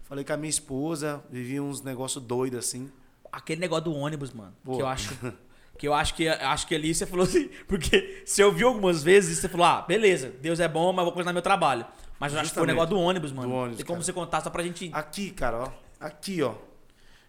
Falei 0.05 0.25
com 0.25 0.33
a 0.33 0.37
minha 0.37 0.51
esposa, 0.51 1.23
vivi 1.31 1.61
uns 1.61 1.83
negócios 1.83 2.23
doidos 2.23 2.59
assim. 2.59 2.91
Aquele 3.31 3.61
negócio 3.61 3.85
do 3.85 3.95
ônibus, 3.95 4.33
mano. 4.33 4.55
Pô. 4.63 4.77
Que 4.77 4.83
eu 4.83 4.87
acho. 4.87 5.17
Que 5.79 5.89
eu 5.89 5.95
acho 5.95 6.15
que 6.15 6.29
acho 6.29 6.67
que 6.67 6.75
ali 6.75 6.95
você 6.95 7.07
falou 7.07 7.25
assim. 7.25 7.49
Porque 7.67 8.23
você 8.25 8.45
ouviu 8.45 8.69
algumas 8.69 9.03
vezes 9.03 9.39
você 9.39 9.49
falou, 9.49 9.67
ah, 9.67 9.83
beleza, 9.83 10.29
Deus 10.41 10.61
é 10.61 10.69
bom, 10.69 10.93
mas 10.93 11.03
vou 11.03 11.13
continuar 11.13 11.33
meu 11.33 11.43
trabalho. 11.43 11.85
Mas 12.21 12.33
eu 12.33 12.39
acho 12.39 12.51
que 12.51 12.55
foi 12.55 12.63
o 12.63 12.67
negócio 12.67 12.91
do 12.91 13.01
ônibus, 13.01 13.33
mano. 13.33 13.49
Do 13.49 13.55
ônibus, 13.55 13.77
Tem 13.79 13.87
como 13.87 13.97
cara. 13.97 14.05
você 14.05 14.13
contar 14.13 14.41
só 14.43 14.51
pra 14.51 14.63
gente. 14.63 14.91
Aqui, 14.93 15.31
cara, 15.31 15.65
ó. 15.65 15.73
Aqui, 15.99 16.43
ó. 16.43 16.55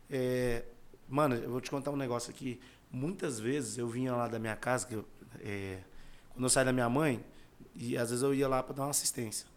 É, 0.10 0.66
mano, 1.08 1.36
eu 1.36 1.50
vou 1.50 1.62
te 1.62 1.72
contar 1.72 1.90
um 1.90 1.96
negócio 1.96 2.30
aqui. 2.30 2.60
Muitas 2.92 3.40
vezes 3.40 3.78
eu 3.78 3.88
vinha 3.88 4.14
lá 4.14 4.28
da 4.28 4.38
minha 4.38 4.56
casa, 4.56 4.86
que 4.86 4.94
eu, 4.94 5.06
é, 5.40 5.80
quando 6.34 6.44
eu 6.44 6.50
saí 6.50 6.66
da 6.66 6.74
minha 6.74 6.90
mãe, 6.90 7.24
e 7.74 7.98
às 7.98 8.10
vezes 8.10 8.22
eu 8.22 8.36
ia 8.36 8.48
lá 8.48 8.62
para 8.62 8.76
dar 8.76 8.84
uma 8.84 8.92
assistência. 8.92 9.48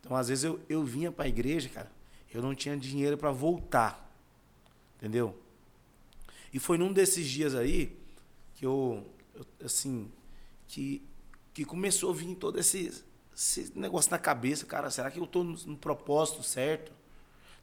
Então, 0.00 0.14
às 0.14 0.28
vezes 0.28 0.44
eu, 0.44 0.60
eu 0.68 0.84
vinha 0.84 1.10
para 1.10 1.24
a 1.24 1.28
igreja, 1.28 1.70
cara, 1.70 1.90
eu 2.36 2.42
não 2.42 2.54
tinha 2.54 2.76
dinheiro 2.76 3.16
para 3.18 3.30
voltar. 3.30 4.10
Entendeu? 4.96 5.38
E 6.52 6.58
foi 6.58 6.78
num 6.78 6.92
desses 6.92 7.26
dias 7.26 7.54
aí 7.54 7.98
que 8.54 8.66
eu, 8.66 9.06
eu, 9.34 9.46
assim, 9.64 10.10
que, 10.68 11.02
que 11.52 11.64
começou 11.64 12.10
a 12.10 12.14
vir 12.14 12.34
todo 12.36 12.58
esse, 12.58 13.04
esse 13.34 13.72
negócio 13.74 14.10
na 14.10 14.18
cabeça, 14.18 14.66
cara, 14.66 14.90
será 14.90 15.10
que 15.10 15.18
eu 15.18 15.26
tô 15.26 15.42
no, 15.42 15.56
no 15.66 15.76
propósito 15.76 16.42
certo? 16.42 16.92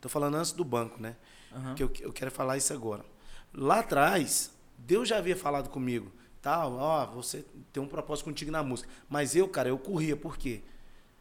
Tô 0.02 0.10
falando 0.10 0.36
antes 0.36 0.52
do 0.52 0.64
banco, 0.64 1.02
né? 1.02 1.16
Aham. 1.52 1.76
Que 1.76 1.84
eu, 1.84 1.92
eu 2.02 2.14
quero 2.14 2.32
falar 2.32 2.58
isso 2.58 2.74
agora. 2.74 3.06
Lá 3.54 3.80
atrás, 3.80 4.52
Deus 4.78 5.08
já 5.08 5.18
havia 5.18 5.36
falado 5.36 5.70
comigo, 5.70 6.12
tal, 6.42 6.74
ó, 6.74 7.06
você 7.08 7.46
tem 7.74 7.82
um 7.82 7.88
propósito 7.88 8.26
contigo 8.26 8.52
na 8.52 8.64
música. 8.64 8.90
Mas 9.10 9.36
eu, 9.36 9.48
cara, 9.48 9.70
eu 9.70 9.78
corria, 9.78 10.16
por 10.16 10.38
quê? 10.38 10.62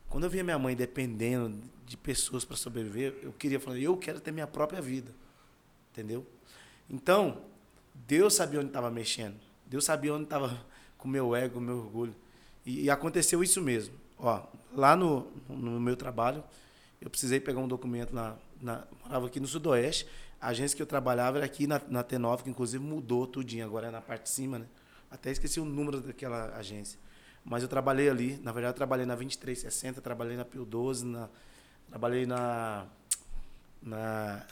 Quando 0.08 0.24
eu 0.24 0.30
via 0.30 0.44
minha 0.44 0.58
mãe 0.58 0.74
dependendo 0.74 1.62
de 1.88 1.96
pessoas 1.96 2.44
para 2.44 2.56
sobreviver, 2.56 3.16
eu 3.22 3.32
queria 3.32 3.58
falar, 3.58 3.78
eu 3.78 3.96
quero 3.96 4.20
ter 4.20 4.30
minha 4.30 4.46
própria 4.46 4.80
vida. 4.80 5.10
Entendeu? 5.90 6.26
Então, 6.88 7.40
Deus 7.94 8.34
sabia 8.34 8.60
onde 8.60 8.68
estava 8.68 8.90
mexendo. 8.90 9.36
Deus 9.66 9.86
sabia 9.86 10.12
onde 10.12 10.24
estava 10.24 10.64
com 10.98 11.08
meu 11.08 11.34
ego, 11.34 11.60
meu 11.60 11.78
orgulho. 11.78 12.14
E, 12.64 12.84
e 12.84 12.90
aconteceu 12.90 13.42
isso 13.42 13.62
mesmo. 13.62 13.94
Ó, 14.18 14.42
lá 14.74 14.94
no, 14.94 15.32
no 15.48 15.80
meu 15.80 15.96
trabalho, 15.96 16.44
eu 17.00 17.08
precisei 17.08 17.40
pegar 17.40 17.60
um 17.60 17.68
documento 17.68 18.14
na, 18.14 18.36
na 18.60 18.84
morava 19.02 19.26
aqui 19.26 19.40
no 19.40 19.46
Sudoeste. 19.46 20.06
A 20.38 20.48
agência 20.48 20.76
que 20.76 20.82
eu 20.82 20.86
trabalhava 20.86 21.38
era 21.38 21.46
aqui 21.46 21.66
na, 21.66 21.80
na 21.88 22.04
T9, 22.04 22.42
que 22.42 22.50
inclusive 22.50 22.84
mudou 22.84 23.26
tudinho, 23.26 23.64
agora 23.64 23.88
é 23.88 23.90
na 23.90 24.02
parte 24.02 24.24
de 24.24 24.30
cima, 24.30 24.58
né? 24.58 24.66
Até 25.10 25.30
esqueci 25.30 25.58
o 25.58 25.64
número 25.64 26.00
daquela 26.02 26.54
agência. 26.54 26.98
Mas 27.44 27.62
eu 27.62 27.68
trabalhei 27.68 28.10
ali, 28.10 28.38
na 28.42 28.52
verdade 28.52 28.74
eu 28.74 28.76
trabalhei 28.76 29.06
na 29.06 29.14
2360, 29.14 30.02
trabalhei 30.02 30.36
na 30.36 30.44
Pio 30.44 30.66
12, 30.66 31.06
na, 31.06 31.30
trabalhei 31.90 32.26
na 32.26 32.86
na 33.82 34.44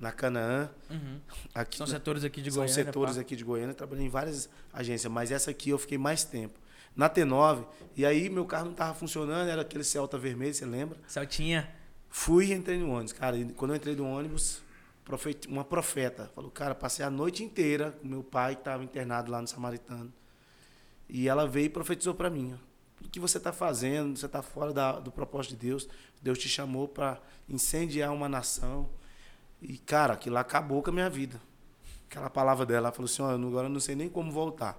na 0.00 0.10
Canaã, 0.12 0.68
Uhum. 0.90 1.18
aqui 1.54 1.78
São 1.78 1.86
setores 1.86 2.24
aqui 2.24 2.42
de 2.42 2.50
são 2.50 2.62
Goiânia. 2.64 2.84
setores 2.84 3.14
pá. 3.14 3.20
aqui 3.22 3.36
de 3.36 3.44
Goiânia, 3.44 3.74
trabalhei 3.74 4.04
em 4.04 4.08
várias 4.10 4.50
agências, 4.72 5.10
mas 5.10 5.30
essa 5.30 5.50
aqui 5.50 5.70
eu 5.70 5.78
fiquei 5.78 5.96
mais 5.96 6.24
tempo. 6.24 6.58
Na 6.94 7.08
T9, 7.08 7.64
e 7.96 8.04
aí 8.04 8.28
meu 8.28 8.44
carro 8.44 8.66
não 8.66 8.72
estava 8.72 8.92
funcionando, 8.94 9.48
era 9.48 9.62
aquele 9.62 9.82
Celta 9.84 10.18
vermelho, 10.18 10.52
você 10.52 10.66
lembra? 10.66 10.98
Celtinha. 11.06 11.68
Fui 12.10 12.46
e 12.46 12.52
entrei 12.52 12.76
no 12.78 12.90
ônibus, 12.90 13.12
cara. 13.12 13.36
E 13.36 13.44
quando 13.52 13.70
eu 13.72 13.76
entrei 13.76 13.96
no 13.96 14.06
ônibus, 14.06 14.62
uma 15.48 15.64
profeta 15.64 16.30
falou, 16.34 16.50
cara, 16.50 16.74
passei 16.74 17.04
a 17.04 17.10
noite 17.10 17.42
inteira 17.42 17.92
com 18.00 18.06
meu 18.06 18.22
pai 18.22 18.54
que 18.56 18.60
estava 18.60 18.84
internado 18.84 19.30
lá 19.30 19.40
no 19.40 19.48
Samaritano. 19.48 20.12
E 21.08 21.28
ela 21.28 21.46
veio 21.48 21.66
e 21.66 21.70
profetizou 21.70 22.14
para 22.14 22.28
mim. 22.30 22.54
ó, 22.54 22.73
que 23.10 23.20
você 23.20 23.38
está 23.38 23.52
fazendo? 23.52 24.16
Você 24.18 24.26
está 24.26 24.42
fora 24.42 24.72
da- 24.72 24.98
do 24.98 25.10
propósito 25.12 25.50
de 25.52 25.66
Deus. 25.68 25.88
Deus 26.22 26.38
te 26.38 26.48
chamou 26.48 26.88
para 26.88 27.20
incendiar 27.48 28.12
uma 28.12 28.28
nação. 28.28 28.88
E, 29.60 29.78
cara, 29.78 30.14
aquilo 30.14 30.36
acabou 30.36 30.82
com 30.82 30.90
a 30.90 30.92
minha 30.92 31.10
vida. 31.10 31.40
Aquela 32.08 32.30
palavra 32.30 32.64
dela, 32.66 32.88
ela 32.88 32.92
falou 32.92 33.06
assim, 33.06 33.22
não- 33.40 33.48
agora 33.48 33.66
eu 33.66 33.70
não 33.70 33.80
sei 33.80 33.94
nem 33.94 34.08
como 34.08 34.30
voltar. 34.30 34.78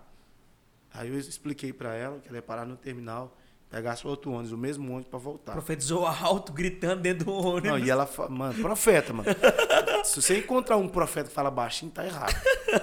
Aí 0.93 1.09
eu 1.09 1.17
expliquei 1.19 1.73
para 1.73 1.93
ela 1.93 2.19
que 2.19 2.27
ela 2.27 2.37
ia 2.37 2.41
parar 2.41 2.65
no 2.65 2.77
terminal, 2.77 3.35
pegasse 3.75 4.07
outro 4.07 4.31
ônibus, 4.31 4.53
o 4.53 4.57
mesmo 4.57 4.89
ônibus 4.89 5.09
pra 5.09 5.19
voltar. 5.19 5.51
Profetizou 5.51 6.07
alto, 6.07 6.53
gritando 6.53 7.01
dentro 7.01 7.25
do 7.25 7.33
ônibus. 7.33 7.71
Não, 7.71 7.77
e 7.77 7.89
ela, 7.89 8.09
mano, 8.29 8.53
profeta, 8.61 9.11
mano. 9.11 9.27
Se 10.05 10.21
você 10.21 10.37
encontrar 10.37 10.77
um 10.77 10.87
profeta 10.87 11.27
que 11.27 11.35
fala 11.35 11.51
baixinho, 11.51 11.91
tá 11.91 12.05
errado. 12.05 12.33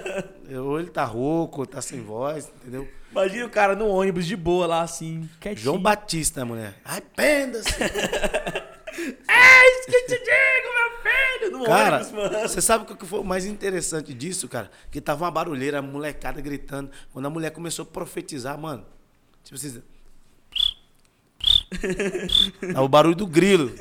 Ou 0.63 0.79
ele 0.79 0.91
tá 0.91 1.03
rouco, 1.03 1.61
ou 1.61 1.65
tá 1.65 1.81
sem 1.81 1.99
voz, 2.01 2.51
entendeu? 2.61 2.87
Imagina 3.09 3.45
o 3.47 3.49
cara 3.49 3.75
no 3.75 3.87
ônibus 3.87 4.27
de 4.27 4.35
boa 4.35 4.67
lá, 4.67 4.81
assim, 4.83 5.27
quietinho. 5.39 5.63
João 5.63 5.81
Batista, 5.81 6.45
mulher. 6.45 6.75
Arrependa-se. 6.85 7.71
É 8.95 9.71
isso 9.71 9.87
que 9.87 9.95
eu 9.95 10.05
te 10.05 10.19
digo, 10.19 10.69
meu 10.75 11.01
filho! 11.01 11.57
No 11.57 11.65
Cara, 11.65 11.95
ônibus, 11.95 12.11
mano. 12.11 12.47
você 12.47 12.61
sabe 12.61 12.83
o 12.83 12.95
que 12.95 13.05
foi 13.07 13.21
o 13.21 13.23
mais 13.23 13.43
interessante 13.43 14.13
disso, 14.13 14.47
cara? 14.47 14.69
Que 14.91 15.01
tava 15.01 15.25
uma 15.25 15.31
barulheira, 15.31 15.79
a 15.79 15.81
molecada 15.81 16.39
gritando. 16.39 16.91
Quando 17.11 17.25
a 17.25 17.29
mulher 17.31 17.49
começou 17.49 17.81
a 17.81 17.85
profetizar, 17.87 18.55
mano. 18.55 18.85
Tipo 19.43 19.55
assim. 19.55 19.81
É 22.75 22.79
o 22.79 22.87
barulho 22.87 23.15
do 23.15 23.27
grilo. 23.27 23.71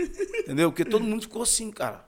Entendeu? 0.41 0.71
Porque 0.71 0.85
todo 0.85 1.05
mundo 1.05 1.23
ficou 1.23 1.43
assim, 1.43 1.71
cara. 1.71 2.05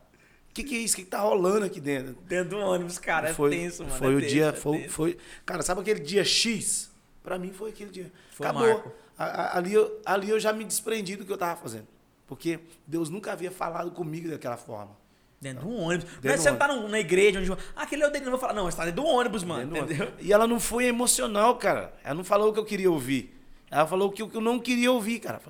O 0.51 0.55
que, 0.55 0.62
que 0.62 0.75
é 0.77 0.79
isso? 0.79 0.94
O 0.94 0.97
que, 0.99 1.05
que 1.05 1.11
tá 1.11 1.20
rolando 1.20 1.64
aqui 1.66 1.81
dentro? 1.81 2.16
Dentro 2.29 2.51
do 2.51 2.59
ônibus, 2.59 2.99
cara, 2.99 3.31
é 3.31 3.35
foi, 3.35 3.51
tenso, 3.51 3.83
mano. 3.83 3.97
Foi 3.97 4.12
é 4.12 4.16
o 4.16 4.20
tenso, 4.20 4.33
dia. 4.33 4.47
é 4.47 4.53
foi, 4.53 4.88
foi- 4.88 5.16
Cara, 5.44 5.62
sabe 5.62 5.81
aquele 5.81 6.01
dia 6.01 6.25
X? 6.25 6.90
Pra 7.23 7.38
mim 7.38 7.53
foi 7.53 7.70
aquele 7.70 7.90
dia. 7.90 8.12
Foi 8.31 8.47
Acabou. 8.47 8.94
A- 9.18 9.25
a- 9.25 9.59
ali, 9.59 9.75
eu, 9.75 10.01
ali 10.05 10.31
eu 10.31 10.38
já 10.38 10.53
me 10.53 10.62
desprendi 10.64 11.16
do 11.16 11.25
que 11.25 11.33
eu 11.33 11.38
tava 11.38 11.61
fazendo. 11.61 11.87
Porque 12.27 12.61
Deus 12.87 13.11
nunca 13.11 13.33
havia 13.33 13.51
falado 13.51 13.90
comigo 13.90 14.29
daquela 14.29 14.57
forma. 14.57 14.97
Dentro 15.40 15.66
do 15.66 15.75
ônibus. 15.75 16.05
não 16.05 16.18
é 16.18 16.20
Dentro 16.23 16.42
você 16.42 16.51
não 16.51 16.57
tá 16.57 16.68
na 16.68 17.01
igreja 17.01 17.38
onde. 17.40 17.53
Ah, 17.53 17.83
aquele 17.83 18.03
é 18.03 18.09
o 18.09 18.11
dele, 18.11 18.25
não 18.25 18.31
vou 18.33 18.40
falar. 18.40 18.55
Não, 18.55 18.64
você 18.64 18.77
tá 18.77 18.85
dentro 18.85 19.03
do 19.03 19.07
ônibus, 19.09 19.42
mano. 19.44 19.77
Entendeu? 19.77 19.85
Entendeu? 19.85 20.12
E 20.20 20.33
ela 20.33 20.47
não 20.47 20.59
foi 20.59 20.87
emocional, 20.87 21.57
cara. 21.57 21.92
Ela 22.03 22.14
não 22.14 22.25
falou 22.25 22.51
o 22.51 22.53
que 22.53 22.59
eu 22.61 22.64
queria 22.64 22.90
ouvir. 22.90 23.35
Ela 23.70 23.87
falou 23.87 24.09
o 24.09 24.12
que 24.12 24.23
eu 24.23 24.29
que 24.29 24.37
eu 24.37 24.40
não 24.40 24.59
queria 24.59 24.90
ouvir, 24.90 25.18
cara. 25.18 25.40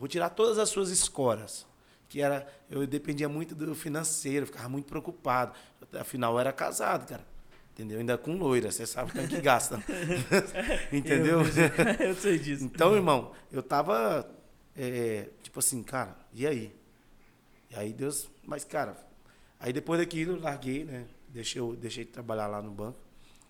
Vou 0.00 0.08
tirar 0.08 0.30
todas 0.30 0.58
as 0.58 0.68
suas 0.70 0.90
escoras. 0.90 1.64
Que 2.08 2.20
era. 2.20 2.44
Eu 2.68 2.84
dependia 2.88 3.28
muito 3.28 3.54
do 3.54 3.72
financeiro, 3.74 4.46
ficava 4.46 4.68
muito 4.68 4.86
preocupado. 4.86 5.52
Afinal, 5.92 6.32
eu 6.32 6.40
era 6.40 6.52
casado, 6.52 7.06
cara. 7.08 7.24
Entendeu? 7.72 7.98
Ainda 8.00 8.18
com 8.18 8.36
loira, 8.36 8.70
você 8.72 8.84
sabe 8.84 9.12
tanto 9.12 9.28
que 9.28 9.40
gasta. 9.40 9.80
Entendeu? 10.92 11.40
Eu, 11.42 12.06
eu 12.08 12.14
sei 12.16 12.38
disso. 12.38 12.64
Então, 12.64 12.94
irmão, 12.96 13.32
eu 13.52 13.62
tava. 13.62 14.28
é, 14.76 15.28
tipo 15.42 15.58
assim, 15.60 15.82
cara, 15.82 16.16
e 16.32 16.46
aí? 16.46 16.74
E 17.70 17.76
aí 17.76 17.92
Deus. 17.92 18.28
Mas, 18.44 18.64
cara, 18.64 18.96
aí 19.60 19.72
depois 19.72 20.00
daquilo 20.00 20.32
eu 20.36 20.40
larguei, 20.40 20.84
né? 20.84 21.04
Deixei, 21.28 21.60
eu- 21.60 21.76
deixei 21.76 22.04
de 22.04 22.10
trabalhar 22.10 22.48
lá 22.48 22.60
no 22.60 22.70
banco. 22.72 22.98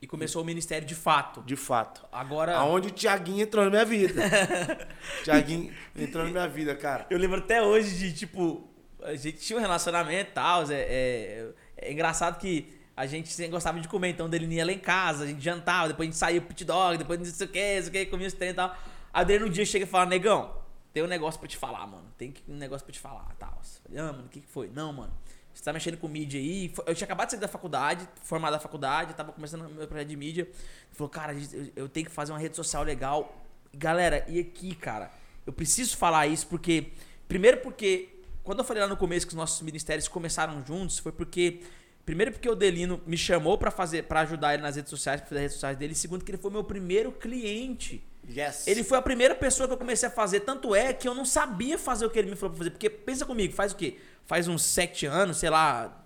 E 0.03 0.07
começou 0.07 0.43
o 0.43 0.45
ministério 0.45 0.87
de 0.87 0.95
fato. 0.95 1.43
De 1.43 1.57
fato. 1.57 2.07
Agora. 2.11 2.57
Aonde 2.57 2.89
o 2.89 2.91
Tiaguinho 2.91 3.43
entrou 3.43 3.65
na 3.65 3.71
minha 3.71 3.85
vida. 3.85 4.23
Tiaguinho 5.25 5.73
entrou 5.95 6.25
na 6.25 6.31
minha 6.31 6.49
vida, 6.49 6.75
cara. 6.75 7.07
Eu 7.11 7.19
lembro 7.19 7.39
até 7.39 7.63
hoje 7.63 7.97
de, 7.99 8.13
tipo, 8.15 8.67
a 9.03 9.15
gente 9.15 9.39
tinha 9.39 9.59
um 9.59 9.61
relacionamento 9.61 10.31
e 10.31 10.35
tal. 10.35 10.63
É, 10.71 10.75
é, 10.75 11.49
é 11.77 11.93
engraçado 11.93 12.39
que 12.39 12.73
a 12.97 13.07
gente 13.07 13.49
gostava 13.49 13.81
de 13.81 13.89
comer, 13.89 14.11
então 14.11 14.29
dele 14.29 14.47
ia 14.55 14.65
lá 14.65 14.73
em 14.73 14.79
casa, 14.79 15.25
a 15.25 15.27
gente 15.27 15.43
jantava, 15.43 15.89
depois 15.89 16.07
a 16.07 16.11
gente 16.11 16.19
saía 16.19 16.41
pro 16.41 16.49
pit 16.49 16.67
dog, 16.67 16.99
depois 16.99 17.19
não 17.19 17.25
sei 17.25 17.47
o 17.47 17.51
que, 17.51 17.77
não 17.77 17.83
sei 17.83 17.89
o 17.89 17.93
que, 17.93 18.07
comia 18.07 18.27
os 18.27 18.35
trem 18.35 18.51
e 18.51 18.55
tal. 18.55 18.77
Aí 19.13 19.25
dele 19.25 19.45
no 19.45 19.51
dia 19.51 19.65
chega 19.65 19.85
e 19.85 19.89
fala, 19.89 20.07
negão, 20.07 20.55
tem 20.93 21.03
um 21.03 21.07
negócio 21.07 21.39
pra 21.39 21.49
te 21.49 21.57
falar, 21.57 21.87
mano. 21.87 22.05
Tem 22.19 22.35
um 22.49 22.57
negócio 22.57 22.85
pra 22.85 22.93
te 22.93 23.01
falar, 23.01 23.35
tal. 23.39 23.51
Eu 23.51 23.83
Falei, 23.83 23.99
ah, 24.01 24.13
mano, 24.13 24.27
o 24.27 24.29
que, 24.29 24.41
que 24.41 24.49
foi? 24.49 24.71
Não, 24.75 24.93
mano. 24.93 25.13
Você 25.55 25.65
tá 25.65 25.73
mexendo 25.73 25.97
com 25.97 26.09
mídia 26.09 26.41
aí. 26.41 26.73
Eu 26.87 26.95
tinha 26.95 27.05
acabado 27.05 27.29
de 27.29 27.33
sair 27.33 27.41
da 27.41 27.49
faculdade, 27.49 28.09
formado 28.23 28.53
da 28.53 28.59
faculdade, 28.59 29.15
tava 29.15 29.33
começando 29.33 29.69
meu 29.69 29.87
projeto 29.87 30.09
de 30.09 30.17
mídia. 30.17 30.43
Ele 30.43 30.53
falou, 30.93 31.09
cara, 31.09 31.35
eu, 31.77 31.89
tenho 31.89 32.07
que 32.07 32.13
fazer 32.13 32.33
uma 32.33 32.39
rede 32.39 32.57
social 32.57 32.83
legal. 32.83 33.45
Galera, 33.75 34.25
e 34.29 34.41
aqui, 34.41 34.75
cara, 34.75 35.11
eu 35.47 35.53
preciso 35.53 35.97
falar 35.97 36.27
isso 36.27 36.47
porque. 36.47 36.93
Primeiro 37.29 37.59
porque. 37.59 38.09
Quando 38.43 38.61
eu 38.61 38.65
falei 38.65 38.83
lá 38.83 38.89
no 38.89 38.97
começo 38.97 39.27
que 39.27 39.33
os 39.33 39.37
nossos 39.37 39.61
ministérios 39.63 40.09
começaram 40.09 40.65
juntos, 40.65 40.99
foi 40.99 41.13
porque. 41.13 41.61
Primeiro 42.07 42.33
porque 42.33 42.49
o 42.49 42.55
Delino 42.55 43.01
me 43.07 43.17
chamou 43.17 43.59
pra 43.59 43.71
fazer, 43.71 44.05
para 44.05 44.21
ajudar 44.21 44.55
ele 44.55 44.63
nas 44.63 44.77
redes 44.77 44.91
sociais, 44.91 45.21
pra 45.21 45.29
fazer 45.29 45.39
as 45.39 45.43
redes 45.43 45.55
sociais 45.55 45.77
dele. 45.77 45.93
E 45.93 45.97
segundo 45.97 46.25
que 46.25 46.31
ele 46.31 46.39
foi 46.39 46.51
meu 46.51 46.65
primeiro 46.65 47.13
cliente. 47.13 48.03
Yes. 48.29 48.67
Ele 48.67 48.83
foi 48.83 48.99
a 48.99 49.03
primeira 49.03 49.35
pessoa 49.35 49.67
que 49.67 49.75
eu 49.75 49.79
comecei 49.79 50.09
a 50.09 50.11
fazer. 50.11 50.41
Tanto 50.41 50.75
é 50.75 50.93
que 50.93 51.07
eu 51.07 51.15
não 51.15 51.25
sabia 51.25 51.79
fazer 51.79 52.07
o 52.07 52.11
que 52.11 52.19
ele 52.19 52.31
me 52.31 52.37
falou 52.37 52.51
pra 52.51 52.59
fazer. 52.59 52.71
Porque 52.71 52.89
pensa 52.89 53.25
comigo, 53.25 53.53
faz 53.53 53.73
o 53.73 53.77
quê? 53.77 53.99
Faz 54.27 54.49
uns 54.49 54.63
sete 54.63 55.07
anos, 55.07 55.39
sei 55.39 55.51
lá, 55.51 56.03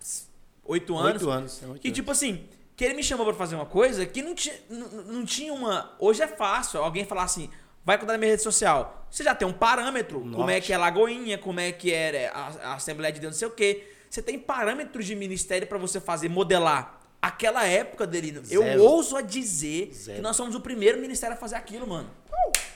oito 0.65 0.97
anos. 0.97 1.23
Oito 1.23 1.31
anos. 1.31 1.63
é 1.63 1.67
E 1.85 1.93
tipo 1.93 2.11
assim, 2.11 2.49
que 2.77 2.85
ele 2.85 2.95
me 2.95 3.03
chamou 3.03 3.27
pra 3.27 3.35
fazer 3.35 3.55
uma 3.55 3.67
coisa 3.67 4.05
que 4.07 4.23
não 4.23 4.35
tinha, 4.35 4.55
não, 4.69 4.89
não 4.89 5.25
tinha 5.25 5.53
uma. 5.53 5.95
Hoje 5.99 6.23
é 6.23 6.27
fácil 6.27 6.83
alguém 6.83 7.05
falar 7.05 7.25
assim. 7.25 7.51
Vai 7.85 7.99
cuidar 7.99 8.15
da 8.15 8.19
minha 8.19 8.31
rede 8.31 8.43
social. 8.43 9.07
Você 9.11 9.23
já 9.23 9.35
tem 9.35 9.47
um 9.47 9.53
parâmetro. 9.53 10.21
Como 10.21 10.49
é 10.49 10.59
que 10.61 10.73
é 10.73 10.79
Lagoinha, 10.79 11.37
como 11.37 11.61
é 11.61 11.71
que 11.71 11.93
é 11.93 12.29
a, 12.29 12.71
a 12.71 12.75
Assembleia 12.75 13.13
de 13.13 13.21
Deus, 13.21 13.35
não 13.35 13.39
sei 13.39 13.49
o 13.49 13.51
quê. 13.51 13.93
Você 14.09 14.23
tem 14.23 14.39
parâmetros 14.39 15.05
de 15.05 15.15
ministério 15.15 15.67
pra 15.67 15.77
você 15.77 16.01
fazer, 16.01 16.29
modelar. 16.29 17.01
Aquela 17.27 17.65
época, 17.67 18.07
Delino, 18.07 18.43
eu 18.51 18.63
Zero. 18.63 18.83
ouso 18.83 19.17
a 19.17 19.23
dizer 19.23 19.91
Zero. 19.95 20.17
que 20.17 20.23
nós 20.23 20.37
somos 20.37 20.55
o 20.55 20.61
primeiro 20.61 21.01
ministério 21.01 21.35
a 21.35 21.39
fazer 21.39 21.57
aquilo, 21.57 21.87
mano. 21.87 22.11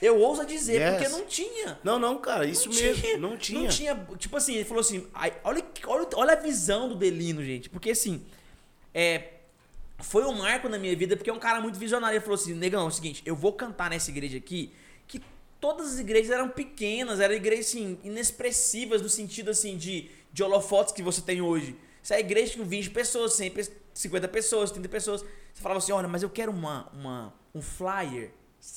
Eu 0.01 0.17
ouso 0.17 0.41
a 0.41 0.45
dizer, 0.45 0.81
Yes. 0.81 0.91
porque 0.91 1.09
não 1.09 1.25
tinha. 1.25 1.79
Não, 1.83 1.99
não, 1.99 2.17
cara, 2.17 2.45
isso 2.45 2.67
Não 2.69 2.75
mesmo. 2.75 3.01
tinha, 3.01 3.17
não 3.17 3.37
tinha. 3.37 3.61
Não 3.61 3.67
tinha. 3.69 4.07
Tipo 4.17 4.37
assim, 4.37 4.55
ele 4.55 4.65
falou 4.65 4.81
assim. 4.81 5.05
olha, 5.43 5.63
olha, 5.85 6.07
olha 6.15 6.33
a 6.33 6.35
visão 6.35 6.89
do 6.89 6.95
Delino, 6.95 7.43
gente. 7.43 7.69
Porque 7.69 7.91
assim. 7.91 8.25
É, 8.93 9.33
foi 9.99 10.23
um 10.23 10.31
marco 10.33 10.67
na 10.69 10.79
minha 10.79 10.95
vida, 10.95 11.15
porque 11.17 11.29
é 11.29 11.33
um 11.33 11.37
cara 11.39 11.59
muito 11.61 11.77
visionário. 11.77 12.15
Ele 12.15 12.21
falou 12.23 12.35
assim: 12.35 12.53
Negão, 12.53 12.85
é 12.85 12.87
o 12.87 12.91
seguinte, 12.91 13.21
eu 13.25 13.35
vou 13.35 13.53
cantar 13.53 13.89
nessa 13.89 14.09
igreja 14.09 14.37
aqui, 14.37 14.71
que 15.07 15.21
todas 15.59 15.93
as 15.93 15.99
igrejas 15.99 16.31
eram 16.31 16.49
pequenas, 16.49 17.19
eram 17.19 17.35
igrejas 17.35 17.67
assim, 17.67 17.99
inexpressivas 18.03 19.01
no 19.01 19.09
sentido 19.09 19.51
assim 19.51 19.77
de, 19.77 20.09
de 20.31 20.41
holofotes 20.41 20.93
que 20.93 21.03
você 21.03 21.21
tem 21.21 21.41
hoje. 21.41 21.75
Isso 22.01 22.13
é 22.13 22.19
igreja 22.21 22.57
com 22.57 22.63
20 22.63 22.89
pessoas, 22.91 23.33
100, 23.33 23.51
pe- 23.51 23.69
50 23.99 24.27
pessoas, 24.29 24.71
30 24.71 24.87
pessoas. 24.87 25.21
Você 25.21 25.61
falava 25.61 25.79
assim: 25.79 25.91
olha, 25.91 26.07
mas 26.07 26.23
eu 26.23 26.29
quero 26.29 26.51
uma, 26.51 26.87
uma, 26.93 27.33
um 27.53 27.61
flyer. 27.61 28.31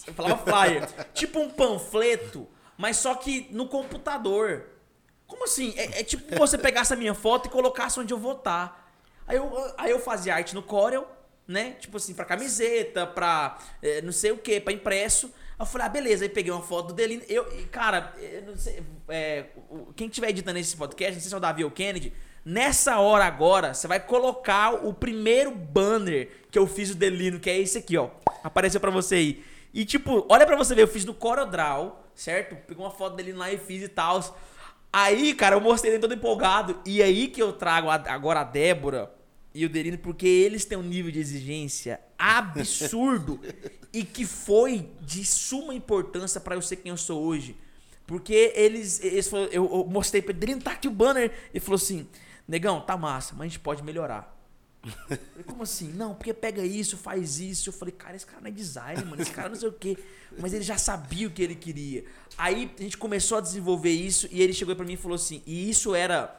Eu 0.06 0.14
falava 0.14 0.36
flyer. 0.38 0.88
tipo 1.14 1.38
um 1.38 1.48
panfleto, 1.48 2.48
mas 2.76 2.96
só 2.96 3.14
que 3.14 3.46
no 3.50 3.68
computador. 3.68 4.66
Como 5.26 5.44
assim? 5.44 5.72
É, 5.76 6.00
é 6.00 6.04
tipo 6.04 6.36
você 6.36 6.58
pegasse 6.58 6.92
a 6.92 6.96
minha 6.96 7.14
foto 7.14 7.46
e 7.46 7.50
colocasse 7.50 8.00
onde 8.00 8.12
eu 8.12 8.18
votar. 8.18 8.92
Aí 9.26 9.36
eu, 9.36 9.74
aí 9.78 9.90
eu 9.92 10.00
fazia 10.00 10.34
arte 10.34 10.54
no 10.54 10.62
Corel, 10.62 11.08
né? 11.46 11.72
Tipo 11.74 11.96
assim, 11.96 12.12
pra 12.12 12.24
camiseta, 12.24 13.06
pra 13.06 13.58
eh, 13.80 14.02
não 14.02 14.12
sei 14.12 14.32
o 14.32 14.38
que, 14.38 14.60
pra 14.60 14.72
impresso. 14.72 15.26
Aí 15.26 15.60
eu 15.60 15.66
falei, 15.66 15.86
ah, 15.86 15.90
beleza. 15.90 16.24
Aí 16.24 16.28
peguei 16.28 16.50
uma 16.50 16.62
foto 16.62 16.88
do 16.88 16.94
Delino. 16.94 17.22
Eu, 17.28 17.46
cara, 17.70 18.12
eu 18.18 18.42
não 18.42 18.56
sei, 18.56 18.82
é, 19.08 19.46
quem 19.94 20.08
estiver 20.08 20.30
editando 20.30 20.58
esse 20.58 20.76
podcast, 20.76 21.14
não 21.14 21.20
sei 21.20 21.28
se 21.28 21.34
é 21.34 21.36
o 21.36 21.40
Davi 21.40 21.62
ou 21.62 21.70
o 21.70 21.72
Kennedy, 21.72 22.12
nessa 22.44 22.98
hora 22.98 23.24
agora, 23.24 23.74
você 23.74 23.86
vai 23.86 24.00
colocar 24.00 24.84
o 24.86 24.92
primeiro 24.92 25.50
banner 25.52 26.30
que 26.50 26.58
eu 26.58 26.66
fiz 26.66 26.90
do 26.90 26.94
Delino, 26.96 27.38
que 27.40 27.48
é 27.50 27.58
esse 27.58 27.78
aqui, 27.78 27.96
ó. 27.96 28.10
Apareceu 28.42 28.80
pra 28.80 28.90
você 28.90 29.14
aí. 29.16 29.44
E 29.72 29.84
tipo, 29.84 30.26
olha 30.28 30.46
pra 30.46 30.56
você 30.56 30.74
ver, 30.74 30.82
eu 30.82 30.88
fiz 30.88 31.04
do 31.04 31.14
CorelDRAW, 31.14 32.04
certo? 32.14 32.56
Peguei 32.66 32.82
uma 32.84 32.90
foto 32.90 33.16
dele 33.16 33.32
lá 33.32 33.50
e 33.52 33.56
fiz 33.58 33.82
e 33.82 33.88
tal. 33.88 34.20
Aí, 34.92 35.32
cara, 35.34 35.56
eu 35.56 35.60
mostrei 35.60 35.92
ele 35.94 36.00
todo 36.00 36.12
empolgado. 36.14 36.78
E 36.84 37.02
aí 37.02 37.28
que 37.28 37.40
eu 37.42 37.52
trago 37.52 37.88
a- 37.88 38.02
agora 38.08 38.40
a 38.40 38.44
Débora 38.44 39.10
e 39.54 39.64
o 39.64 39.68
Delino, 39.70 39.96
porque 39.96 40.26
eles 40.26 40.64
têm 40.66 40.76
um 40.76 40.82
nível 40.82 41.10
de 41.10 41.18
exigência 41.18 42.00
absurdo 42.18 43.40
e 43.92 44.04
que 44.04 44.26
foi 44.26 44.90
de 45.00 45.24
suma 45.24 45.74
importância 45.74 46.40
pra 46.40 46.54
eu 46.54 46.60
ser 46.62 46.76
quem 46.76 46.90
eu 46.90 46.96
sou 46.98 47.22
hoje. 47.22 47.56
Porque 48.06 48.52
eles, 48.54 49.02
eles 49.02 49.32
eu, 49.32 49.48
eu 49.52 49.86
mostrei 49.88 50.20
pra 50.20 50.32
ele, 50.32 50.40
Delino, 50.40 50.60
tá 50.60 50.72
aqui 50.72 50.88
o 50.88 50.90
banner. 50.90 51.32
Ele 51.54 51.60
falou 51.60 51.76
assim: 51.76 52.06
Negão, 52.46 52.80
tá 52.80 52.96
massa, 52.96 53.34
mas 53.34 53.46
a 53.46 53.48
gente 53.48 53.60
pode 53.60 53.82
melhorar. 53.82 54.32
Eu 54.84 55.16
falei, 55.16 55.44
como 55.46 55.62
assim? 55.62 55.92
Não, 55.92 56.14
porque 56.14 56.34
pega 56.34 56.64
isso, 56.64 56.96
faz 56.96 57.38
isso. 57.38 57.68
Eu 57.68 57.72
falei, 57.72 57.92
cara, 57.92 58.16
esse 58.16 58.26
cara 58.26 58.40
não 58.40 58.48
é 58.48 58.50
designer, 58.50 59.04
mano. 59.06 59.22
Esse 59.22 59.30
cara 59.30 59.48
não 59.48 59.56
sei 59.56 59.68
o 59.68 59.72
quê. 59.72 59.96
Mas 60.38 60.52
ele 60.52 60.64
já 60.64 60.76
sabia 60.76 61.28
o 61.28 61.30
que 61.30 61.42
ele 61.42 61.54
queria. 61.54 62.04
Aí 62.36 62.70
a 62.78 62.82
gente 62.82 62.98
começou 62.98 63.38
a 63.38 63.40
desenvolver 63.40 63.90
isso 63.90 64.28
e 64.30 64.42
ele 64.42 64.52
chegou 64.52 64.74
pra 64.74 64.84
mim 64.84 64.94
e 64.94 64.96
falou 64.96 65.14
assim: 65.14 65.42
e 65.46 65.70
isso 65.70 65.94
era 65.94 66.34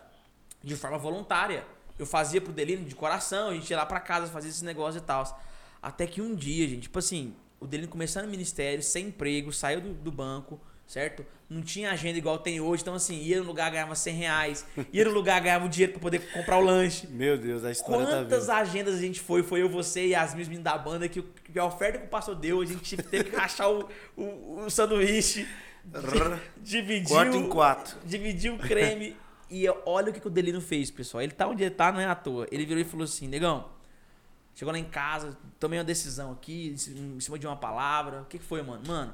de 0.61 0.75
forma 0.75 0.97
voluntária. 0.97 1.65
Eu 1.97 2.05
fazia 2.05 2.41
pro 2.41 2.51
Delino 2.51 2.83
de 2.85 2.95
coração, 2.95 3.49
a 3.49 3.53
gente 3.53 3.69
ia 3.69 3.77
lá 3.77 3.85
pra 3.85 3.99
casa 3.99 4.27
fazer 4.27 4.49
esse 4.49 4.65
negócio 4.65 4.97
e 4.97 5.01
tal. 5.01 5.41
Até 5.81 6.07
que 6.07 6.21
um 6.21 6.35
dia, 6.35 6.67
gente, 6.67 6.83
tipo 6.83 6.99
assim, 6.99 7.35
o 7.59 7.67
Delino 7.67 7.89
começando 7.89 8.25
no 8.25 8.31
ministério, 8.31 8.81
sem 8.81 9.07
emprego, 9.07 9.53
saiu 9.53 9.79
do, 9.79 9.93
do 9.93 10.11
banco, 10.11 10.59
certo? 10.87 11.25
Não 11.49 11.61
tinha 11.61 11.91
agenda 11.91 12.17
igual 12.17 12.39
tem 12.39 12.59
hoje, 12.59 12.81
então 12.81 12.95
assim, 12.95 13.15
ia 13.21 13.39
no 13.39 13.45
lugar, 13.45 13.69
ganhava 13.71 13.93
100 13.95 14.15
reais, 14.15 14.65
ia 14.91 15.05
no 15.05 15.11
lugar, 15.11 15.39
ganhava 15.41 15.65
o 15.65 15.69
dinheiro 15.69 15.93
pra 15.93 16.01
poder 16.01 16.19
comprar 16.31 16.57
o 16.57 16.61
lanche. 16.61 17.05
Meu 17.11 17.37
Deus, 17.37 17.63
a 17.63 17.71
história 17.71 18.05
tá 18.05 18.11
Quantas 18.13 18.43
vindo. 18.47 18.51
agendas 18.51 18.95
a 18.95 18.99
gente 18.99 19.19
foi? 19.19 19.43
Foi 19.43 19.61
eu, 19.61 19.69
você 19.69 20.07
e 20.07 20.15
as 20.15 20.33
meninas 20.33 20.63
da 20.63 20.77
banda 20.77 21.07
que, 21.07 21.21
que 21.21 21.59
a 21.59 21.65
oferta 21.65 21.99
que 21.99 22.05
o 22.05 22.09
pastor 22.09 22.35
deu, 22.35 22.61
a 22.61 22.65
gente 22.65 22.97
teve 22.97 23.25
que 23.25 23.35
rachar 23.35 23.69
o, 23.69 23.87
o, 24.17 24.61
o 24.65 24.69
sanduíche, 24.69 25.47
dividir 26.61 27.07
Corta 27.09 27.35
em 27.37 27.49
quatro. 27.49 27.97
dividir 28.05 28.51
o 28.51 28.57
creme. 28.57 29.15
e 29.49 29.67
olha 29.85 30.09
o 30.09 30.13
que, 30.13 30.19
que 30.19 30.27
o 30.27 30.31
Delino 30.31 30.61
fez, 30.61 30.89
pessoal. 30.89 31.21
Ele 31.21 31.33
tá 31.33 31.47
onde 31.47 31.63
ele 31.63 31.71
tá, 31.75 31.91
não 31.91 31.99
é 31.99 32.05
à 32.05 32.15
toa. 32.15 32.47
Ele 32.51 32.65
virou 32.65 32.81
e 32.81 32.85
falou 32.85 33.03
assim: 33.03 33.27
Negão, 33.27 33.69
chegou 34.55 34.71
lá 34.71 34.79
em 34.79 34.85
casa, 34.85 35.37
tomei 35.59 35.77
uma 35.77 35.85
decisão 35.85 36.31
aqui, 36.31 36.69
em 36.73 37.19
cima 37.19 37.37
de 37.37 37.45
uma 37.45 37.55
palavra. 37.57 38.21
O 38.21 38.25
que, 38.25 38.39
que 38.39 38.45
foi, 38.45 38.61
mano? 38.63 38.81
Mano, 38.87 39.13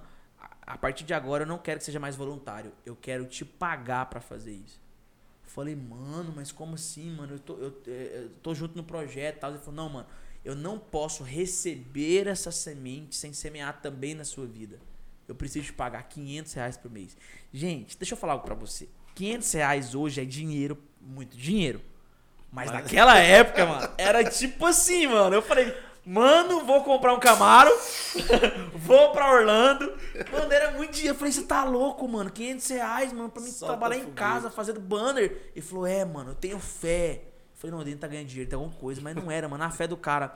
a, 0.69 0.77
partir 0.77 1.03
de 1.03 1.13
agora 1.13 1.43
eu 1.43 1.47
não 1.47 1.57
quero 1.57 1.79
que 1.79 1.85
seja 1.85 1.99
mais 1.99 2.15
voluntário. 2.15 2.71
Eu 2.85 2.95
quero 2.95 3.25
te 3.25 3.43
pagar 3.43 4.05
para 4.05 4.21
fazer 4.21 4.51
isso. 4.51 4.79
Eu 5.43 5.49
falei, 5.49 5.75
mano, 5.75 6.31
mas 6.35 6.51
como 6.51 6.75
assim, 6.75 7.09
mano? 7.11 7.33
Eu 7.33 7.39
tô, 7.39 7.53
eu, 7.55 7.81
eu 7.87 8.29
tô 8.43 8.53
junto 8.53 8.77
no 8.77 8.83
projeto 8.83 9.37
e 9.37 9.39
tal. 9.39 9.49
Ele 9.49 9.59
falou, 9.59 9.75
não, 9.75 9.89
mano, 9.89 10.07
eu 10.45 10.55
não 10.55 10.77
posso 10.77 11.23
receber 11.23 12.27
essa 12.27 12.51
semente 12.51 13.15
sem 13.15 13.33
semear 13.33 13.81
também 13.81 14.13
na 14.13 14.23
sua 14.23 14.45
vida. 14.45 14.79
Eu 15.27 15.33
preciso 15.35 15.65
te 15.65 15.73
pagar 15.73 16.03
500 16.03 16.53
reais 16.53 16.77
por 16.77 16.91
mês. 16.91 17.17
Gente, 17.51 17.97
deixa 17.97 18.13
eu 18.13 18.17
falar 18.17 18.33
algo 18.33 18.45
pra 18.45 18.55
você. 18.55 18.87
500 19.15 19.51
reais 19.53 19.95
hoje 19.95 20.21
é 20.21 20.25
dinheiro, 20.25 20.77
muito 21.01 21.35
dinheiro. 21.35 21.81
Mas, 22.51 22.71
Mas 22.71 22.81
naquela 22.81 23.17
época, 23.17 23.65
mano, 23.65 23.93
era 23.97 24.23
tipo 24.23 24.65
assim, 24.65 25.07
mano. 25.07 25.35
Eu 25.35 25.41
falei, 25.41 25.75
Mano, 26.05 26.65
vou 26.65 26.83
comprar 26.83 27.13
um 27.13 27.19
Camaro. 27.19 27.71
vou 28.75 29.11
pra 29.11 29.31
Orlando. 29.31 29.93
Mano, 30.31 30.51
era 30.51 30.71
muito 30.71 30.93
dinheiro. 30.93 31.15
Eu 31.15 31.19
falei, 31.19 31.31
você 31.31 31.43
tá 31.43 31.63
louco, 31.63 32.07
mano? 32.07 32.31
500 32.31 32.69
reais, 32.69 33.13
mano, 33.13 33.29
pra 33.29 33.41
mim 33.41 33.51
Só 33.51 33.67
trabalhar 33.67 33.97
em 33.97 34.11
casa, 34.11 34.49
fazendo 34.49 34.79
banner. 34.79 35.51
Ele 35.55 35.61
falou, 35.65 35.85
é, 35.85 36.03
mano, 36.05 36.31
eu 36.31 36.35
tenho 36.35 36.59
fé. 36.59 37.23
Eu 37.25 37.55
falei, 37.55 37.75
não, 37.75 37.81
ele 37.81 37.95
tá 37.95 38.07
ganhando 38.07 38.27
dinheiro, 38.27 38.49
tem 38.49 38.57
alguma 38.57 38.75
coisa. 38.75 39.01
Mas 39.01 39.15
não 39.15 39.29
era, 39.29 39.47
mano, 39.47 39.63
a 39.63 39.69
fé 39.69 39.87
do 39.87 39.97
cara. 39.97 40.33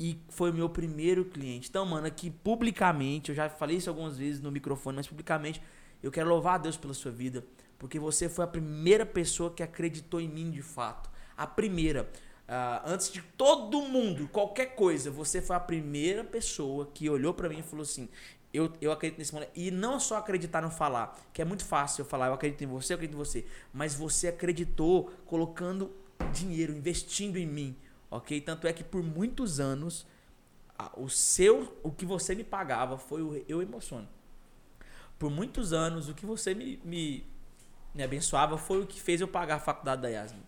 E 0.00 0.18
foi 0.28 0.50
o 0.50 0.54
meu 0.54 0.68
primeiro 0.68 1.24
cliente. 1.24 1.68
Então, 1.68 1.86
mano, 1.86 2.06
aqui 2.06 2.30
publicamente, 2.30 3.30
eu 3.30 3.34
já 3.34 3.48
falei 3.48 3.76
isso 3.76 3.88
algumas 3.88 4.18
vezes 4.18 4.40
no 4.40 4.50
microfone, 4.50 4.96
mas 4.96 5.06
publicamente, 5.06 5.62
eu 6.02 6.10
quero 6.10 6.28
louvar 6.28 6.56
a 6.56 6.58
Deus 6.58 6.76
pela 6.76 6.94
sua 6.94 7.12
vida. 7.12 7.44
Porque 7.78 7.98
você 7.98 8.28
foi 8.28 8.44
a 8.44 8.48
primeira 8.48 9.06
pessoa 9.06 9.50
que 9.50 9.62
acreditou 9.62 10.20
em 10.20 10.28
mim 10.28 10.50
de 10.50 10.62
fato. 10.62 11.10
A 11.36 11.46
primeira. 11.46 12.10
Uh, 12.48 12.82
antes 12.84 13.10
de 13.10 13.22
todo 13.22 13.80
mundo, 13.82 14.28
qualquer 14.28 14.74
coisa, 14.74 15.10
você 15.10 15.40
foi 15.40 15.56
a 15.56 15.60
primeira 15.60 16.24
pessoa 16.24 16.90
que 16.92 17.08
olhou 17.08 17.32
para 17.32 17.48
mim 17.48 17.60
e 17.60 17.62
falou 17.62 17.82
assim: 17.82 18.08
eu, 18.52 18.70
eu 18.80 18.92
acredito 18.92 19.18
nesse 19.18 19.32
moleque. 19.32 19.52
E 19.54 19.70
não 19.70 19.98
só 19.98 20.18
acreditar 20.18 20.60
no 20.60 20.70
falar, 20.70 21.18
que 21.32 21.40
é 21.40 21.44
muito 21.44 21.64
fácil 21.64 22.02
eu 22.02 22.06
falar, 22.06 22.26
eu 22.26 22.34
acredito 22.34 22.62
em 22.62 22.66
você, 22.66 22.92
eu 22.92 22.96
acredito 22.96 23.14
em 23.14 23.18
você. 23.18 23.46
Mas 23.72 23.94
você 23.94 24.28
acreditou 24.28 25.10
colocando 25.24 25.90
dinheiro, 26.32 26.76
investindo 26.76 27.38
em 27.38 27.46
mim, 27.46 27.76
ok? 28.10 28.40
Tanto 28.40 28.66
é 28.66 28.72
que 28.72 28.84
por 28.84 29.02
muitos 29.02 29.58
anos, 29.58 30.06
o 30.96 31.08
seu, 31.08 31.78
o 31.82 31.90
que 31.90 32.04
você 32.04 32.34
me 32.34 32.44
pagava 32.44 32.98
foi 32.98 33.22
o 33.22 33.42
Eu 33.48 33.62
Emociono. 33.62 34.08
Por 35.18 35.30
muitos 35.30 35.72
anos, 35.72 36.08
o 36.08 36.14
que 36.14 36.26
você 36.26 36.54
me, 36.54 36.80
me, 36.84 37.24
me 37.94 38.02
abençoava 38.02 38.58
foi 38.58 38.80
o 38.80 38.86
que 38.86 39.00
fez 39.00 39.20
eu 39.20 39.28
pagar 39.28 39.56
a 39.56 39.60
faculdade 39.60 40.02
da 40.02 40.08
Yasmin. 40.08 40.42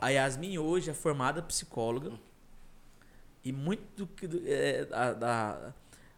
A 0.00 0.08
Yasmin 0.08 0.58
hoje 0.58 0.90
é 0.90 0.94
formada 0.94 1.42
psicóloga. 1.42 2.12
E 3.44 3.52
muito 3.52 3.82
do 3.96 4.06
que 4.06 4.26
é, 4.46 4.84
da, 4.86 5.12
da, 5.12 5.72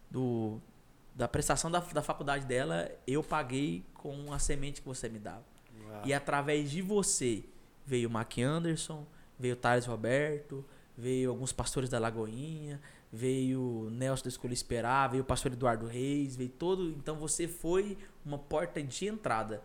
do, 0.09 0.61
da 1.13 1.27
prestação 1.27 1.69
da, 1.69 1.79
da 1.79 2.01
faculdade 2.01 2.45
dela, 2.45 2.89
eu 3.05 3.21
paguei 3.21 3.83
com 3.93 4.31
a 4.31 4.39
semente 4.39 4.81
que 4.81 4.87
você 4.87 5.09
me 5.09 5.19
dava. 5.19 5.43
Uau. 5.89 6.01
E 6.05 6.13
através 6.13 6.71
de 6.71 6.81
você 6.81 7.43
veio 7.85 8.07
o 8.07 8.11
Mac 8.11 8.37
Anderson, 8.37 9.05
veio 9.37 9.55
o 9.55 9.57
Thales 9.57 9.85
Roberto, 9.85 10.63
veio 10.97 11.29
alguns 11.29 11.51
pastores 11.51 11.89
da 11.89 11.99
Lagoinha, 11.99 12.81
veio 13.11 13.89
Nelson 13.91 14.23
da 14.23 14.29
Escolha 14.29 14.53
Esperar, 14.53 15.09
veio 15.09 15.23
o 15.23 15.25
pastor 15.25 15.51
Eduardo 15.51 15.85
Reis, 15.85 16.35
veio 16.35 16.49
todo. 16.49 16.89
Então 16.91 17.15
você 17.15 17.47
foi 17.47 17.97
uma 18.25 18.37
porta 18.37 18.81
de 18.81 19.05
entrada 19.05 19.61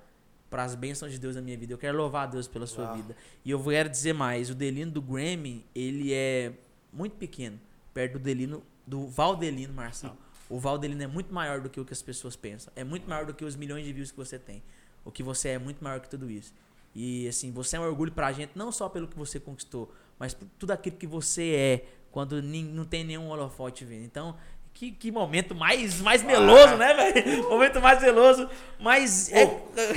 para 0.53 0.65
as 0.65 0.75
bênçãos 0.75 1.11
de 1.11 1.19
Deus 1.19 1.35
na 1.35 1.41
minha 1.41 1.57
vida. 1.57 1.73
Eu 1.73 1.79
quero 1.79 1.97
louvar 1.97 2.25
a 2.25 2.27
Deus 2.27 2.47
pela 2.47 2.67
sua 2.67 2.93
vida. 2.93 3.17
E 3.43 3.51
eu 3.51 3.65
quero 3.65 3.89
dizer 3.89 4.13
mais, 4.13 4.51
o 4.51 4.55
Delino 4.55 4.93
do 4.93 5.01
Grammy, 5.01 5.65
ele 5.75 6.13
é 6.13 6.53
muito 6.93 7.17
pequeno, 7.17 7.59
perto 7.95 8.13
do 8.13 8.19
Delino 8.19 8.63
do 8.87 9.07
Valdelino 9.09 9.73
Marçal. 9.73 10.15
O 10.51 10.61
Valdelino 10.61 11.03
é 11.03 11.07
muito 11.07 11.33
maior 11.33 11.63
do 11.63 11.71
que 11.71 11.81
o 11.81 11.87
que 11.87 11.95
as 11.95 12.03
pessoas 12.03 12.37
pensam. 12.37 12.71
É 12.77 12.85
muito 12.85 13.09
maior 13.09 13.25
do 13.25 13.33
que 13.33 13.47
os 13.47 13.57
milhões 13.57 13.87
de 13.87 13.95
views 13.95 14.11
que 14.11 14.17
você 14.19 14.39
tem. 14.39 14.63
O 15.07 15.11
que 15.11 15.23
você 15.23 15.49
é, 15.49 15.53
é 15.53 15.59
muito 15.59 15.83
maior 15.83 16.01
que 16.01 16.11
tudo 16.11 16.31
isso. 16.31 16.53
E 16.95 17.27
assim, 17.27 17.51
você 17.51 17.77
é 17.77 17.81
um 17.81 17.85
orgulho 17.85 18.13
pra 18.13 18.31
gente, 18.31 18.53
não 18.55 18.71
só 18.71 18.91
pelo 18.91 19.09
que 19.09 19.17
você 19.17 19.41
conquistou, 19.41 19.91
mas 20.19 20.35
por 20.35 20.47
tudo 20.59 20.73
aquilo 20.73 20.97
que 20.99 21.07
você 21.07 21.55
é, 21.55 21.87
quando 22.11 22.43
não 22.43 22.85
tem 22.85 23.05
nenhum 23.05 23.31
holofote 23.31 23.87
vendo. 23.87 24.05
Então, 24.05 24.37
que, 24.75 24.91
que 24.91 25.13
momento 25.13 25.55
mais, 25.55 26.01
mais 26.01 26.23
meloso, 26.23 26.75
ah. 26.75 26.77
né, 26.77 26.95
velho? 26.95 27.49
Momento 27.51 27.81
mais 27.81 28.01
meloso. 28.03 28.49
Mas 28.81 29.31
é, 29.33 29.45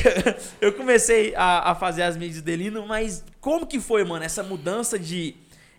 eu 0.61 0.73
comecei 0.73 1.33
a, 1.35 1.71
a, 1.71 1.75
fazer 1.75 2.03
as 2.03 2.15
mídias 2.15 2.41
Delino, 2.41 2.85
mas 2.85 3.23
como 3.41 3.65
que 3.65 3.79
foi, 3.79 4.03
mano, 4.03 4.23
essa 4.23 4.43
mudança 4.43 4.99
de. 4.99 5.35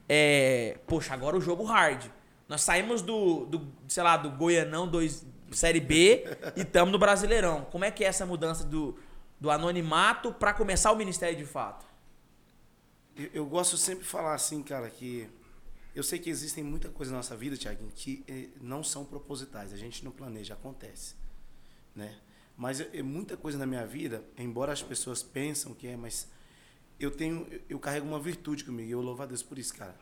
É, 0.08 0.78
poxa, 0.86 1.14
agora 1.14 1.36
o 1.36 1.40
jogo 1.40 1.64
hard. 1.64 2.04
Nós 2.48 2.62
saímos 2.62 3.02
do, 3.02 3.44
do 3.46 3.68
sei 3.88 4.02
lá, 4.02 4.16
do 4.16 4.30
Goianão 4.30 4.86
2 4.86 5.26
Série 5.52 5.80
B 5.80 6.24
e 6.56 6.62
estamos 6.62 6.92
no 6.92 6.98
Brasileirão. 6.98 7.66
Como 7.70 7.84
é 7.84 7.90
que 7.90 8.04
é 8.04 8.08
essa 8.08 8.26
mudança 8.26 8.64
do, 8.64 8.96
do 9.40 9.50
anonimato 9.50 10.32
para 10.32 10.52
começar 10.52 10.92
o 10.92 10.96
ministério 10.96 11.36
de 11.36 11.44
fato? 11.44 11.86
Eu, 13.16 13.30
eu 13.32 13.46
gosto 13.46 13.76
sempre 13.76 14.04
de 14.04 14.10
falar 14.10 14.34
assim, 14.34 14.62
cara, 14.62 14.90
que 14.90 15.28
eu 15.96 16.02
sei 16.02 16.18
que 16.18 16.28
existem 16.28 16.62
muita 16.62 16.90
coisa 16.90 17.10
na 17.10 17.16
nossa 17.16 17.34
vida, 17.34 17.56
Tiaguinho, 17.56 17.90
que 17.90 18.22
eh, 18.28 18.50
não 18.60 18.84
são 18.84 19.02
propositais. 19.02 19.72
A 19.72 19.78
gente 19.78 20.04
não 20.04 20.12
planeja, 20.12 20.52
acontece. 20.52 21.14
Né? 21.94 22.14
Mas 22.54 22.80
é, 22.82 23.02
muita 23.02 23.34
coisa 23.34 23.56
na 23.56 23.64
minha 23.64 23.86
vida, 23.86 24.22
embora 24.36 24.74
as 24.74 24.82
pessoas 24.82 25.22
pensam 25.22 25.72
que 25.72 25.88
é, 25.88 25.96
mas 25.96 26.28
eu 27.00 27.10
tenho, 27.10 27.48
eu 27.66 27.78
carrego 27.78 28.06
uma 28.06 28.20
virtude 28.20 28.62
comigo. 28.62 28.86
E 28.86 28.92
eu 28.92 29.00
louvo 29.00 29.22
a 29.22 29.26
Deus 29.26 29.42
por 29.42 29.58
isso, 29.58 29.74
cara. 29.74 29.96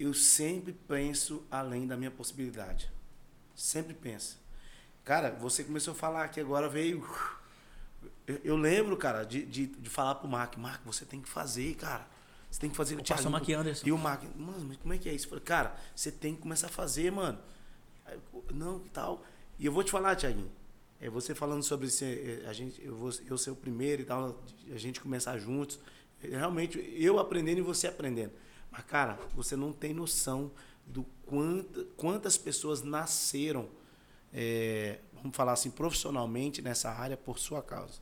Eu 0.00 0.12
sempre 0.12 0.72
penso 0.72 1.46
além 1.48 1.86
da 1.86 1.96
minha 1.96 2.10
possibilidade. 2.10 2.90
Sempre 3.54 3.94
penso. 3.94 4.36
Cara, 5.04 5.30
você 5.30 5.62
começou 5.62 5.92
a 5.92 5.94
falar 5.94 6.26
que 6.26 6.40
agora 6.40 6.68
veio. 6.68 7.08
Eu, 8.26 8.40
eu 8.42 8.56
lembro, 8.56 8.96
cara, 8.96 9.22
de, 9.22 9.46
de, 9.46 9.66
de 9.68 9.88
falar 9.88 10.16
pro 10.16 10.26
Mark, 10.26 10.56
Mark, 10.56 10.84
você 10.84 11.04
tem 11.04 11.20
que 11.20 11.28
fazer, 11.28 11.76
cara. 11.76 12.12
Você 12.54 12.60
tem 12.60 12.70
que 12.70 12.76
fazer 12.76 12.94
o 12.94 13.02
Thiago. 13.02 13.28
Mark 13.30 13.48
Anderson. 13.48 13.84
E 13.84 13.90
o 13.90 13.98
Mark, 13.98 14.22
mano, 14.36 14.64
mas 14.68 14.76
como 14.76 14.94
é 14.94 14.98
que 14.98 15.08
é 15.08 15.12
isso? 15.12 15.24
Eu 15.26 15.30
falei, 15.30 15.44
cara, 15.44 15.76
você 15.92 16.12
tem 16.12 16.36
que 16.36 16.40
começar 16.40 16.68
a 16.68 16.70
fazer, 16.70 17.10
mano. 17.10 17.36
Não, 18.52 18.80
e 18.86 18.88
tal. 18.90 19.24
E 19.58 19.66
eu 19.66 19.72
vou 19.72 19.82
te 19.82 19.90
falar, 19.90 20.14
Thiaguinho. 20.14 20.52
É 21.00 21.10
você 21.10 21.34
falando 21.34 21.64
sobre 21.64 21.90
ser, 21.90 22.44
é, 22.44 22.48
a 22.48 22.52
gente, 22.52 22.80
eu, 22.80 22.94
vou, 22.94 23.10
eu 23.26 23.36
ser 23.36 23.50
o 23.50 23.56
primeiro 23.56 24.02
e 24.02 24.04
tal, 24.04 24.40
a 24.72 24.78
gente 24.78 25.00
começar 25.00 25.36
juntos. 25.36 25.80
É, 26.22 26.28
realmente, 26.28 26.78
eu 26.96 27.18
aprendendo 27.18 27.58
e 27.58 27.60
você 27.60 27.88
aprendendo. 27.88 28.30
Mas, 28.70 28.84
cara, 28.84 29.18
você 29.34 29.56
não 29.56 29.72
tem 29.72 29.92
noção 29.92 30.52
do 30.86 31.04
quanto, 31.26 31.86
quantas 31.96 32.36
pessoas 32.36 32.82
nasceram, 32.82 33.68
é, 34.32 35.00
vamos 35.12 35.36
falar 35.36 35.54
assim, 35.54 35.72
profissionalmente 35.72 36.62
nessa 36.62 36.88
área 36.88 37.16
por 37.16 37.36
sua 37.36 37.60
causa. 37.60 37.98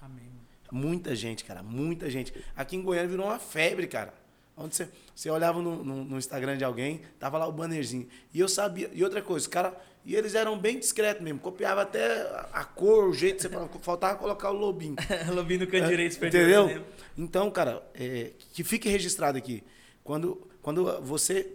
Amém. 0.00 0.35
Muita 0.70 1.14
gente, 1.14 1.44
cara, 1.44 1.62
muita 1.62 2.10
gente. 2.10 2.32
Aqui 2.54 2.76
em 2.76 2.82
Goiânia 2.82 3.08
virou 3.08 3.26
uma 3.26 3.38
febre, 3.38 3.86
cara. 3.86 4.12
Onde 4.56 4.74
você, 4.74 4.88
você 5.14 5.28
olhava 5.28 5.60
no, 5.60 5.84
no, 5.84 6.04
no, 6.04 6.18
Instagram 6.18 6.56
de 6.56 6.64
alguém, 6.64 7.02
tava 7.18 7.36
lá 7.36 7.46
o 7.46 7.52
bannerzinho. 7.52 8.08
E 8.32 8.40
eu 8.40 8.48
sabia. 8.48 8.90
E 8.92 9.04
outra 9.04 9.20
coisa, 9.20 9.44
os 9.44 9.46
caras. 9.46 9.74
E 10.02 10.14
eles 10.14 10.34
eram 10.34 10.58
bem 10.58 10.78
discretos 10.78 11.22
mesmo. 11.22 11.40
Copiava 11.40 11.82
até 11.82 12.22
a 12.52 12.64
cor, 12.64 13.08
o 13.10 13.12
jeito. 13.12 13.42
Você 13.42 13.50
faltava 13.82 14.16
colocar 14.16 14.50
o 14.50 14.54
lobinho. 14.54 14.96
lobinho 15.34 15.60
do 15.60 15.66
canto 15.66 15.84
é, 15.84 15.88
direito, 15.88 16.16
Entendeu? 16.24 16.84
Então, 17.18 17.50
cara, 17.50 17.82
é, 17.94 18.30
que 18.54 18.64
fique 18.64 18.88
registrado 18.88 19.36
aqui. 19.36 19.62
Quando, 20.02 20.48
quando 20.62 21.02
você. 21.02 21.52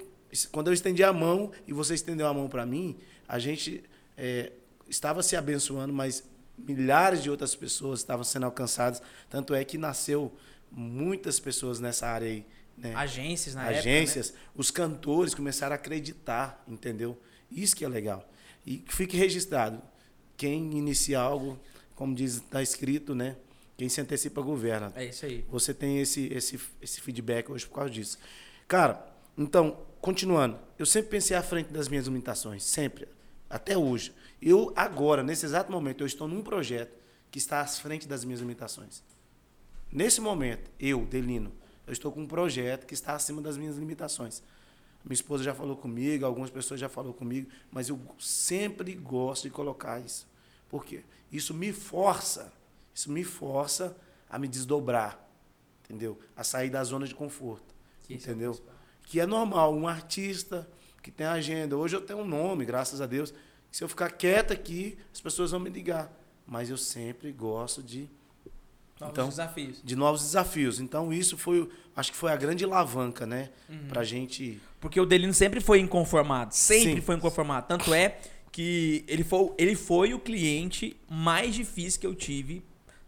Quando 0.51 0.67
eu 0.67 0.73
estendi 0.73 1.03
a 1.03 1.11
mão 1.11 1.51
e 1.67 1.73
você 1.73 1.95
estendeu 1.95 2.27
a 2.27 2.33
mão 2.33 2.47
para 2.47 2.65
mim, 2.65 2.97
a 3.27 3.39
gente 3.39 3.83
é, 4.15 4.51
estava 4.87 5.23
se 5.23 5.35
abençoando, 5.35 5.91
mas 5.91 6.23
milhares 6.57 7.23
de 7.23 7.29
outras 7.29 7.55
pessoas 7.55 7.99
estavam 7.99 8.23
sendo 8.23 8.45
alcançadas. 8.45 9.01
Tanto 9.29 9.53
é 9.53 9.63
que 9.63 9.77
nasceu 9.77 10.31
muitas 10.71 11.39
pessoas 11.39 11.79
nessa 11.79 12.07
área 12.07 12.27
aí. 12.27 12.45
Né? 12.77 12.93
Agências 12.95 13.55
na 13.55 13.63
Agências. 13.65 14.29
Época, 14.29 14.43
né? 14.43 14.49
Os 14.55 14.71
cantores 14.71 15.33
começaram 15.35 15.73
a 15.73 15.75
acreditar, 15.75 16.63
entendeu? 16.67 17.17
Isso 17.51 17.75
que 17.75 17.85
é 17.85 17.87
legal. 17.89 18.27
E 18.65 18.77
que 18.77 18.93
fique 18.93 19.17
registrado. 19.17 19.81
Quem 20.37 20.77
inicia 20.77 21.19
algo, 21.19 21.59
como 21.95 22.15
diz, 22.15 22.35
está 22.35 22.61
escrito, 22.61 23.13
né? 23.13 23.35
Quem 23.77 23.89
se 23.89 23.99
antecipa 23.99 24.41
governa. 24.41 24.91
É 24.95 25.05
isso 25.05 25.25
aí. 25.25 25.45
Você 25.49 25.73
tem 25.73 25.99
esse, 25.99 26.31
esse, 26.33 26.59
esse 26.81 27.01
feedback 27.01 27.51
hoje 27.51 27.65
por 27.65 27.75
causa 27.75 27.89
disso. 27.89 28.17
Cara, 28.67 29.05
então, 29.37 29.77
continuando. 29.99 30.57
Eu 30.77 30.85
sempre 30.85 31.09
pensei 31.09 31.35
à 31.35 31.43
frente 31.43 31.71
das 31.71 31.87
minhas 31.87 32.05
limitações. 32.05 32.63
Sempre. 32.63 33.07
Até 33.51 33.77
hoje. 33.77 34.13
Eu, 34.41 34.71
agora, 34.75 35.21
nesse 35.21 35.45
exato 35.45 35.71
momento, 35.71 36.01
eu 36.01 36.07
estou 36.07 36.27
num 36.27 36.41
projeto 36.41 36.97
que 37.29 37.37
está 37.37 37.59
à 37.59 37.67
frente 37.67 38.07
das 38.07 38.23
minhas 38.23 38.39
limitações. 38.39 39.03
Nesse 39.91 40.21
momento, 40.21 40.71
eu, 40.79 41.05
Delino, 41.05 41.51
eu 41.85 41.91
estou 41.91 42.11
com 42.11 42.21
um 42.21 42.27
projeto 42.27 42.85
que 42.85 42.93
está 42.93 43.13
acima 43.13 43.41
das 43.41 43.57
minhas 43.57 43.75
limitações. 43.75 44.41
Minha 45.03 45.15
esposa 45.15 45.43
já 45.43 45.53
falou 45.53 45.75
comigo, 45.75 46.25
algumas 46.25 46.49
pessoas 46.49 46.79
já 46.79 46.87
falaram 46.87 47.13
comigo, 47.13 47.51
mas 47.69 47.89
eu 47.89 47.99
sempre 48.17 48.93
gosto 48.93 49.43
de 49.43 49.49
colocar 49.49 49.99
isso. 49.99 50.27
Por 50.69 50.85
quê? 50.85 51.03
Isso 51.29 51.53
me 51.53 51.73
força, 51.73 52.53
isso 52.93 53.11
me 53.11 53.23
força 53.23 53.97
a 54.29 54.39
me 54.39 54.47
desdobrar, 54.47 55.19
entendeu? 55.83 56.17
A 56.37 56.43
sair 56.43 56.69
da 56.69 56.81
zona 56.83 57.05
de 57.05 57.13
conforto, 57.13 57.75
que 58.03 58.13
entendeu? 58.13 58.53
É 58.53 59.07
que 59.07 59.19
é 59.19 59.25
normal, 59.25 59.73
um 59.73 59.87
artista 59.87 60.69
que 61.01 61.11
tem 61.11 61.25
agenda. 61.27 61.75
Hoje 61.77 61.95
eu 61.95 62.01
tenho 62.01 62.19
um 62.19 62.27
nome, 62.27 62.65
graças 62.65 63.01
a 63.01 63.05
Deus, 63.05 63.33
Se 63.73 63.83
eu 63.83 63.87
ficar 63.87 64.09
quieto 64.11 64.51
aqui, 64.51 64.97
as 65.13 65.21
pessoas 65.21 65.51
vão 65.51 65.59
me 65.59 65.69
ligar. 65.69 66.11
Mas 66.45 66.69
eu 66.69 66.75
sempre 66.77 67.31
gosto 67.31 67.81
de 67.81 68.09
Novos 68.99 69.13
Então, 69.13 69.29
desafios. 69.29 69.81
de 69.83 69.95
novos 69.95 70.21
desafios. 70.21 70.79
Então 70.79 71.11
isso 71.13 71.37
foi, 71.37 71.67
acho 71.95 72.11
que 72.11 72.17
foi 72.17 72.31
a 72.31 72.35
grande 72.35 72.63
alavanca, 72.65 73.25
né, 73.25 73.49
Uhum. 73.69 73.87
pra 73.87 74.03
gente 74.03 74.59
Porque 74.79 74.99
o 74.99 75.05
Delino 75.05 75.33
sempre 75.33 75.59
foi 75.61 75.79
inconformado. 75.79 76.53
Sempre 76.53 76.95
Sim. 76.95 77.01
foi 77.01 77.15
inconformado. 77.15 77.65
Tanto 77.67 77.93
é 77.93 78.19
que 78.51 79.03
ele 79.07 79.23
foi, 79.23 79.51
ele 79.57 79.75
foi 79.75 80.13
o 80.13 80.19
cliente 80.19 80.95
mais 81.09 81.55
difícil 81.55 81.99
que 82.01 82.05
eu 82.05 82.13
tive. 82.13 82.61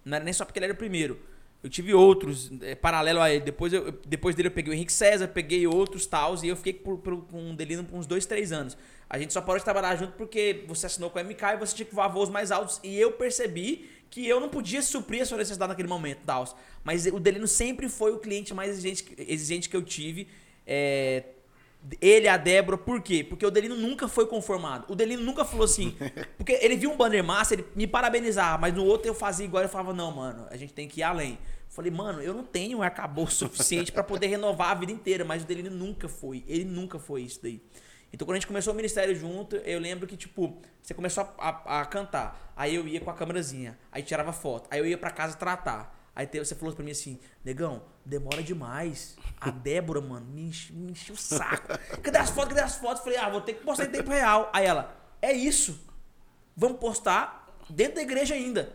Não 0.06 0.16
era 0.16 0.24
nem 0.24 0.34
só 0.34 0.46
porque 0.46 0.58
ele 0.60 0.66
era 0.66 0.74
o 0.74 0.78
primeiro. 0.78 1.20
Eu 1.64 1.70
tive 1.70 1.94
outros, 1.94 2.52
é, 2.62 2.76
paralelo 2.76 3.22
a 3.22 3.32
ele. 3.32 3.46
Depois, 3.46 3.72
eu, 3.72 3.92
depois 4.06 4.36
dele 4.36 4.50
eu 4.50 4.52
peguei 4.52 4.74
o 4.74 4.76
Henrique 4.76 4.92
César, 4.92 5.28
peguei 5.30 5.66
outros 5.66 6.06
tals, 6.06 6.44
e 6.44 6.50
eu 6.50 6.56
fiquei 6.58 6.74
por, 6.74 6.98
por- 6.98 7.22
com 7.26 7.52
o 7.52 7.56
Delino 7.56 7.84
por 7.86 7.98
uns 7.98 8.06
dois, 8.06 8.26
três 8.26 8.52
anos. 8.52 8.78
A 9.10 9.18
gente 9.18 9.32
só 9.32 9.40
parou 9.42 9.58
de 9.60 9.64
trabalhar 9.64 9.96
junto 9.96 10.14
porque 10.14 10.66
você 10.68 10.88
assinou 10.88 11.10
com 11.10 11.20
a 11.20 11.24
MK 11.24 11.44
e 11.54 11.58
você 11.58 11.76
tinha 11.76 11.86
que 11.86 11.96
voar 11.96 12.08
voos 12.10 12.30
mais 12.30 12.52
altos. 12.52 12.80
E 12.84 13.00
eu 13.00 13.14
percebi 13.14 13.90
que 14.10 14.28
eu 14.28 14.40
não 14.40 14.50
podia 14.50 14.82
suprir 14.82 15.22
a 15.22 15.26
sua 15.26 15.38
necessidade 15.38 15.70
naquele 15.70 15.88
momento, 15.88 16.20
tals. 16.26 16.56
Mas 16.84 17.06
o 17.06 17.20
Delino 17.20 17.48
sempre 17.48 17.88
foi 17.88 18.12
o 18.12 18.20
cliente 18.20 18.54
mais 18.54 18.72
exigente, 18.72 19.06
exigente 19.18 19.70
que 19.70 19.76
eu 19.76 19.82
tive. 19.84 20.28
É, 20.68 21.24
ele 22.00 22.28
a 22.28 22.38
Débora, 22.38 22.78
por 22.78 23.02
quê? 23.02 23.24
Porque 23.24 23.46
o 23.46 23.52
Delino 23.52 23.76
nunca 23.76 24.08
foi 24.08 24.26
conformado. 24.26 24.86
O 24.92 24.96
Delino 24.96 25.22
nunca 25.24 25.44
falou 25.44 25.66
assim. 25.66 25.96
Porque 26.38 26.54
ele 26.62 26.76
viu 26.78 26.92
um 26.92 26.98
banner 26.98 27.24
massa, 27.24 27.54
ele 27.56 27.66
me 27.76 27.86
parabenizava, 27.88 28.58
mas 28.58 28.74
no 28.74 28.84
outro 28.86 29.08
eu 29.08 29.14
fazia 29.14 29.46
igual, 29.46 29.64
eu 29.64 29.70
falava, 29.70 29.94
não, 29.94 30.12
mano, 30.12 30.48
a 30.50 30.56
gente 30.58 30.74
tem 30.74 30.88
que 30.88 31.02
ir 31.02 31.04
além. 31.04 31.38
Falei, 31.70 31.92
mano, 31.92 32.22
eu 32.22 32.34
não 32.34 32.44
tenho 32.44 32.78
um 32.78 32.82
arcabouço 32.84 33.38
suficiente 33.48 33.92
pra 33.92 34.04
poder 34.04 34.28
renovar 34.28 34.70
a 34.72 34.74
vida 34.76 34.92
inteira, 34.92 35.26
mas 35.26 35.44
o 35.44 35.46
Delino 35.46 35.72
nunca 35.72 36.08
foi. 36.08 36.44
Ele 36.48 36.64
nunca 36.66 37.00
foi 37.00 37.22
isso 37.24 37.40
daí. 37.44 37.62
Então 38.14 38.26
quando 38.28 38.36
a 38.36 38.40
gente 38.40 38.48
começou 38.48 38.74
o 38.74 38.76
ministério 38.76 39.16
junto, 39.16 39.56
eu 39.58 39.80
lembro 39.80 40.06
que, 40.06 40.16
tipo, 40.16 40.62
você 40.82 40.94
começou 40.94 41.24
a, 41.38 41.50
a- 41.50 41.82
a 41.82 41.86
cantar. 41.86 42.54
Aí 42.56 42.76
eu 42.76 42.88
ia 42.88 43.02
com 43.02 43.10
a 43.10 43.14
câmerazinha, 43.14 43.78
aí 43.92 44.04
tirava 44.04 44.32
foto. 44.32 44.68
Aí 44.70 44.80
eu 44.80 44.86
ia 44.86 44.98
pra 44.98 45.10
casa 45.10 45.36
tratar. 45.36 46.00
Aí 46.16 46.28
você 46.28 46.54
falou 46.54 46.76
pra 46.76 46.86
mim 46.86 46.92
assim, 46.92 47.20
negão, 47.44 47.84
demora 48.06 48.44
demais. 48.44 49.16
A 49.42 49.50
Débora, 49.50 50.00
mano, 50.00 50.26
me 50.28 50.44
enche- 50.44 50.72
encheu 50.74 51.16
o 51.16 51.18
saco. 51.18 51.70
Cadê 52.02 52.18
as 52.20 52.30
fotos? 52.30 52.50
Cadê 52.50 52.62
as 52.62 52.76
fotos? 52.76 53.04
Falei, 53.04 53.18
ah, 53.18 53.30
vou 53.30 53.42
ter 53.42 53.54
que 53.54 53.64
postar 53.64 53.86
em 53.86 53.90
tempo 53.90 54.12
real. 54.12 54.50
Aí 54.54 54.66
ela, 54.66 54.96
é 55.22 55.34
isso. 55.34 55.80
Vamos 56.56 56.78
postar 56.80 57.58
dentro 57.68 57.96
da 57.96 58.02
igreja 58.04 58.36
ainda. 58.36 58.72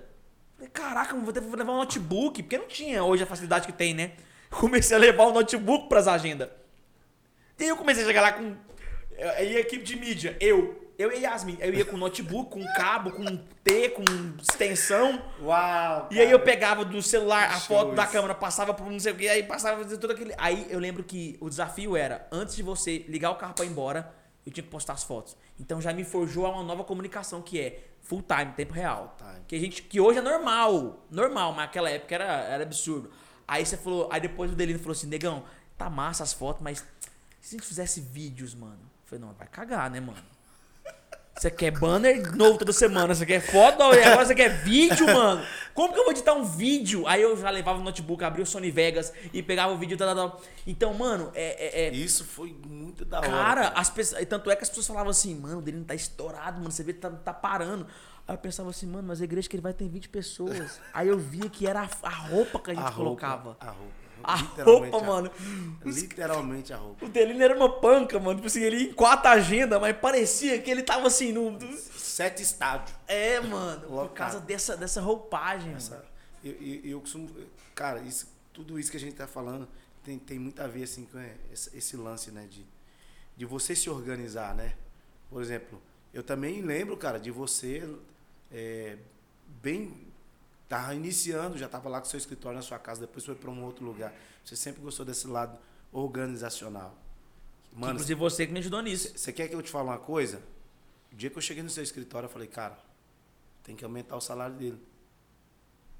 Falei, 0.57 0.68
caraca, 0.70 1.14
vou 1.14 1.32
ter 1.32 1.41
que 1.41 1.55
levar 1.55 1.72
um 1.72 1.76
notebook, 1.76 2.43
porque 2.43 2.59
não 2.59 2.66
tinha 2.66 3.05
hoje 3.05 3.22
a 3.22 3.26
facilidade 3.26 3.66
que 3.66 3.72
tem, 3.72 3.95
né? 3.95 4.12
Comecei 4.51 4.97
a 4.97 5.01
levar 5.01 5.24
o 5.26 5.32
notebook 5.32 5.89
pras 5.89 6.09
agendas. 6.09 6.49
E 7.57 7.62
aí 7.64 7.68
eu 7.68 7.76
comecei 7.76 8.03
a 8.03 8.07
chegar 8.07 8.22
lá 8.22 8.32
com. 8.32 8.57
Aí 9.37 9.57
a 9.57 9.61
equipe 9.61 9.85
de 9.85 9.97
mídia, 9.97 10.37
eu. 10.41 10.87
Eu 10.99 11.12
e 11.12 11.21
Yasmin. 11.21 11.57
Eu 11.61 11.73
ia 11.73 11.85
com 11.85 11.97
notebook, 11.97 12.51
com 12.51 12.64
cabo, 12.75 13.12
com 13.12 13.37
T, 13.62 13.91
com 13.91 14.03
extensão. 14.43 15.23
Uau! 15.41 16.09
E 16.11 16.19
aí 16.19 16.29
eu 16.29 16.41
pegava 16.41 16.85
do 16.85 17.01
celular 17.01 17.51
a 17.53 17.61
foto 17.61 17.95
da 17.95 18.05
câmera, 18.05 18.35
passava 18.35 18.75
por 18.75 18.91
não 18.91 18.99
sei 18.99 19.12
o 19.12 19.16
que, 19.16 19.29
aí 19.29 19.45
passava 19.45 19.85
tudo 19.85 20.12
aquele. 20.12 20.35
Aí 20.37 20.66
eu 20.69 20.81
lembro 20.81 21.05
que 21.05 21.39
o 21.41 21.49
desafio 21.49 21.97
era, 21.97 22.27
antes 22.33 22.57
de 22.57 22.64
você 22.64 23.05
ligar 23.09 23.31
o 23.31 23.37
carro 23.37 23.55
pra 23.55 23.64
ir 23.64 23.69
embora, 23.69 24.12
eu 24.45 24.51
tinha 24.51 24.64
que 24.64 24.71
postar 24.71 24.95
as 24.95 25.05
fotos. 25.05 25.37
Então 25.61 25.81
já 25.81 25.93
me 25.93 26.03
forjou 26.03 26.47
a 26.47 26.51
uma 26.51 26.64
nova 26.64 26.83
comunicação 26.83 27.41
que 27.43 27.61
é 27.61 27.85
full 28.03 28.23
time, 28.23 28.53
tempo 28.55 28.73
real. 28.73 29.14
Time. 29.19 29.45
Que 29.47 29.55
a 29.55 29.61
gente 29.61 29.83
que 29.83 30.01
hoje 30.01 30.19
é 30.19 30.23
normal, 30.23 31.07
normal, 31.12 31.53
mas 31.53 31.66
naquela 31.66 31.91
época 31.91 32.12
era, 32.12 32.25
era 32.25 32.62
absurdo. 32.64 33.09
Aí 33.47 33.64
você 33.64 33.77
falou, 33.77 34.09
aí 34.11 34.21
depois 34.21 34.51
o 34.51 34.57
Delino 34.57 34.81
falou 34.81 34.93
assim, 34.93 35.07
negão, 35.07 35.45
tá 35.77 35.89
massa 35.89 36.25
as 36.25 36.33
fotos, 36.33 36.61
mas 36.61 36.85
se 37.41 37.55
a 37.55 37.59
gente 37.59 37.69
fizesse 37.69 38.01
vídeos, 38.01 38.53
mano. 38.53 38.88
Eu 39.12 39.18
falei, 39.18 39.24
não, 39.24 39.32
vai 39.34 39.46
cagar, 39.48 39.90
né, 39.90 40.00
mano? 40.00 40.18
Você 41.34 41.50
quer 41.52 41.70
banner 41.70 42.34
novo 42.36 42.59
toda 42.59 42.72
semana, 42.72 43.14
você 43.14 43.24
quer 43.24 43.40
foto, 43.40 43.80
agora 43.80 44.26
você 44.26 44.34
quer 44.34 44.48
vídeo, 44.64 45.06
mano. 45.06 45.40
Como 45.72 45.92
que 45.94 46.00
eu 46.00 46.02
vou 46.02 46.12
editar 46.12 46.32
um 46.34 46.44
vídeo? 46.44 47.06
Aí 47.06 47.22
eu 47.22 47.36
já 47.36 47.48
levava 47.48 47.78
o 47.78 47.82
notebook, 47.82 48.24
abria 48.24 48.42
o 48.42 48.46
Sony 48.46 48.72
Vegas 48.72 49.12
e 49.32 49.40
pegava 49.40 49.72
o 49.72 49.78
vídeo. 49.78 49.96
Tal, 49.96 50.14
tal, 50.14 50.30
tal. 50.30 50.42
Então, 50.66 50.92
mano, 50.94 51.30
é, 51.36 51.84
é- 51.84 51.86
é- 51.86 51.90
Isso 51.90 52.24
foi 52.24 52.52
muito 52.66 53.04
da 53.04 53.18
hora. 53.20 53.28
Cara, 53.30 53.68
as 53.68 53.88
pessoas. 53.88 54.26
Tanto 54.26 54.50
é 54.50 54.56
que 54.56 54.64
as 54.64 54.68
pessoas 54.68 54.88
falavam 54.88 55.11
assim, 55.11 55.32
mano, 55.36 55.59
o 55.59 55.62
dele 55.62 55.76
não 55.78 55.84
tá 55.84 55.94
estourado, 55.94 56.59
mano. 56.59 56.72
Você 56.72 56.82
vê 56.82 56.92
que 56.92 56.98
tá, 56.98 57.09
tá 57.09 57.32
parando. 57.32 57.86
Aí 58.26 58.34
eu 58.34 58.38
pensava 58.38 58.68
assim, 58.70 58.86
mano, 58.86 59.06
mas 59.06 59.20
a 59.20 59.24
igreja 59.24 59.48
que 59.48 59.54
ele 59.54 59.62
vai 59.62 59.72
tem 59.72 59.88
20 59.88 60.09
pessoas. 60.09 60.80
Aí 60.92 61.06
eu 61.06 61.16
via 61.18 61.48
que 61.48 61.68
era 61.68 61.82
a, 61.82 61.88
a 62.02 62.11
roupa 62.11 62.59
que 62.59 62.72
a 62.72 62.74
gente 62.74 62.82
a 62.82 62.88
roupa, 62.90 63.04
colocava. 63.04 63.56
A 63.61 63.70
roupa. 63.70 63.92
A 64.23 64.37
roupa, 64.37 65.01
mano. 65.03 65.31
Literalmente 65.85 66.73
a 66.73 66.77
roupa. 66.77 67.05
O 67.07 67.09
Delino 67.09 67.43
era 67.43 67.55
uma 67.57 67.81
panca, 67.81 68.19
mano. 68.19 68.37
Tipo 68.37 68.47
assim, 68.47 68.62
ele 68.62 68.77
ia 68.77 68.91
em 68.91 68.93
quatro 68.93 69.29
agendas, 69.31 69.81
mas 69.81 69.97
parecia 69.97 70.61
que 70.61 70.71
ele 70.71 70.83
tava 70.83 71.07
assim, 71.07 71.33
no. 71.33 71.59
Sete 71.79 72.43
estádios. 72.43 72.95
É, 73.07 73.41
mano. 73.41 73.81
Por 73.83 73.91
Lotado. 73.93 74.14
causa 74.14 74.41
dessa, 74.41 74.77
dessa 74.77 75.01
roupagem, 75.01 75.66
mano. 75.69 75.77
Essa- 75.79 76.05
Eu, 76.45 76.53
eu, 76.53 76.81
eu 76.85 77.01
costumo. 77.01 77.29
Cara, 77.75 78.01
isso, 78.01 78.27
tudo 78.53 78.79
isso 78.79 78.91
que 78.91 78.97
a 78.97 79.01
gente 79.01 79.14
tá 79.14 79.27
falando 79.27 79.69
tem, 80.05 80.19
tem 80.19 80.39
muito 80.39 80.61
a 80.61 80.66
ver 80.66 80.83
assim, 80.85 81.05
com 81.07 81.19
é, 81.19 81.33
esse, 81.53 81.77
esse 81.77 81.97
lance, 81.97 82.31
né? 82.31 82.47
De, 82.51 82.64
de 83.37 83.45
você 83.45 83.75
se 83.75 83.89
organizar, 83.89 84.55
né? 84.55 84.75
Por 85.31 85.41
exemplo, 85.43 85.81
eu 86.12 86.23
também 86.23 86.61
lembro, 86.62 86.97
cara, 86.97 87.19
de 87.21 87.31
você 87.31 87.89
é, 88.51 88.97
bem. 89.62 90.07
Tava 90.69 90.95
iniciando, 90.95 91.57
já 91.57 91.69
tava 91.69 91.89
lá 91.89 92.01
com 92.01 92.07
seu 92.07 92.19
escritório 92.19 92.57
na 92.57 92.62
sua 92.62 92.79
casa, 92.79 93.01
depois 93.01 93.25
foi 93.25 93.35
para 93.35 93.51
um 93.51 93.64
outro 93.64 93.85
lugar. 93.85 94.12
Você 94.45 94.55
sempre 94.55 94.83
gostou 94.83 95.05
desse 95.05 95.27
lado 95.27 95.59
organizacional. 95.93 96.95
Mano, 97.73 97.95
Inclusive 97.95 98.19
você 98.19 98.47
que 98.47 98.53
me 98.53 98.59
ajudou 98.59 98.83
nisso. 98.83 99.16
você 99.16 99.33
quer 99.33 99.49
que 99.49 99.55
eu 99.55 99.62
te 99.62 99.71
fale 99.71 99.89
uma 99.89 99.99
coisa? 99.99 100.43
O 101.12 101.16
dia 101.16 101.31
que 101.31 101.39
eu 101.39 101.43
cheguei 101.43 101.62
no 101.62 101.71
seu 101.71 101.83
escritório, 101.83 102.27
eu 102.27 102.31
falei, 102.31 102.49
cara, 102.49 102.79
tem 103.62 103.75
que 103.75 103.85
aumentar 103.85 104.16
o 104.16 104.21
salário 104.21 104.57
dele. 104.57 104.81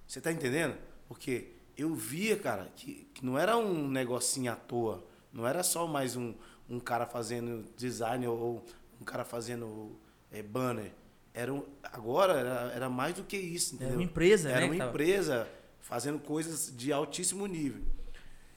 Você 0.07 0.21
tá 0.21 0.31
entendendo? 0.33 0.77
Porque 1.07 1.53
eu 1.77 1.95
via, 1.95 2.37
cara, 2.37 2.71
que, 2.77 3.09
que 3.14 3.25
não 3.25 3.39
era 3.39 3.57
um 3.57 3.89
negocinho 3.89 4.53
à 4.53 4.57
toa. 4.57 5.05
Não 5.33 5.47
era 5.47 5.62
só 5.62 5.87
mais 5.87 6.16
um, 6.16 6.35
um 6.69 6.81
cara 6.81 7.07
fazendo 7.07 7.64
design 7.77 8.27
ou 8.27 8.64
um 9.01 9.05
cara 9.05 9.25
fazendo 9.25 9.99
é, 10.31 10.43
banner. 10.43 10.93
Era 11.35 11.53
agora 11.85 12.33
era, 12.35 12.72
era 12.74 12.89
mais 12.91 13.14
do 13.14 13.22
que 13.22 13.37
isso, 13.37 13.74
Era 13.74 13.85
entendeu? 13.85 13.97
uma 13.99 14.03
empresa, 14.05 14.51
Era 14.51 14.61
né? 14.61 14.66
uma 14.66 14.76
tava- 14.76 14.91
empresa 14.91 15.49
fazendo 15.81 16.18
coisas 16.18 16.72
de 16.76 16.93
altíssimo 16.93 17.47
nível. 17.47 17.83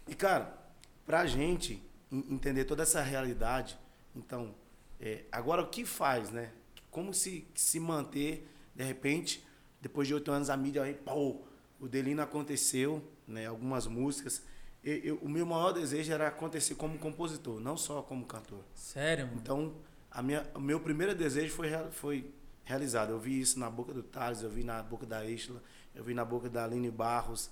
E, 0.08 0.16
cara, 0.16 0.58
pra 1.06 1.26
gente 1.26 1.82
en- 2.12 2.34
entender 2.34 2.66
toda 2.66 2.84
essa 2.84 3.02
realidade, 3.02 3.78
então, 4.16 4.54
é, 5.00 5.24
agora 5.32 5.62
o 5.62 5.68
que 5.68 5.86
faz, 5.86 6.30
né? 6.32 6.52
Como 6.90 7.14
se, 7.14 7.48
se 7.56 7.80
manter, 7.80 8.48
de 8.76 8.84
repente, 8.84 9.46
depois 9.80 10.08
de 10.08 10.14
oito 10.14 10.32
anos, 10.32 10.50
a 10.50 10.58
mídia 10.58 10.84
aí, 10.84 10.94
pô, 10.94 11.42
o 11.80 11.88
Delino 11.88 12.22
aconteceu, 12.22 13.02
né? 13.28 13.46
Algumas 13.48 13.88
músicas. 13.88 14.44
Eu- 14.84 14.98
eu- 14.98 15.16
o 15.22 15.30
meu 15.30 15.46
maior 15.46 15.72
desejo 15.72 16.12
era 16.12 16.28
acontecer 16.28 16.76
como 16.76 16.98
compositor, 16.98 17.60
não 17.60 17.78
só 17.78 18.02
como 18.02 18.26
cantor. 18.26 18.64
Sério, 18.74 19.28
mano. 19.28 19.40
Então, 19.40 19.74
a 20.10 20.22
minha, 20.22 20.46
o 20.56 20.60
meu 20.60 20.80
primeiro 20.80 21.14
desejo 21.16 21.54
foi, 21.54 21.70
foi 21.92 22.32
realizado. 22.64 23.12
Eu 23.12 23.20
vi 23.20 23.40
isso 23.40 23.60
na 23.60 23.70
boca 23.70 23.94
do 23.94 24.04
Thales, 24.04 24.42
eu 24.42 24.50
vi 24.50 24.64
na 24.64 24.82
boca 24.82 25.06
da 25.06 25.26
Isla, 25.26 25.62
eu 25.96 26.04
vi 26.04 26.14
na 26.14 26.26
boca 26.26 26.50
da 26.50 26.64
Aline 26.64 26.92
Barros, 26.92 27.50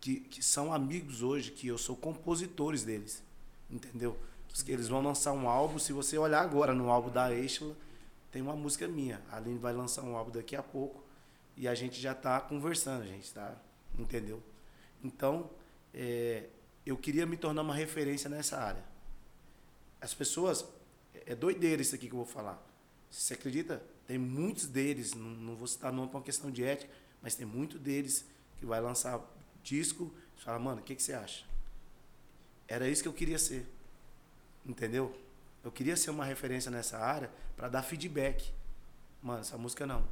que, 0.00 0.20
que 0.20 0.42
são 0.42 0.72
amigos 0.72 1.22
hoje, 1.22 1.50
que 1.50 1.66
eu 1.66 1.78
sou 1.78 1.96
compositores 1.96 2.82
deles. 2.82 3.22
Entendeu? 3.70 4.18
Porque 4.48 4.70
eles 4.70 4.88
vão 4.88 5.02
lançar 5.02 5.32
um 5.32 5.48
álbum, 5.48 5.78
se 5.78 5.92
você 5.92 6.16
olhar 6.16 6.42
agora 6.42 6.72
no 6.72 6.90
álbum 6.90 7.10
da 7.10 7.34
Isla, 7.34 7.74
tem 8.30 8.42
uma 8.42 8.54
música 8.54 8.86
minha. 8.86 9.20
A 9.30 9.36
Aline 9.36 9.58
vai 9.58 9.72
lançar 9.72 10.02
um 10.02 10.16
álbum 10.16 10.30
daqui 10.30 10.56
a 10.56 10.62
pouco 10.62 11.04
e 11.56 11.68
a 11.68 11.74
gente 11.74 12.00
já 12.00 12.12
está 12.12 12.40
conversando, 12.40 13.02
a 13.02 13.06
gente 13.06 13.32
tá, 13.32 13.56
entendeu? 13.98 14.42
Então, 15.02 15.50
é, 15.92 16.48
eu 16.84 16.96
queria 16.96 17.26
me 17.26 17.36
tornar 17.36 17.62
uma 17.62 17.74
referência 17.74 18.28
nessa 18.28 18.58
área. 18.58 18.84
As 20.00 20.12
pessoas, 20.12 20.64
é 21.26 21.34
doideira 21.34 21.80
isso 21.80 21.94
aqui 21.94 22.08
que 22.08 22.12
eu 22.12 22.18
vou 22.18 22.26
falar. 22.26 22.60
Você 23.10 23.34
acredita? 23.34 23.82
Tem 24.06 24.18
muitos 24.18 24.66
deles, 24.66 25.14
não, 25.14 25.30
não 25.30 25.56
vou 25.56 25.66
citar 25.66 25.92
nome 25.92 26.08
por 26.08 26.18
uma 26.18 26.22
questão 26.24 26.50
de 26.50 26.62
ética, 26.64 26.92
mas 27.22 27.34
tem 27.34 27.46
muito 27.46 27.78
deles 27.78 28.26
que 28.58 28.66
vai 28.66 28.80
lançar 28.80 29.20
disco 29.62 30.12
e 30.36 30.42
fala, 30.42 30.58
mano, 30.58 30.80
o 30.80 30.84
que, 30.84 30.94
que 30.94 31.02
você 31.02 31.14
acha? 31.14 31.44
Era 32.68 32.88
isso 32.88 33.02
que 33.02 33.08
eu 33.08 33.12
queria 33.12 33.38
ser. 33.38 33.66
Entendeu? 34.64 35.14
Eu 35.62 35.72
queria 35.72 35.96
ser 35.96 36.10
uma 36.10 36.24
referência 36.24 36.70
nessa 36.70 36.98
área 36.98 37.30
para 37.56 37.68
dar 37.68 37.82
feedback. 37.82 38.52
Mano, 39.22 39.40
essa 39.40 39.56
música 39.56 39.86
não. 39.86 40.06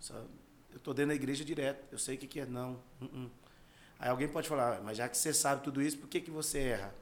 Essa- 0.00 0.26
eu 0.72 0.78
tô 0.80 0.92
dentro 0.92 1.08
da 1.10 1.14
igreja 1.14 1.44
direto. 1.44 1.84
Eu 1.92 1.98
sei 1.98 2.16
o 2.16 2.18
que, 2.18 2.26
que 2.26 2.40
é 2.40 2.46
não. 2.46 2.80
Uh 3.00 3.04
-uh. 3.06 3.30
Aí 3.98 4.08
alguém 4.08 4.28
pode 4.28 4.48
falar, 4.48 4.78
"Ah, 4.78 4.80
mas 4.82 4.96
já 4.96 5.08
que 5.08 5.16
você 5.16 5.32
sabe 5.34 5.62
tudo 5.62 5.82
isso, 5.82 5.98
por 5.98 6.08
que, 6.08 6.20
que 6.20 6.30
você 6.30 6.58
erra? 6.58 6.94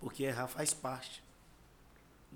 Porque 0.00 0.22
errar 0.24 0.46
faz 0.46 0.72
parte. 0.72 1.22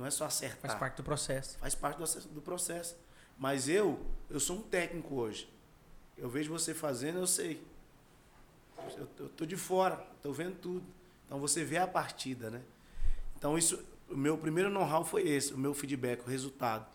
Não 0.00 0.06
é 0.06 0.10
só 0.10 0.24
acertar. 0.24 0.62
Faz 0.62 0.74
parte 0.76 0.96
do 0.96 1.02
processo. 1.02 1.58
Faz 1.58 1.74
parte 1.74 1.98
do, 1.98 2.28
do 2.28 2.40
processo. 2.40 2.96
Mas 3.38 3.68
eu, 3.68 4.00
eu 4.30 4.40
sou 4.40 4.56
um 4.56 4.62
técnico 4.62 5.14
hoje. 5.14 5.46
Eu 6.16 6.30
vejo 6.30 6.50
você 6.50 6.72
fazendo, 6.72 7.18
eu 7.18 7.26
sei. 7.26 7.62
Eu, 8.96 9.06
eu 9.18 9.28
tô 9.28 9.44
de 9.44 9.58
fora, 9.58 9.96
tô 10.22 10.32
vendo 10.32 10.58
tudo. 10.58 10.86
Então 11.26 11.38
você 11.38 11.62
vê 11.62 11.76
a 11.76 11.86
partida, 11.86 12.48
né? 12.48 12.62
Então 13.36 13.58
isso, 13.58 13.78
o 14.08 14.16
meu 14.16 14.38
primeiro 14.38 14.70
know-how 14.70 15.04
foi 15.04 15.28
esse, 15.28 15.52
o 15.52 15.58
meu 15.58 15.74
feedback, 15.74 16.22
o 16.22 16.30
resultado. 16.30 16.86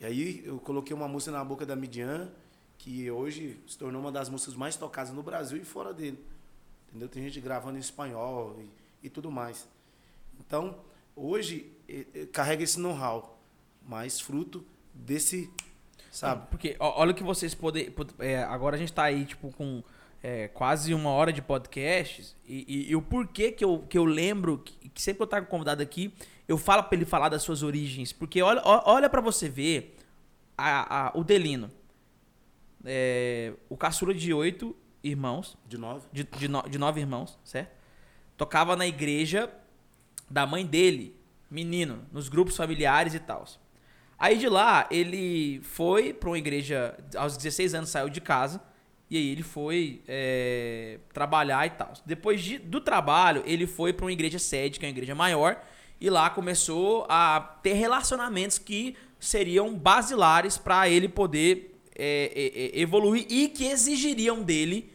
E 0.00 0.06
aí 0.06 0.42
eu 0.42 0.58
coloquei 0.58 0.96
uma 0.96 1.06
música 1.06 1.32
na 1.32 1.44
boca 1.44 1.66
da 1.66 1.76
Midian, 1.76 2.32
que 2.78 3.10
hoje 3.10 3.62
se 3.68 3.76
tornou 3.76 4.00
uma 4.00 4.10
das 4.10 4.30
músicas 4.30 4.54
mais 4.54 4.76
tocadas 4.76 5.12
no 5.12 5.22
Brasil 5.22 5.58
e 5.58 5.64
fora 5.64 5.92
dele. 5.92 6.18
Entendeu? 6.88 7.06
Tem 7.06 7.22
gente 7.22 7.38
gravando 7.38 7.76
em 7.76 7.80
espanhol 7.80 8.56
e, 8.58 9.06
e 9.08 9.10
tudo 9.10 9.30
mais. 9.30 9.68
Então, 10.38 10.88
hoje 11.20 11.72
eh, 11.88 12.06
eh, 12.14 12.26
carrega 12.26 12.62
esse 12.62 12.80
know-how, 12.80 13.38
mais 13.82 14.20
fruto 14.20 14.64
desse, 14.94 15.50
sabe? 16.10 16.46
Porque 16.50 16.76
olha 16.78 17.12
o 17.12 17.14
que 17.14 17.22
vocês 17.22 17.54
podem. 17.54 17.92
É, 18.18 18.42
agora 18.44 18.76
a 18.76 18.78
gente 18.78 18.92
tá 18.92 19.04
aí, 19.04 19.24
tipo, 19.24 19.52
com 19.52 19.82
é, 20.22 20.48
quase 20.48 20.94
uma 20.94 21.10
hora 21.10 21.32
de 21.32 21.42
podcasts. 21.42 22.36
E, 22.46 22.64
e, 22.68 22.90
e, 22.90 22.96
o 22.96 23.02
porquê 23.02 23.52
que 23.52 23.64
eu, 23.64 23.84
que 23.88 23.98
eu 23.98 24.04
lembro, 24.04 24.58
que, 24.58 24.88
que 24.88 25.02
sempre 25.02 25.18
que 25.18 25.22
eu 25.22 25.26
trago 25.26 25.46
convidado 25.46 25.82
aqui, 25.82 26.12
eu 26.48 26.56
falo 26.58 26.84
pra 26.84 26.96
ele 26.96 27.04
falar 27.04 27.28
das 27.28 27.42
suas 27.42 27.62
origens. 27.62 28.12
Porque 28.12 28.42
olha, 28.42 28.62
olha 28.64 29.08
para 29.08 29.20
você 29.20 29.48
ver 29.48 29.96
a, 30.56 31.08
a, 31.08 31.18
o 31.18 31.24
Delino. 31.24 31.70
É, 32.84 33.52
o 33.68 33.76
caçula 33.76 34.14
de 34.14 34.32
oito 34.32 34.74
irmãos. 35.02 35.56
De 35.66 35.76
nove? 35.76 36.06
De, 36.12 36.24
de, 36.24 36.48
no, 36.48 36.62
de 36.62 36.78
nove 36.78 37.00
irmãos, 37.00 37.38
certo? 37.44 37.78
Tocava 38.36 38.74
na 38.74 38.86
igreja 38.86 39.50
da 40.30 40.46
mãe 40.46 40.64
dele, 40.64 41.16
menino, 41.50 42.06
nos 42.12 42.28
grupos 42.28 42.56
familiares 42.56 43.14
e 43.14 43.18
tal. 43.18 43.44
Aí 44.18 44.38
de 44.38 44.48
lá, 44.48 44.86
ele 44.90 45.60
foi 45.62 46.12
para 46.12 46.28
uma 46.28 46.38
igreja, 46.38 46.96
aos 47.16 47.36
16 47.36 47.74
anos 47.74 47.90
saiu 47.90 48.08
de 48.08 48.20
casa, 48.20 48.62
e 49.10 49.16
aí 49.16 49.28
ele 49.28 49.42
foi 49.42 50.02
é, 50.06 51.00
trabalhar 51.12 51.66
e 51.66 51.70
tal. 51.70 51.92
Depois 52.06 52.40
de, 52.40 52.58
do 52.58 52.80
trabalho, 52.80 53.42
ele 53.44 53.66
foi 53.66 53.92
para 53.92 54.04
uma 54.04 54.12
igreja 54.12 54.38
sede, 54.38 54.78
que 54.78 54.86
é 54.86 54.88
uma 54.88 54.92
igreja 54.92 55.14
maior, 55.14 55.60
e 56.00 56.08
lá 56.08 56.30
começou 56.30 57.06
a 57.08 57.40
ter 57.62 57.72
relacionamentos 57.72 58.58
que 58.58 58.94
seriam 59.18 59.74
basilares 59.74 60.56
para 60.56 60.88
ele 60.88 61.08
poder 61.08 61.80
é, 61.96 62.70
é, 62.74 62.80
evoluir 62.80 63.26
e 63.28 63.48
que 63.48 63.66
exigiriam 63.66 64.42
dele 64.42 64.92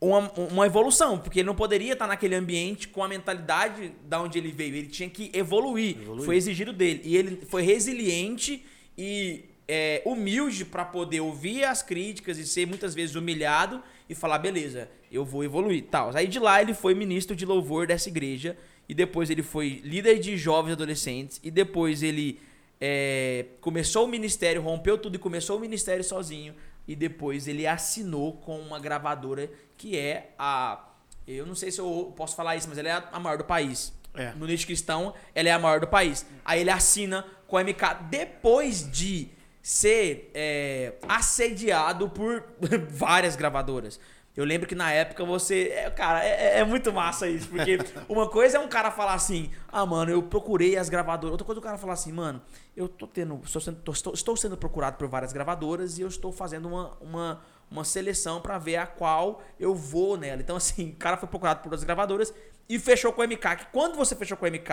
uma, 0.00 0.32
uma 0.32 0.66
evolução, 0.66 1.18
porque 1.18 1.40
ele 1.40 1.46
não 1.46 1.54
poderia 1.54 1.92
estar 1.92 2.06
naquele 2.06 2.34
ambiente 2.34 2.88
com 2.88 3.04
a 3.04 3.08
mentalidade 3.08 3.92
da 4.08 4.22
onde 4.22 4.38
ele 4.38 4.50
veio. 4.50 4.74
Ele 4.74 4.86
tinha 4.86 5.10
que 5.10 5.30
evoluir. 5.34 5.98
evoluir. 6.00 6.24
Foi 6.24 6.36
exigido 6.36 6.72
dele. 6.72 7.02
E 7.04 7.16
ele 7.16 7.42
foi 7.46 7.62
resiliente 7.62 8.64
e 8.96 9.44
é, 9.68 10.00
humilde 10.06 10.64
para 10.64 10.84
poder 10.84 11.20
ouvir 11.20 11.64
as 11.64 11.82
críticas 11.82 12.38
e 12.38 12.46
ser 12.46 12.66
muitas 12.66 12.94
vezes 12.94 13.14
humilhado 13.14 13.82
e 14.08 14.14
falar, 14.14 14.38
beleza, 14.38 14.88
eu 15.12 15.24
vou 15.24 15.44
evoluir. 15.44 15.84
Tal. 15.90 16.10
Aí 16.16 16.26
de 16.26 16.38
lá 16.38 16.62
ele 16.62 16.72
foi 16.72 16.94
ministro 16.94 17.36
de 17.36 17.44
louvor 17.44 17.86
dessa 17.86 18.08
igreja 18.08 18.56
e 18.88 18.94
depois 18.94 19.28
ele 19.28 19.42
foi 19.42 19.80
líder 19.84 20.18
de 20.18 20.36
jovens 20.36 20.72
adolescentes 20.72 21.38
e 21.44 21.50
depois 21.50 22.02
ele 22.02 22.40
é, 22.80 23.44
começou 23.60 24.06
o 24.06 24.08
ministério, 24.08 24.62
rompeu 24.62 24.96
tudo 24.96 25.16
e 25.16 25.18
começou 25.18 25.58
o 25.58 25.60
ministério 25.60 26.02
sozinho 26.02 26.54
e 26.90 26.96
depois 26.96 27.46
ele 27.46 27.68
assinou 27.68 28.32
com 28.32 28.58
uma 28.58 28.80
gravadora 28.80 29.48
que 29.76 29.96
é 29.96 30.34
a. 30.36 30.88
Eu 31.24 31.46
não 31.46 31.54
sei 31.54 31.70
se 31.70 31.80
eu 31.80 32.12
posso 32.16 32.34
falar 32.34 32.56
isso, 32.56 32.68
mas 32.68 32.78
ela 32.78 32.88
é 32.88 33.04
a 33.12 33.20
maior 33.20 33.38
do 33.38 33.44
país. 33.44 33.92
É. 34.12 34.32
No 34.32 34.44
nicho 34.44 34.66
cristão, 34.66 35.14
ela 35.32 35.48
é 35.48 35.52
a 35.52 35.58
maior 35.60 35.78
do 35.78 35.86
país. 35.86 36.26
Aí 36.44 36.62
ele 36.62 36.70
assina 36.70 37.24
com 37.46 37.56
a 37.56 37.62
MK 37.62 38.08
depois 38.10 38.90
de 38.90 39.28
ser 39.62 40.32
é, 40.34 40.94
assediado 41.08 42.08
por 42.08 42.42
várias 42.90 43.36
gravadoras. 43.36 44.00
Eu 44.36 44.44
lembro 44.44 44.68
que 44.68 44.74
na 44.74 44.92
época 44.92 45.24
você. 45.24 45.68
É, 45.68 45.90
cara, 45.90 46.24
é, 46.24 46.60
é, 46.60 46.64
muito 46.64 46.92
massa 46.92 47.28
isso. 47.28 47.48
Porque 47.48 47.78
uma 48.08 48.28
coisa 48.28 48.58
é 48.58 48.60
um 48.60 48.68
cara 48.68 48.90
falar 48.90 49.14
assim: 49.14 49.50
ah, 49.68 49.84
mano, 49.84 50.10
eu 50.10 50.22
procurei 50.22 50.76
as 50.76 50.88
gravadoras. 50.88 51.32
Outra 51.32 51.44
coisa 51.44 51.58
é 51.58 51.60
o 51.60 51.64
cara 51.64 51.76
falar 51.76 51.94
assim, 51.94 52.12
mano, 52.12 52.40
eu 52.76 52.88
tô 52.88 53.06
tendo. 53.06 53.40
Estou 53.44 53.60
sendo, 53.60 53.80
tô, 53.80 53.92
estou 53.92 54.36
sendo 54.36 54.56
procurado 54.56 54.96
por 54.96 55.08
várias 55.08 55.32
gravadoras 55.32 55.98
e 55.98 56.02
eu 56.02 56.08
estou 56.08 56.32
fazendo 56.32 56.68
uma, 56.68 56.96
uma, 57.00 57.42
uma 57.70 57.84
seleção 57.84 58.40
para 58.40 58.56
ver 58.56 58.76
a 58.76 58.86
qual 58.86 59.42
eu 59.58 59.74
vou 59.74 60.16
nela. 60.16 60.40
Então, 60.40 60.56
assim, 60.56 60.90
o 60.90 60.96
cara 60.96 61.16
foi 61.16 61.28
procurado 61.28 61.60
por 61.60 61.66
outras 61.66 61.82
gravadoras 61.82 62.32
e 62.68 62.78
fechou 62.78 63.12
com 63.12 63.22
o 63.22 63.24
MK. 63.24 63.56
Que 63.56 63.66
quando 63.72 63.96
você 63.96 64.14
fechou 64.14 64.36
com 64.36 64.46
o 64.46 64.48
MK, 64.48 64.70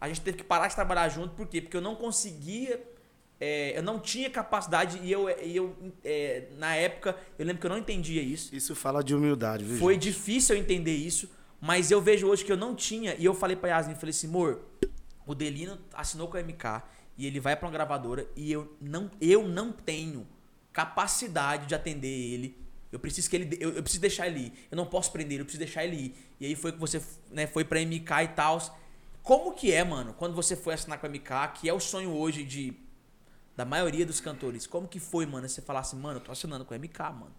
a 0.00 0.08
gente 0.08 0.22
teve 0.22 0.38
que 0.38 0.44
parar 0.44 0.68
de 0.68 0.74
trabalhar 0.74 1.08
junto. 1.10 1.34
Por 1.34 1.46
quê? 1.46 1.60
Porque 1.60 1.76
eu 1.76 1.82
não 1.82 1.94
conseguia 1.94 2.82
é, 3.38 3.76
eu 3.76 3.82
não 3.82 4.00
tinha 4.00 4.30
capacidade 4.30 4.98
e 5.02 5.12
eu, 5.12 5.28
e 5.28 5.54
eu 5.54 5.76
é, 6.02 6.48
na 6.56 6.74
época, 6.74 7.16
eu 7.38 7.44
lembro 7.44 7.60
que 7.60 7.66
eu 7.66 7.70
não 7.70 7.78
entendia 7.78 8.22
isso. 8.22 8.54
Isso 8.54 8.74
fala 8.74 9.04
de 9.04 9.14
humildade, 9.14 9.64
viu? 9.64 9.78
Foi 9.78 9.94
gente? 9.94 10.04
difícil 10.04 10.56
eu 10.56 10.62
entender 10.62 10.94
isso, 10.94 11.30
mas 11.60 11.90
eu 11.90 12.00
vejo 12.00 12.26
hoje 12.26 12.44
que 12.44 12.52
eu 12.52 12.56
não 12.56 12.74
tinha. 12.74 13.14
E 13.18 13.24
eu 13.24 13.34
falei 13.34 13.54
pra 13.54 13.68
Yasmin, 13.70 13.94
falei 13.94 14.10
assim, 14.10 14.26
amor, 14.26 14.62
o 15.26 15.34
Delino 15.34 15.78
assinou 15.92 16.28
com 16.28 16.36
a 16.38 16.42
MK 16.42 16.82
e 17.18 17.26
ele 17.26 17.38
vai 17.38 17.54
para 17.56 17.66
uma 17.66 17.72
gravadora 17.72 18.26
e 18.34 18.50
eu 18.50 18.74
não, 18.80 19.10
eu 19.20 19.46
não 19.46 19.70
tenho 19.70 20.26
capacidade 20.72 21.66
de 21.66 21.74
atender 21.74 22.08
ele. 22.08 22.56
Eu 22.90 22.98
preciso 22.98 23.28
que 23.28 23.36
ele, 23.36 23.58
eu, 23.60 23.72
eu 23.72 23.82
preciso 23.82 24.00
deixar 24.00 24.26
ele 24.26 24.46
ir. 24.46 24.52
Eu 24.70 24.76
não 24.76 24.86
posso 24.86 25.12
prender, 25.12 25.40
eu 25.40 25.44
preciso 25.44 25.62
deixar 25.62 25.84
ele 25.84 25.96
ir. 25.96 26.14
E 26.40 26.46
aí 26.46 26.54
foi 26.54 26.72
que 26.72 26.78
você 26.78 27.02
né, 27.30 27.46
foi 27.46 27.64
pra 27.64 27.80
MK 27.80 28.10
e 28.24 28.28
tal. 28.28 28.80
Como 29.22 29.52
que 29.52 29.72
é, 29.72 29.84
mano, 29.84 30.14
quando 30.14 30.34
você 30.34 30.56
foi 30.56 30.72
assinar 30.72 30.98
com 30.98 31.06
a 31.06 31.08
MK, 31.10 31.60
que 31.60 31.68
é 31.68 31.72
o 31.74 31.80
sonho 31.80 32.10
hoje 32.10 32.44
de 32.44 32.85
da 33.56 33.64
maioria 33.64 34.04
dos 34.04 34.20
cantores. 34.20 34.66
Como 34.66 34.86
que 34.86 35.00
foi, 35.00 35.24
mano, 35.26 35.48
você 35.48 35.62
falar 35.62 35.80
assim, 35.80 35.96
mano, 35.96 36.18
eu 36.18 36.22
tô 36.22 36.30
assinando 36.30 36.64
com 36.64 36.74
o 36.74 36.78
MK, 36.78 36.98
mano? 37.00 37.34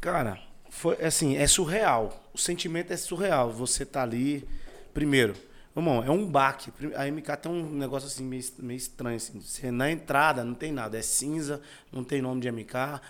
Cara, 0.00 0.40
foi 0.70 1.02
assim, 1.02 1.36
é 1.36 1.46
surreal. 1.46 2.30
O 2.32 2.38
sentimento 2.38 2.92
é 2.92 2.96
surreal. 2.96 3.50
Você 3.52 3.84
tá 3.84 4.02
ali, 4.02 4.48
primeiro, 4.94 5.34
irmão, 5.76 6.02
é 6.02 6.10
um 6.10 6.26
baque. 6.26 6.72
A 6.94 7.10
MK 7.10 7.36
tem 7.36 7.52
um 7.52 7.72
negócio 7.72 8.06
assim 8.06 8.24
meio, 8.24 8.44
meio 8.58 8.78
estranho 8.78 9.16
assim. 9.16 9.40
Você 9.40 9.70
na 9.70 9.90
entrada 9.90 10.44
não 10.44 10.54
tem 10.54 10.70
nada, 10.70 10.96
é 10.96 11.02
cinza, 11.02 11.60
não 11.90 12.04
tem 12.04 12.22
nome 12.22 12.40
de 12.40 12.50
MK, 12.50 13.00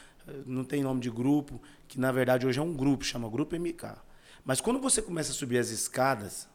não 0.46 0.64
tem 0.64 0.82
nome 0.82 1.00
de 1.00 1.10
grupo, 1.10 1.60
que 1.86 2.00
na 2.00 2.10
verdade 2.10 2.46
hoje 2.46 2.58
é 2.58 2.62
um 2.62 2.74
grupo, 2.74 3.04
chama 3.04 3.28
Grupo 3.28 3.54
MK. 3.56 3.96
Mas 4.44 4.60
quando 4.60 4.80
você 4.80 5.00
começa 5.00 5.30
a 5.30 5.34
subir 5.34 5.58
as 5.58 5.68
escadas 5.68 6.48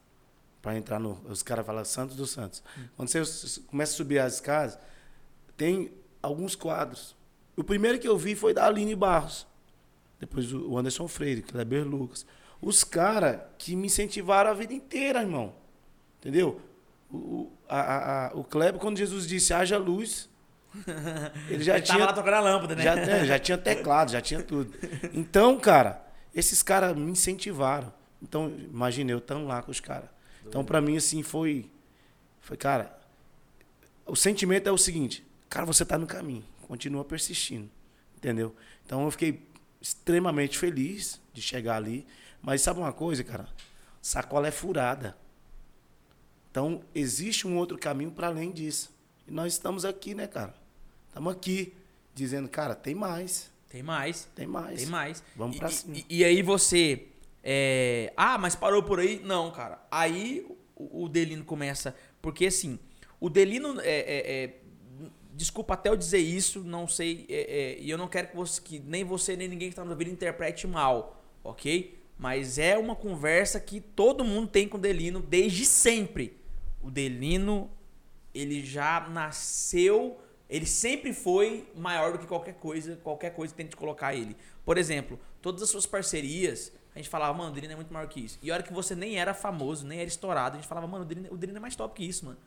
para 0.60 0.76
entrar 0.76 0.98
no, 0.98 1.20
os 1.28 1.42
caras 1.42 1.64
falam 1.64 1.84
Santos 1.84 2.16
dos 2.16 2.30
Santos. 2.30 2.62
Hum. 2.76 2.82
Quando 2.96 3.08
você 3.08 3.60
começa 3.62 3.92
a 3.92 3.96
subir 3.96 4.18
as 4.18 4.34
escadas, 4.34 4.78
tem 5.58 5.92
alguns 6.22 6.54
quadros. 6.54 7.14
O 7.56 7.64
primeiro 7.64 7.98
que 7.98 8.08
eu 8.08 8.16
vi 8.16 8.34
foi 8.34 8.54
da 8.54 8.64
Aline 8.64 8.94
Barros. 8.94 9.46
Depois 10.18 10.52
o 10.52 10.78
Anderson 10.78 11.06
Freire, 11.06 11.42
Kleber 11.42 11.86
Lucas. 11.86 12.24
Os 12.62 12.82
caras 12.82 13.40
que 13.58 13.76
me 13.76 13.88
incentivaram 13.88 14.50
a 14.50 14.54
vida 14.54 14.72
inteira, 14.72 15.20
irmão. 15.20 15.54
Entendeu? 16.18 16.60
O, 17.10 17.50
a, 17.68 18.28
a, 18.28 18.34
o 18.34 18.44
Kleber, 18.44 18.80
quando 18.80 18.96
Jesus 18.96 19.26
disse 19.26 19.52
haja 19.52 19.76
luz, 19.78 20.28
ele 21.50 21.64
já 21.64 21.74
ele 21.74 21.82
tinha. 21.82 21.98
Tava 21.98 22.10
lá 22.10 22.12
tocando 22.12 22.34
a 22.34 22.40
lâmpada, 22.40 22.76
né? 22.76 22.82
Já, 22.82 22.98
é, 22.98 23.24
já 23.26 23.38
tinha 23.38 23.58
teclado, 23.58 24.12
já 24.12 24.20
tinha 24.20 24.42
tudo. 24.42 24.72
Então, 25.12 25.58
cara, 25.58 26.04
esses 26.34 26.62
caras 26.62 26.96
me 26.96 27.10
incentivaram. 27.10 27.92
Então, 28.22 28.48
imagine 28.48 29.10
eu 29.10 29.20
tão 29.20 29.46
lá 29.46 29.62
com 29.62 29.70
os 29.70 29.80
caras. 29.80 30.08
Então, 30.46 30.64
para 30.64 30.80
mim, 30.80 30.96
assim, 30.96 31.22
foi. 31.22 31.70
Foi, 32.40 32.56
cara. 32.56 32.96
O 34.06 34.16
sentimento 34.16 34.68
é 34.68 34.72
o 34.72 34.78
seguinte: 34.78 35.24
Cara, 35.48 35.64
você 35.64 35.82
está 35.82 35.96
no 35.96 36.06
caminho. 36.06 36.44
Continua 36.62 37.04
persistindo. 37.04 37.70
Entendeu? 38.16 38.54
Então 38.84 39.04
eu 39.04 39.10
fiquei 39.10 39.46
extremamente 39.80 40.58
feliz 40.58 41.20
de 41.32 41.40
chegar 41.40 41.76
ali. 41.76 42.06
Mas 42.42 42.62
sabe 42.62 42.80
uma 42.80 42.92
coisa, 42.92 43.22
cara? 43.24 43.48
Sacola 44.02 44.48
é 44.48 44.50
furada. 44.50 45.16
Então 46.50 46.82
existe 46.94 47.46
um 47.46 47.56
outro 47.56 47.78
caminho 47.78 48.10
para 48.10 48.28
além 48.28 48.50
disso. 48.50 48.90
E 49.26 49.30
nós 49.30 49.52
estamos 49.52 49.84
aqui, 49.84 50.14
né, 50.14 50.26
cara? 50.26 50.54
Estamos 51.08 51.32
aqui 51.32 51.74
dizendo, 52.14 52.48
cara, 52.48 52.74
tem 52.74 52.94
mais. 52.94 53.50
Tem 53.68 53.82
mais. 53.82 54.28
Tem 54.34 54.46
mais. 54.46 54.80
Tem 54.80 54.86
mais. 54.86 55.22
Vamos 55.36 55.58
para 55.58 55.68
cima. 55.70 55.96
E, 55.96 56.04
e, 56.08 56.24
aí 56.24 56.42
você. 56.42 57.06
É... 57.44 58.12
Ah, 58.16 58.38
mas 58.38 58.56
parou 58.56 58.82
por 58.82 58.98
aí? 58.98 59.20
Não, 59.24 59.50
cara. 59.50 59.84
Aí 59.90 60.46
o, 60.74 61.04
o 61.04 61.08
Delino 61.08 61.44
começa. 61.44 61.94
Porque 62.20 62.46
assim, 62.46 62.78
o 63.20 63.28
Delino 63.28 63.80
é, 63.80 63.84
é, 63.84 64.44
é 64.44 64.60
desculpa 65.38 65.74
até 65.74 65.88
eu 65.88 65.96
dizer 65.96 66.18
isso, 66.18 66.64
não 66.64 66.88
sei, 66.88 67.24
é, 67.28 67.36
é, 67.36 67.78
e 67.78 67.88
eu 67.88 67.96
não 67.96 68.08
quero 68.08 68.26
que, 68.26 68.36
você, 68.36 68.60
que 68.60 68.80
nem 68.80 69.04
você 69.04 69.36
nem 69.36 69.46
ninguém 69.46 69.68
que 69.68 69.72
está 69.72 69.84
nos 69.84 69.92
ouvindo 69.92 70.10
interprete 70.10 70.66
mal, 70.66 71.22
ok? 71.44 71.96
Mas 72.18 72.58
é 72.58 72.76
uma 72.76 72.96
conversa 72.96 73.60
que 73.60 73.80
todo 73.80 74.24
mundo 74.24 74.48
tem 74.48 74.68
com 74.68 74.76
o 74.76 74.80
Delino 74.80 75.20
desde 75.20 75.64
sempre. 75.64 76.36
O 76.82 76.90
Delino, 76.90 77.70
ele 78.34 78.66
já 78.66 79.08
nasceu, 79.08 80.18
ele 80.50 80.66
sempre 80.66 81.12
foi 81.12 81.68
maior 81.76 82.10
do 82.12 82.18
que 82.18 82.26
qualquer 82.26 82.54
coisa, 82.54 82.96
qualquer 82.96 83.30
coisa 83.30 83.54
que 83.54 83.62
tente 83.62 83.76
colocar 83.76 84.16
ele. 84.16 84.36
Por 84.64 84.76
exemplo, 84.76 85.20
todas 85.40 85.62
as 85.62 85.70
suas 85.70 85.86
parcerias, 85.86 86.72
a 86.96 86.98
gente 86.98 87.08
falava, 87.08 87.32
mano, 87.38 87.52
o 87.52 87.54
Delino 87.54 87.74
é 87.74 87.76
muito 87.76 87.94
maior 87.94 88.08
que 88.08 88.18
isso. 88.18 88.40
E 88.42 88.50
a 88.50 88.54
hora 88.54 88.64
que 88.64 88.72
você 88.72 88.96
nem 88.96 89.20
era 89.20 89.32
famoso, 89.32 89.86
nem 89.86 90.00
era 90.00 90.08
estourado, 90.08 90.56
a 90.56 90.60
gente 90.60 90.68
falava, 90.68 90.88
mano, 90.88 91.04
o 91.04 91.06
Delino, 91.06 91.28
o 91.30 91.36
Delino 91.36 91.58
é 91.58 91.60
mais 91.60 91.76
top 91.76 91.94
que 91.94 92.04
isso, 92.04 92.24
mano. 92.24 92.38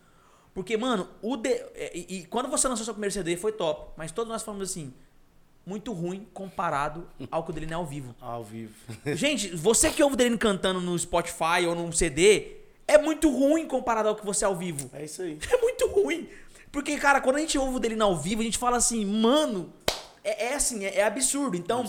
Porque, 0.54 0.76
mano, 0.76 1.08
o 1.22 1.38
de... 1.38 1.50
É, 1.50 1.92
e, 1.96 2.18
e, 2.18 2.26
quando 2.26 2.50
você 2.50 2.68
lançou 2.68 2.84
seu 2.84 2.94
primeiro 2.94 3.14
CD 3.14 3.38
foi 3.38 3.52
top, 3.52 3.92
mas 3.96 4.12
todos 4.12 4.32
nós 4.32 4.44
falamos 4.44 4.70
assim, 4.70 4.94
muito 5.66 5.94
ruim 5.94 6.28
comparado 6.34 7.08
ao 7.30 7.44
que 7.44 7.52
o 7.52 7.54
Delino 7.54 7.74
é 7.74 7.76
ao 7.76 7.86
vivo. 7.86 8.16
Ao 8.20 8.44
vivo. 8.44 8.74
Gente, 9.16 9.56
você 9.56 9.90
que 9.90 10.04
ouve 10.04 10.16
o 10.16 10.18
Delino 10.18 10.38
cantando 10.38 10.82
no 10.82 10.98
Spotify 10.98 11.66
ou 11.68 11.76
num 11.76 11.92
CD, 11.92 12.58
é 12.88 12.98
muito 12.98 13.30
ruim 13.30 13.66
comparado 13.66 14.10
ao 14.10 14.16
que 14.16 14.26
você 14.26 14.44
é 14.44 14.48
ao 14.48 14.56
vivo. 14.56 14.90
É 14.94 15.06
isso 15.06 15.22
aí. 15.22 15.40
É 15.50 15.58
muito 15.58 15.88
ruim. 15.88 16.28
Porque, 16.72 16.98
cara, 16.98 17.20
quando 17.22 17.36
a 17.38 17.40
gente 17.40 17.58
ouve 17.58 17.76
o 17.76 17.80
dele 17.80 18.02
ao 18.02 18.16
vivo, 18.18 18.42
a 18.42 18.46
gente 18.46 18.58
fala 18.58 18.78
assim, 18.78 19.06
mano, 19.06 19.74
é, 20.24 20.48
é 20.48 20.54
assim, 20.56 20.86
é, 20.86 20.98
é 21.00 21.04
absurdo. 21.04 21.56
Então, 21.56 21.86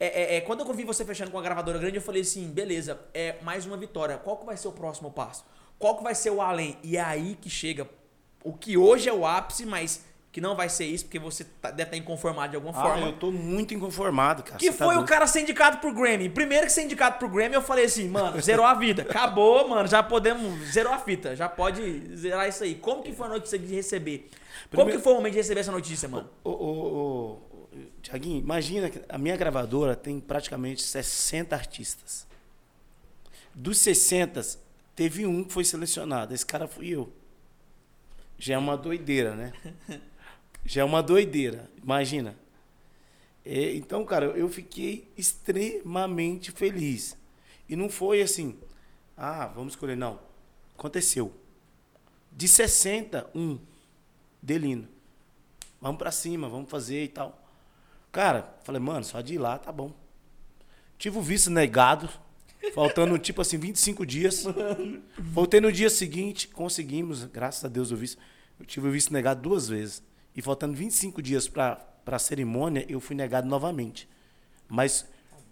é, 0.00 0.06
é, 0.06 0.36
é, 0.36 0.40
quando 0.40 0.60
eu 0.60 0.74
vi 0.74 0.84
você 0.84 1.04
fechando 1.04 1.30
com 1.30 1.38
a 1.38 1.42
gravadora 1.42 1.78
grande, 1.78 1.96
eu 1.96 2.02
falei 2.02 2.22
assim, 2.22 2.48
beleza, 2.48 3.00
é 3.12 3.36
mais 3.42 3.66
uma 3.66 3.76
vitória. 3.76 4.16
Qual 4.16 4.36
que 4.36 4.46
vai 4.46 4.56
ser 4.56 4.68
o 4.68 4.72
próximo 4.72 5.10
passo? 5.10 5.44
Qual 5.78 5.96
que 5.96 6.02
vai 6.04 6.14
ser 6.14 6.30
o 6.30 6.40
além? 6.40 6.78
E 6.82 6.96
é 6.96 7.00
aí 7.00 7.36
que 7.40 7.50
chega 7.50 7.88
o 8.42 8.52
que 8.52 8.76
hoje 8.76 9.08
é 9.08 9.12
o 9.12 9.26
ápice, 9.26 9.64
mas 9.66 10.04
que 10.34 10.40
não 10.40 10.56
vai 10.56 10.68
ser 10.68 10.84
isso, 10.86 11.04
porque 11.04 11.18
você 11.20 11.44
tá, 11.44 11.70
deve 11.70 11.84
estar 11.90 11.96
inconformado 11.96 12.50
de 12.50 12.56
alguma 12.56 12.76
ah, 12.76 12.82
forma. 12.82 13.06
eu 13.06 13.12
tô 13.12 13.30
muito 13.30 13.72
inconformado, 13.72 14.42
cara. 14.42 14.58
Que 14.58 14.66
Você 14.66 14.76
tá 14.76 14.84
foi 14.84 14.94
o 14.94 14.98
doido. 14.98 15.08
cara 15.08 15.28
ser 15.28 15.42
indicado 15.42 15.78
pro 15.78 15.94
Grammy. 15.94 16.28
Primeiro 16.28 16.66
que 16.66 16.72
ser 16.72 16.82
indicado 16.82 17.18
pro 17.20 17.28
Grammy, 17.28 17.54
eu 17.54 17.62
falei 17.62 17.84
assim, 17.84 18.08
mano, 18.08 18.40
zerou 18.40 18.66
a 18.66 18.74
vida. 18.74 19.02
Acabou, 19.02 19.68
mano, 19.68 19.86
já 19.86 20.02
podemos. 20.02 20.72
Zerou 20.72 20.92
a 20.92 20.98
fita. 20.98 21.36
Já 21.36 21.48
pode 21.48 22.16
zerar 22.16 22.48
isso 22.48 22.64
aí. 22.64 22.74
Como 22.74 23.00
que 23.04 23.12
foi 23.12 23.26
a 23.26 23.30
notícia 23.30 23.56
de 23.56 23.72
receber? 23.72 24.28
Como 24.28 24.70
Primeiro- 24.70 24.98
que 24.98 25.04
foi 25.04 25.12
o 25.12 25.16
momento 25.16 25.34
de 25.34 25.38
receber 25.38 25.60
essa 25.60 25.70
notícia, 25.70 26.08
mano? 26.08 26.28
Ô, 26.42 26.50
ô, 26.50 26.56
ô, 26.66 27.38
Tiaguinho, 28.02 28.40
imagina 28.40 28.90
que 28.90 29.00
a 29.08 29.16
minha 29.16 29.36
gravadora 29.36 29.94
tem 29.94 30.18
praticamente 30.18 30.82
60 30.82 31.54
artistas. 31.54 32.26
Dos 33.54 33.78
60, 33.78 34.42
teve 34.94 35.26
um 35.26 35.44
que 35.44 35.52
foi 35.52 35.64
selecionado. 35.64 36.34
Esse 36.34 36.46
cara 36.46 36.66
fui 36.66 36.88
eu. 36.88 37.12
Já 38.38 38.54
é 38.54 38.58
uma 38.58 38.76
doideira, 38.76 39.34
né? 39.34 39.52
Já 40.64 40.82
é 40.82 40.84
uma 40.84 41.02
doideira. 41.02 41.70
Imagina. 41.82 42.36
É, 43.44 43.74
então, 43.74 44.04
cara, 44.04 44.26
eu 44.26 44.48
fiquei 44.48 45.10
extremamente 45.16 46.50
feliz. 46.50 47.16
E 47.68 47.76
não 47.76 47.88
foi 47.88 48.22
assim, 48.22 48.58
ah, 49.16 49.46
vamos 49.46 49.74
escolher. 49.74 49.96
Não. 49.96 50.18
Aconteceu. 50.76 51.32
De 52.32 52.48
60, 52.48 53.30
um. 53.34 53.58
Delino. 54.42 54.88
Vamos 55.80 55.98
pra 55.98 56.10
cima, 56.10 56.48
vamos 56.48 56.70
fazer 56.70 57.04
e 57.04 57.08
tal. 57.08 57.42
Cara, 58.10 58.54
falei, 58.62 58.80
mano, 58.80 59.04
só 59.04 59.20
de 59.20 59.34
ir 59.34 59.38
lá 59.38 59.58
tá 59.58 59.70
bom. 59.72 59.92
Tive 60.96 61.18
o 61.18 61.22
visto 61.22 61.50
negado, 61.50 62.08
faltando 62.72 63.18
tipo 63.18 63.40
assim 63.42 63.58
25 63.58 64.06
dias. 64.06 64.44
Voltei 65.18 65.60
no 65.60 65.72
dia 65.72 65.90
seguinte, 65.90 66.48
conseguimos, 66.48 67.24
graças 67.24 67.64
a 67.64 67.68
Deus 67.68 67.90
o 67.90 67.96
visto. 67.96 68.18
Eu 68.58 68.64
tive 68.64 68.88
o 68.88 68.90
visto 68.90 69.12
negado 69.12 69.42
duas 69.42 69.68
vezes. 69.68 70.02
E 70.36 70.42
faltando 70.42 70.74
25 70.74 71.20
dias 71.22 71.48
pra, 71.48 71.76
pra 71.76 72.18
cerimônia, 72.18 72.84
eu 72.88 73.00
fui 73.00 73.14
negado 73.14 73.48
novamente. 73.48 74.08
Mas, 74.68 75.06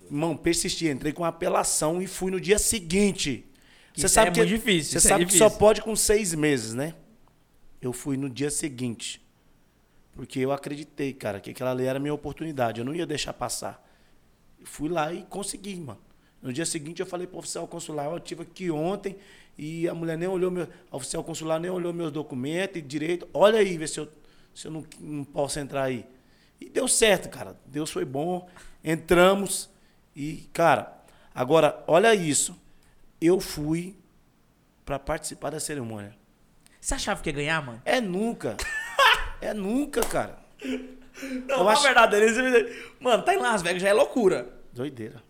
irmão, 0.06 0.36
persisti, 0.36 0.88
entrei 0.88 1.12
com 1.12 1.24
apelação 1.24 2.00
e 2.02 2.06
fui 2.06 2.30
no 2.30 2.40
dia 2.40 2.58
seguinte. 2.58 3.46
Isso 3.96 4.18
é 4.18 4.24
muito 4.24 4.46
difícil, 4.46 4.98
Você 5.00 5.06
é 5.06 5.10
sabe 5.10 5.24
que 5.24 5.32
difícil. 5.32 5.50
só 5.50 5.56
pode 5.56 5.82
com 5.82 5.94
seis 5.94 6.34
meses, 6.34 6.72
né? 6.74 6.94
Eu 7.80 7.92
fui 7.92 8.16
no 8.16 8.30
dia 8.30 8.50
seguinte. 8.50 9.20
Porque 10.12 10.38
eu 10.38 10.52
acreditei, 10.52 11.12
cara, 11.12 11.40
que 11.40 11.50
aquela 11.50 11.70
ali 11.72 11.84
era 11.84 11.98
a 11.98 12.00
minha 12.00 12.14
oportunidade. 12.14 12.80
Eu 12.80 12.84
não 12.84 12.94
ia 12.94 13.06
deixar 13.06 13.32
passar. 13.32 13.86
Eu 14.58 14.66
fui 14.66 14.88
lá 14.88 15.12
e 15.12 15.22
consegui, 15.24 15.76
mano. 15.76 16.00
No 16.42 16.52
dia 16.52 16.66
seguinte 16.66 17.00
eu 17.00 17.06
falei 17.06 17.26
pro 17.26 17.38
oficial 17.38 17.66
consular, 17.68 18.06
eu 18.10 18.18
tive 18.18 18.42
aqui 18.42 18.70
ontem 18.70 19.16
e 19.56 19.88
a 19.88 19.94
mulher 19.94 20.18
nem 20.18 20.28
olhou 20.28 20.50
meu. 20.50 20.66
A 20.90 20.96
oficial 20.96 21.22
consular 21.22 21.60
nem 21.60 21.70
olhou 21.70 21.92
meus 21.92 22.10
documentos 22.10 22.76
e 22.78 22.82
direito. 22.82 23.28
Olha 23.32 23.60
aí, 23.60 23.78
vê 23.78 23.86
se 23.86 24.00
eu, 24.00 24.08
se 24.54 24.66
eu 24.66 24.72
não, 24.72 24.84
não 24.98 25.24
posso 25.24 25.60
entrar 25.60 25.84
aí. 25.84 26.04
E 26.60 26.68
deu 26.68 26.88
certo, 26.88 27.28
cara. 27.28 27.56
Deus 27.64 27.90
foi 27.90 28.04
bom. 28.04 28.48
Entramos 28.82 29.70
e, 30.16 30.48
cara, 30.52 30.92
agora, 31.34 31.82
olha 31.86 32.12
isso. 32.14 32.60
Eu 33.20 33.38
fui 33.38 33.94
para 34.84 34.98
participar 34.98 35.50
da 35.50 35.60
cerimônia. 35.60 36.14
Você 36.80 36.94
achava 36.94 37.22
que 37.22 37.30
ia 37.30 37.34
ganhar, 37.36 37.64
mano? 37.64 37.80
É 37.84 38.00
nunca. 38.00 38.56
é 39.40 39.54
nunca, 39.54 40.00
cara. 40.00 40.38
Não, 41.46 41.58
Eu 41.58 41.64
na 41.64 41.70
acho- 41.70 41.82
verdade, 41.82 42.16
mano, 42.98 43.22
tá 43.22 43.32
em 43.32 43.38
Las 43.38 43.62
Vegas 43.62 43.80
já 43.80 43.88
é 43.90 43.92
loucura. 43.92 44.52
Doideira. 44.72 45.22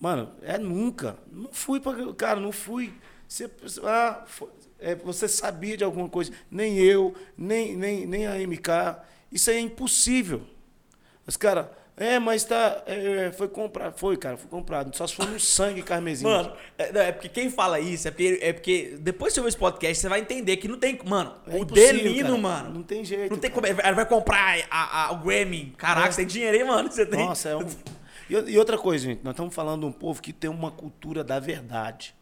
Mano, 0.00 0.32
é 0.42 0.56
nunca. 0.58 1.18
Não 1.30 1.50
fui 1.52 1.78
pra. 1.78 1.92
Cara, 2.14 2.40
não 2.40 2.50
fui. 2.52 2.92
Você, 3.28 3.50
ah, 3.84 4.22
foi- 4.26 4.48
é, 4.78 4.94
você 4.94 5.28
sabia 5.28 5.76
de 5.76 5.84
alguma 5.84 6.08
coisa. 6.08 6.32
Nem 6.50 6.78
eu, 6.78 7.14
nem, 7.36 7.76
nem, 7.76 8.06
nem 8.06 8.26
a 8.26 8.36
MK. 8.38 8.96
Isso 9.30 9.50
aí 9.50 9.56
é 9.56 9.60
impossível. 9.60 10.42
Os 11.26 11.36
caras. 11.36 11.66
É, 11.96 12.18
mas 12.18 12.44
tá. 12.44 12.82
é, 12.86 13.30
foi 13.30 13.46
comprado. 13.46 13.98
Foi, 13.98 14.16
cara, 14.16 14.38
foi 14.38 14.48
comprado. 14.48 14.96
Só 14.96 15.06
se 15.06 15.14
for 15.14 15.26
no 15.28 15.38
sangue 15.38 15.82
carmesim. 15.82 16.24
Mano, 16.24 16.50
é, 16.78 16.90
não, 16.92 17.00
é 17.02 17.12
porque 17.12 17.28
quem 17.28 17.50
fala 17.50 17.78
isso 17.78 18.08
é 18.08 18.10
porque, 18.10 18.38
é 18.40 18.52
porque 18.54 18.96
depois 19.00 19.32
que 19.32 19.34
você 19.34 19.40
ouvir 19.40 19.48
esse 19.50 19.58
podcast, 19.58 20.00
você 20.00 20.08
vai 20.08 20.20
entender 20.20 20.56
que 20.56 20.66
não 20.66 20.78
tem. 20.78 20.98
Mano, 21.04 21.34
É 21.46 21.56
o 21.58 21.64
Delino, 21.66 22.28
cara. 22.30 22.38
mano. 22.38 22.74
Não 22.76 22.82
tem 22.82 23.04
jeito, 23.04 23.30
Não 23.30 23.38
tem 23.38 23.50
cara. 23.50 23.68
como. 23.74 23.86
Ele 23.86 23.94
vai 23.94 24.06
comprar 24.06 24.58
a- 24.70 25.08
a- 25.08 25.12
o 25.12 25.18
Grammy. 25.18 25.74
Caraca, 25.76 26.08
É. 26.08 26.10
você 26.10 26.16
tem 26.22 26.26
dinheiro 26.26 26.56
aí, 26.56 26.64
mano. 26.64 26.90
Você 26.90 27.04
tem. 27.04 27.26
Nossa, 27.26 27.50
é 27.50 27.56
um. 27.56 27.66
E, 28.30 28.52
e 28.52 28.58
outra 28.58 28.78
coisa, 28.78 29.04
gente, 29.04 29.24
nós 29.24 29.32
estamos 29.32 29.52
falando 29.52 29.80
de 29.80 29.86
um 29.86 29.92
povo 29.92 30.22
que 30.22 30.32
tem 30.32 30.48
uma 30.48 30.70
cultura 30.70 31.24
da 31.24 31.40
verdade. 31.40 32.14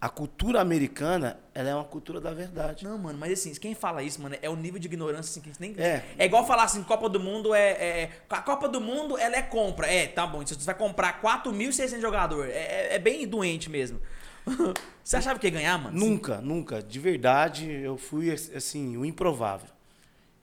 A 0.00 0.08
cultura 0.08 0.62
americana, 0.62 1.38
ela 1.54 1.68
é 1.68 1.74
uma 1.74 1.84
cultura 1.84 2.18
da 2.22 2.32
verdade. 2.32 2.84
Não, 2.84 2.96
mano, 2.96 3.18
mas 3.18 3.32
assim, 3.32 3.52
quem 3.52 3.74
fala 3.74 4.02
isso, 4.02 4.22
mano, 4.22 4.34
é 4.40 4.48
o 4.48 4.56
nível 4.56 4.80
de 4.80 4.86
ignorância 4.86 5.30
assim, 5.30 5.42
que 5.42 5.50
a 5.50 5.52
gente 5.52 5.60
nem. 5.60 5.74
É. 5.78 6.02
É 6.16 6.24
igual 6.24 6.46
falar 6.46 6.62
assim: 6.62 6.82
Copa 6.82 7.06
do 7.06 7.20
Mundo 7.20 7.54
é, 7.54 7.70
é- 7.72 8.10
A 8.30 8.40
Copa 8.40 8.66
do 8.66 8.80
Mundo, 8.80 9.18
ela 9.18 9.36
é 9.36 9.42
compra. 9.42 9.86
É, 9.86 10.06
tá 10.06 10.26
bom. 10.26 10.40
Então 10.40 10.58
você 10.58 10.64
vai 10.64 10.74
comprar 10.74 11.20
4.600 11.20 12.00
jogadores. 12.00 12.50
É, 12.50 12.92
é- 12.92 12.94
é 12.94 12.98
bem 12.98 13.28
doente 13.28 13.68
mesmo. 13.68 14.00
você 15.04 15.18
achava 15.18 15.38
que 15.38 15.46
ia 15.46 15.50
ganhar, 15.50 15.76
mano? 15.76 15.98
Nunca, 15.98 16.40
nunca. 16.40 16.82
De 16.82 16.98
verdade, 16.98 17.70
eu 17.70 17.98
fui, 17.98 18.30
assim, 18.30 18.96
o 18.96 19.04
improvável. 19.04 19.68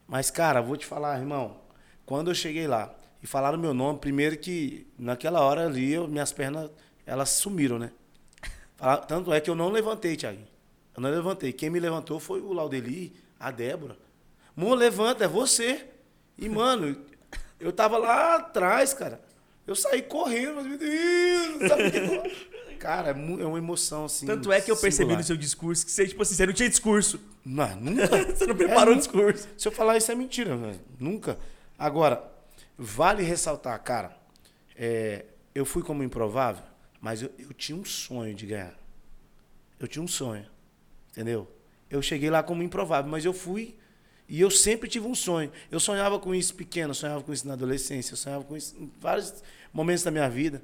Mas, 0.07 0.29
cara, 0.29 0.61
vou 0.61 0.77
te 0.77 0.85
falar, 0.85 1.17
irmão. 1.17 1.57
Quando 2.05 2.29
eu 2.29 2.35
cheguei 2.35 2.67
lá 2.67 2.93
e 3.21 3.27
falaram 3.27 3.57
meu 3.57 3.73
nome, 3.73 3.99
primeiro 3.99 4.37
que 4.37 4.85
naquela 4.97 5.41
hora 5.41 5.65
ali, 5.65 5.93
eu- 5.93 6.07
minhas 6.07 6.31
pernas, 6.31 6.69
elas 7.05 7.29
sumiram, 7.29 7.77
né? 7.79 7.91
Fala- 8.75 8.97
Tanto 8.97 9.33
é 9.33 9.39
que 9.41 9.49
eu 9.49 9.55
não 9.55 9.69
levantei, 9.69 10.15
Thiago. 10.15 10.39
Eu 10.95 11.01
não 11.01 11.09
levantei. 11.09 11.51
Quem 11.53 11.69
me 11.69 11.79
levantou 11.79 12.19
foi 12.19 12.41
o 12.41 12.53
Laudeli, 12.53 13.13
a 13.39 13.51
Débora. 13.51 13.97
Mô, 14.55 14.73
levanta, 14.73 15.23
é 15.25 15.27
você. 15.27 15.85
E, 16.37 16.47
mano, 16.49 16.95
eu 17.59 17.71
tava 17.71 17.97
lá 17.97 18.35
atrás, 18.35 18.93
cara. 18.93 19.21
Eu 19.65 19.75
saí 19.75 20.01
correndo, 20.01 20.55
mas, 20.55 20.65
meu 20.65 20.77
Deus, 20.77 21.67
sabe 21.69 21.87
o 21.87 21.91
que 21.91 22.75
Cara, 22.77 23.09
é 23.09 23.41
é 23.41 23.45
uma 23.45 23.57
emoção, 23.57 24.05
assim. 24.05 24.25
Tanto 24.27 24.51
é 24.51 24.61
que 24.61 24.69
eu 24.71 24.75
percebi 24.77 24.97
singular. 25.05 25.17
no 25.17 25.23
seu 25.23 25.35
discurso 25.35 25.83
que 25.85 25.91
você, 25.91 26.07
tipo 26.07 26.21
assim, 26.21 26.35
você 26.35 26.45
não 26.45 26.53
tinha 26.53 26.69
discurso. 26.69 27.19
Não, 27.43 27.75
nunca. 27.75 28.07
Você 28.35 28.45
não 28.45 28.55
preparou 28.55 28.93
o 28.93 28.95
nunca. 28.95 28.97
discurso. 28.97 29.47
Se 29.57 29.67
eu 29.67 29.71
falar 29.71 29.97
isso 29.97 30.11
é 30.11 30.15
mentira, 30.15 30.55
velho. 30.55 30.79
Nunca. 30.99 31.37
Agora, 31.77 32.23
vale 32.77 33.23
ressaltar, 33.23 33.81
cara, 33.83 34.15
é, 34.75 35.25
eu 35.55 35.65
fui 35.65 35.81
como 35.83 36.03
improvável, 36.03 36.63
mas 37.01 37.21
eu, 37.21 37.31
eu 37.39 37.53
tinha 37.53 37.77
um 37.77 37.85
sonho 37.85 38.33
de 38.33 38.45
ganhar. 38.45 38.73
Eu 39.79 39.87
tinha 39.87 40.03
um 40.03 40.07
sonho. 40.07 40.45
Entendeu? 41.11 41.47
Eu 41.89 42.01
cheguei 42.01 42.29
lá 42.29 42.43
como 42.43 42.61
improvável, 42.61 43.09
mas 43.09 43.23
eu 43.25 43.33
fui 43.33 43.75
e 44.29 44.41
eu 44.41 44.51
sempre 44.51 44.89
tive 44.89 45.07
um 45.07 45.15
sonho. 45.15 45.51
Eu 45.71 45.79
sonhava 45.79 46.19
com 46.19 46.35
isso 46.35 46.53
pequeno, 46.53 46.91
eu 46.91 46.95
sonhava 46.95 47.23
com 47.23 47.31
isso 47.33 47.47
na 47.47 47.53
adolescência, 47.53 48.13
eu 48.13 48.17
sonhava 48.17 48.43
com 48.43 48.55
isso 48.57 48.75
em 48.77 48.91
vários 48.99 49.43
momentos 49.73 50.03
da 50.03 50.11
minha 50.11 50.29
vida. 50.29 50.61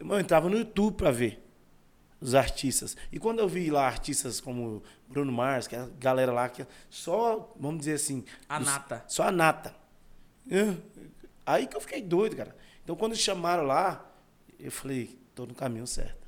Eu 0.00 0.18
entrava 0.18 0.48
no 0.48 0.56
YouTube 0.56 0.96
para 0.96 1.10
ver 1.10 1.40
os 2.20 2.34
artistas. 2.34 2.96
E 3.12 3.18
quando 3.18 3.40
eu 3.40 3.48
vi 3.48 3.70
lá 3.70 3.86
artistas 3.86 4.40
como 4.40 4.82
Bruno 5.08 5.30
Mars, 5.30 5.66
que 5.68 5.76
é 5.76 5.80
a 5.80 5.88
galera 6.00 6.32
lá 6.32 6.48
que 6.48 6.66
só, 6.88 7.52
vamos 7.58 7.80
dizer 7.80 7.94
assim, 7.94 8.24
A 8.48 8.58
os- 8.58 8.66
nata. 8.66 9.04
Só 9.06 9.24
a 9.24 9.32
nata. 9.32 9.74
Aí 11.44 11.66
que 11.66 11.76
eu 11.76 11.80
fiquei 11.80 12.02
doido, 12.02 12.36
cara. 12.36 12.54
Então 12.82 12.96
quando 12.96 13.16
chamaram 13.16 13.64
lá, 13.64 14.04
eu 14.58 14.70
falei, 14.70 15.18
tô 15.34 15.46
no 15.46 15.54
caminho 15.54 15.86
certo. 15.86 16.22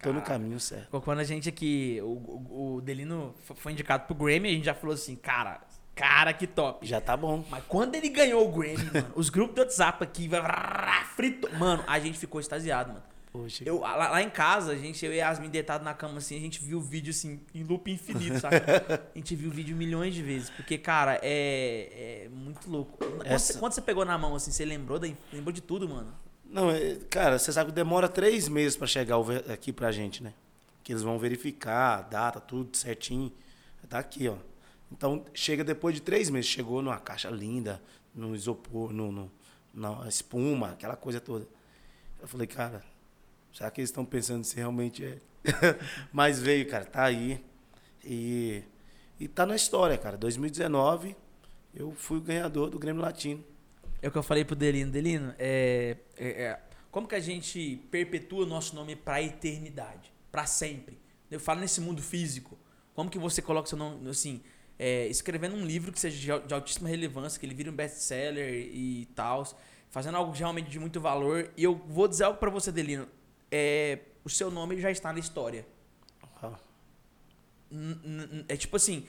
Tô 0.00 0.12
no 0.12 0.22
caminho 0.22 0.60
certo. 0.60 1.00
Quando 1.00 1.18
a 1.18 1.24
gente 1.24 1.48
aqui, 1.48 1.98
o, 2.02 2.06
o, 2.06 2.74
o 2.76 2.80
Delino 2.80 3.34
foi 3.56 3.72
indicado 3.72 4.06
pro 4.06 4.14
Grammy, 4.14 4.48
a 4.48 4.52
gente 4.52 4.64
já 4.64 4.74
falou 4.74 4.94
assim, 4.94 5.16
cara, 5.16 5.60
cara, 5.94 6.32
que 6.32 6.46
top. 6.46 6.86
Já 6.86 7.00
tá 7.00 7.16
bom. 7.16 7.44
Mas 7.50 7.64
quando 7.66 7.96
ele 7.96 8.08
ganhou 8.08 8.48
o 8.48 8.52
Grammy, 8.52 8.84
mano, 8.94 9.12
os 9.16 9.28
grupos 9.28 9.56
do 9.56 9.62
WhatsApp 9.62 10.04
aqui, 10.04 10.30
frito, 11.16 11.52
mano, 11.58 11.82
a 11.86 11.98
gente 11.98 12.16
ficou 12.16 12.40
extasiado, 12.40 12.92
mano. 12.92 13.02
Poxa. 13.42 13.62
Eu, 13.64 13.80
lá, 13.80 13.94
lá 14.10 14.22
em 14.22 14.30
casa, 14.30 14.72
a 14.72 14.76
gente, 14.76 15.04
eu 15.04 15.12
e 15.12 15.16
Yasmin 15.16 15.48
deitado 15.48 15.84
na 15.84 15.94
cama 15.94 16.18
assim, 16.18 16.36
a 16.36 16.40
gente 16.40 16.60
viu 16.62 16.78
o 16.78 16.80
vídeo 16.80 17.10
assim, 17.10 17.40
em 17.54 17.62
loop 17.62 17.90
infinito, 17.90 18.40
sabe? 18.40 18.56
A 19.14 19.18
gente 19.18 19.34
viu 19.36 19.48
o 19.48 19.52
vídeo 19.52 19.76
milhões 19.76 20.14
de 20.14 20.22
vezes. 20.22 20.50
Porque, 20.50 20.76
cara, 20.78 21.18
é, 21.22 22.24
é 22.24 22.28
muito 22.30 22.68
louco. 22.70 22.96
Quando, 22.98 23.26
Essa- 23.26 23.52
você, 23.52 23.58
quando 23.58 23.72
você 23.72 23.80
pegou 23.80 24.04
na 24.04 24.16
mão, 24.18 24.34
assim, 24.34 24.50
você 24.50 24.64
lembrou, 24.64 24.98
da, 24.98 25.08
lembrou 25.32 25.52
de 25.52 25.60
tudo, 25.60 25.88
mano? 25.88 26.12
Não, 26.44 26.70
é, 26.70 26.96
cara, 27.10 27.38
você 27.38 27.52
sabe 27.52 27.70
que 27.70 27.76
demora 27.76 28.08
três 28.08 28.48
meses 28.48 28.76
para 28.76 28.86
chegar 28.86 29.16
aqui 29.52 29.72
pra 29.72 29.92
gente, 29.92 30.22
né? 30.22 30.32
Que 30.82 30.92
eles 30.92 31.02
vão 31.02 31.18
verificar 31.18 31.98
a 31.98 32.02
data, 32.02 32.40
tudo 32.40 32.76
certinho. 32.76 33.30
Tá 33.88 33.98
aqui, 33.98 34.28
ó. 34.28 34.36
Então, 34.90 35.24
chega 35.32 35.62
depois 35.64 35.94
de 35.94 36.02
três 36.02 36.28
meses. 36.30 36.50
Chegou 36.50 36.82
numa 36.82 36.98
caixa 36.98 37.30
linda, 37.30 37.80
no 38.14 38.34
isopor, 38.34 38.92
no, 38.92 39.10
no- 39.12 39.30
na 39.72 40.06
espuma, 40.08 40.70
aquela 40.70 40.96
coisa 40.96 41.20
toda. 41.20 41.46
Eu 42.20 42.26
falei, 42.26 42.46
cara, 42.46 42.82
será 43.58 43.72
que 43.72 43.80
eles 43.80 43.90
estão 43.90 44.04
pensando 44.04 44.44
se 44.44 44.54
realmente 44.54 45.04
é? 45.04 45.18
Mas 46.12 46.38
veio, 46.38 46.68
cara, 46.68 46.84
tá 46.84 47.02
aí. 47.02 47.44
E 48.04 48.62
E 49.18 49.26
tá 49.26 49.44
na 49.44 49.56
história, 49.56 49.98
cara. 49.98 50.16
2019, 50.16 51.16
eu 51.74 51.90
fui 51.90 52.18
o 52.18 52.20
ganhador 52.20 52.70
do 52.70 52.78
Grêmio 52.78 53.02
Latino. 53.02 53.44
É 54.00 54.06
o 54.06 54.12
que 54.12 54.18
eu 54.18 54.22
falei 54.22 54.44
pro 54.44 54.54
Delino. 54.54 54.92
Delino, 54.92 55.34
é, 55.40 55.96
é, 56.16 56.42
é 56.44 56.60
como 56.88 57.08
que 57.08 57.16
a 57.16 57.20
gente 57.20 57.84
perpetua 57.90 58.44
o 58.44 58.46
nosso 58.46 58.76
nome 58.76 58.94
pra 58.94 59.20
eternidade? 59.20 60.12
Pra 60.30 60.46
sempre. 60.46 60.96
Eu 61.28 61.40
falo 61.40 61.58
nesse 61.58 61.80
mundo 61.80 62.00
físico. 62.00 62.56
Como 62.94 63.10
que 63.10 63.18
você 63.18 63.42
coloca 63.42 63.68
seu 63.68 63.76
nome, 63.76 64.08
assim, 64.08 64.40
é, 64.78 65.08
escrevendo 65.08 65.56
um 65.56 65.64
livro 65.64 65.90
que 65.90 65.98
seja 65.98 66.38
de, 66.38 66.54
altíssima 66.54 66.88
relevância, 66.88 67.40
que 67.40 67.44
ele 67.44 67.56
vire 67.56 67.68
um 67.68 67.74
best-seller 67.74 68.54
e 68.54 69.06
tal, 69.16 69.44
fazendo 69.90 70.16
algo 70.16 70.30
realmente 70.30 70.70
de 70.70 70.78
muito 70.78 71.00
valor. 71.00 71.50
E 71.56 71.64
eu 71.64 71.74
vou 71.88 72.06
dizer 72.06 72.22
algo 72.22 72.38
para 72.38 72.50
você, 72.50 72.70
Delino. 72.70 73.17
É, 73.50 73.98
o 74.24 74.30
seu 74.30 74.50
nome 74.50 74.80
já 74.80 74.90
está 74.90 75.12
na 75.12 75.18
história. 75.18 75.66
É 78.48 78.56
tipo 78.56 78.76
assim, 78.76 79.06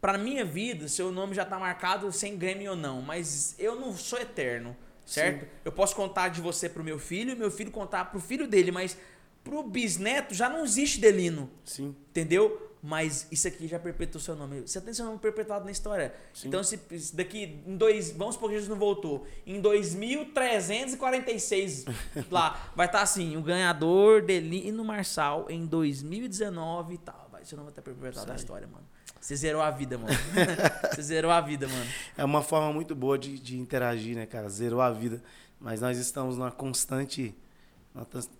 pra 0.00 0.16
minha 0.16 0.44
vida, 0.44 0.88
seu 0.88 1.12
nome 1.12 1.34
já 1.34 1.44
tá 1.44 1.58
marcado 1.58 2.10
sem 2.10 2.36
Grêmio 2.38 2.70
ou 2.70 2.76
não, 2.76 3.02
mas 3.02 3.54
eu 3.58 3.76
não 3.76 3.94
sou 3.94 4.18
eterno, 4.18 4.76
certo? 5.04 5.44
Sim. 5.44 5.50
Eu 5.64 5.72
posso 5.72 5.94
contar 5.94 6.28
de 6.28 6.40
você 6.40 6.68
pro 6.68 6.82
meu 6.82 6.98
filho, 6.98 7.36
meu 7.36 7.50
filho 7.50 7.70
contar 7.70 8.06
pro 8.06 8.20
filho 8.20 8.46
dele, 8.48 8.70
mas 8.70 8.96
pro 9.44 9.62
bisneto 9.62 10.34
já 10.34 10.48
não 10.48 10.64
existe 10.64 11.00
Delino. 11.00 11.50
Sim. 11.64 11.94
Entendeu? 12.10 12.67
Mas 12.82 13.26
isso 13.30 13.46
aqui 13.48 13.66
já 13.66 13.78
perpetuou 13.78 14.22
seu 14.22 14.36
nome. 14.36 14.60
Você 14.60 14.80
tem 14.80 14.94
seu 14.94 15.04
nome 15.04 15.18
perpetuado 15.18 15.64
na 15.64 15.70
história. 15.70 16.14
Sim. 16.32 16.48
Então, 16.48 16.62
se, 16.62 16.78
se 16.98 17.14
daqui 17.14 17.60
em 17.66 17.76
dois. 17.76 18.12
Vamos 18.12 18.34
supor 18.34 18.50
que 18.50 18.54
Jesus 18.54 18.70
não 18.70 18.78
voltou. 18.78 19.26
Em 19.46 19.60
2346, 19.60 21.84
lá, 22.30 22.70
vai 22.76 22.86
estar 22.86 22.98
tá 22.98 23.04
assim: 23.04 23.36
o 23.36 23.42
ganhador 23.42 24.22
Delino 24.22 24.84
Marçal 24.84 25.46
em 25.48 25.66
2019 25.66 26.94
e 26.94 26.98
tal. 26.98 27.28
Vai, 27.32 27.44
seu 27.44 27.56
nome 27.56 27.66
vai 27.66 27.72
estar 27.72 27.82
perpetuado 27.82 28.28
na 28.28 28.36
história, 28.36 28.66
mano. 28.66 28.86
Você 29.20 29.34
zerou 29.34 29.60
a 29.60 29.70
vida, 29.70 29.98
mano. 29.98 30.16
Você 30.94 31.02
zerou 31.02 31.30
a 31.30 31.40
vida, 31.40 31.66
mano. 31.66 31.90
É 32.16 32.24
uma 32.24 32.42
forma 32.42 32.72
muito 32.72 32.94
boa 32.94 33.18
de, 33.18 33.38
de 33.38 33.58
interagir, 33.58 34.14
né, 34.14 34.26
cara? 34.26 34.48
Zerou 34.48 34.80
a 34.80 34.90
vida. 34.90 35.22
Mas 35.60 35.80
nós 35.80 35.98
estamos 35.98 36.38
numa 36.38 36.52
constante 36.52 37.34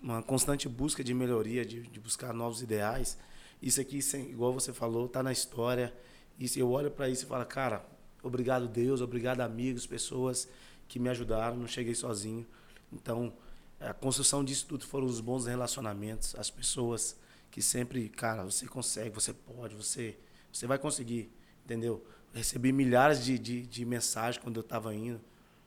uma, 0.01 0.23
constante 0.23 0.69
busca 0.69 1.03
de 1.03 1.15
melhoria, 1.15 1.65
de, 1.65 1.83
de 1.83 2.01
buscar 2.01 2.33
novos 2.33 2.63
ideais. 2.63 3.17
Isso 3.61 3.81
aqui, 3.81 3.99
igual 4.31 4.53
você 4.53 4.73
falou, 4.73 5.07
está 5.07 5.23
na 5.23 5.33
história. 5.33 5.95
Isso, 6.39 6.59
eu 6.59 6.71
olho 6.71 6.91
para 6.91 7.09
isso 7.09 7.25
e 7.25 7.29
falo, 7.29 7.45
cara, 7.47 7.85
obrigado 8.23 8.69
Deus, 8.69 9.01
obrigado 9.01 9.41
amigos, 9.41 9.87
pessoas 9.87 10.49
que 10.87 10.99
me 10.99 11.09
ajudaram, 11.09 11.57
não 11.57 11.67
cheguei 11.67 11.95
sozinho. 11.95 12.47
Então, 12.93 13.33
a 13.81 13.93
construção 13.93 14.45
disso 14.45 14.67
tudo 14.67 14.87
foram 14.87 15.07
os 15.07 15.21
bons 15.21 15.47
relacionamentos, 15.47 16.35
as 16.37 16.51
pessoas 16.51 17.17
que 17.51 17.61
sempre, 17.63 18.09
cara, 18.09 18.45
você 18.45 18.67
consegue, 18.67 19.11
você 19.11 19.33
pode, 19.33 19.75
você, 19.75 20.17
você 20.53 20.67
vai 20.67 20.79
conseguir, 20.79 21.31
entendeu? 21.65 22.05
recebi 22.33 22.73
milhares 22.73 23.25
de, 23.25 23.39
de, 23.39 23.63
de 23.63 23.85
mensagens 23.85 24.43
quando 24.43 24.57
eu 24.57 24.63
estava 24.63 24.95
indo, 24.95 25.21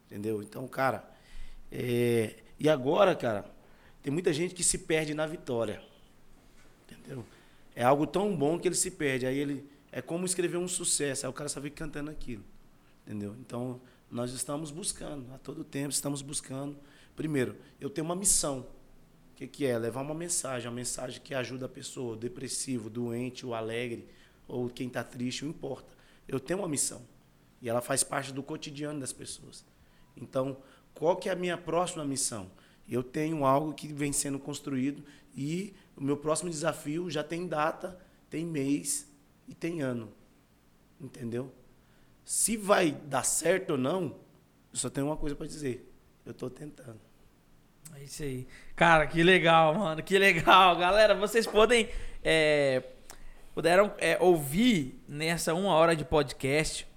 entendeu? 0.05 0.41
Então, 0.41 0.67
cara, 0.67 1.03
é, 1.71 2.35
e 2.59 2.69
agora, 2.69 3.15
cara, 3.15 3.45
tem 4.01 4.11
muita 4.11 4.33
gente 4.33 4.53
que 4.53 4.63
se 4.63 4.77
perde 4.79 5.13
na 5.13 5.25
vitória. 5.25 5.81
Entendeu? 6.83 7.25
É 7.76 7.84
algo 7.84 8.05
tão 8.05 8.36
bom 8.36 8.59
que 8.59 8.67
ele 8.67 8.76
se 8.76 8.91
perde. 8.91 9.26
Aí 9.26 9.38
ele 9.38 9.69
é 9.91 10.01
como 10.01 10.26
escrever 10.26 10.57
um 10.57 10.67
sucesso. 10.67 11.26
Aí 11.26 11.30
o 11.30 11.34
cara 11.34 11.49
só 11.49 11.61
cantando 11.74 12.11
aquilo. 12.11 12.43
Entendeu? 13.05 13.36
Então, 13.39 13.82
nós 14.09 14.32
estamos 14.32 14.72
buscando, 14.72 15.34
a 15.34 15.38
todo 15.38 15.63
tempo 15.63 15.89
estamos 15.89 16.22
buscando. 16.22 16.78
Primeiro, 17.15 17.55
eu 17.80 17.89
tenho 17.89 18.05
uma 18.05 18.15
missão. 18.15 18.59
O 19.32 19.36
que, 19.36 19.47
que 19.47 19.65
é? 19.65 19.78
Levar 19.78 20.01
uma 20.01 20.13
mensagem, 20.13 20.67
uma 20.67 20.76
mensagem 20.76 21.22
que 21.22 21.34
ajuda 21.34 21.65
a 21.65 21.69
pessoa, 21.69 22.13
o 22.13 22.17
depressivo, 22.17 22.89
doente, 22.89 23.45
o 23.45 23.53
alegre, 23.53 24.07
ou 24.47 24.69
quem 24.69 24.88
está 24.88 25.03
triste, 25.03 25.43
não 25.43 25.51
importa. 25.51 25.93
Eu 26.28 26.39
tenho 26.39 26.59
uma 26.59 26.67
missão. 26.67 27.01
E 27.61 27.69
ela 27.69 27.82
faz 27.82 28.03
parte 28.03 28.32
do 28.32 28.43
cotidiano 28.43 28.99
das 28.99 29.13
pessoas. 29.13 29.65
Então, 30.15 30.57
qual 30.93 31.15
que 31.15 31.30
é 31.30 31.32
a 31.32 31.36
minha 31.36 31.57
próxima 31.57 32.05
missão? 32.05 32.49
eu 32.91 33.01
tenho 33.01 33.45
algo 33.45 33.74
que 33.74 33.88
vem 33.88 34.11
sendo 34.11 34.38
construído 34.38 35.01
e 35.36 35.74
o 36.02 36.04
meu 36.04 36.18
próximo 36.18 36.49
desafio 36.49 37.12
já 37.12 37.24
tem 37.24 37.47
data, 37.47 37.95
tem 38.28 38.43
mês 38.43 39.08
e 39.47 39.54
tem 39.54 39.82
ano. 39.82 40.12
Entendeu? 40.99 41.54
Se 42.26 42.58
vai 42.58 42.91
dar 42.91 43.24
certo 43.24 43.72
ou 43.72 43.78
não, 43.78 44.16
eu 44.74 44.80
só 44.80 44.89
tenho 44.89 45.06
uma 45.06 45.16
coisa 45.16 45.36
para 45.36 45.45
dizer. 45.45 45.88
Eu 46.26 46.32
estou 46.32 46.49
tentando. 46.49 46.99
É 47.95 48.04
isso 48.04 48.24
aí. 48.24 48.47
Cara, 48.76 49.06
que 49.06 49.22
legal, 49.22 49.76
mano. 49.76 50.02
Que 50.02 50.18
legal. 50.18 50.76
Galera, 50.80 51.14
vocês 51.14 51.45
podem. 51.45 51.88
É, 52.24 52.82
puderam 53.54 53.93
é, 53.99 54.18
ouvir 54.20 54.99
nessa 55.08 55.54
uma 55.54 55.74
hora 55.74 55.95
de 55.95 56.04
podcast 56.04 56.88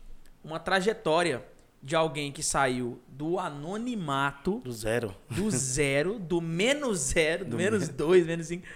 uma 0.43 0.59
trajetória 0.59 1.45
de 1.83 1.95
alguém 1.95 2.33
que 2.33 2.43
saiu 2.43 2.99
do 3.07 3.39
anonimato. 3.39 4.61
Do 4.61 4.73
zero. 4.73 5.15
Do 5.29 5.51
zero, 5.51 6.19
do 6.19 6.41
menos 6.41 6.99
zero, 7.01 7.45
do, 7.45 7.51
do 7.51 7.57
menos 7.59 7.89
dois, 7.91 8.27
menos 8.27 8.47
cinco, 8.47 8.67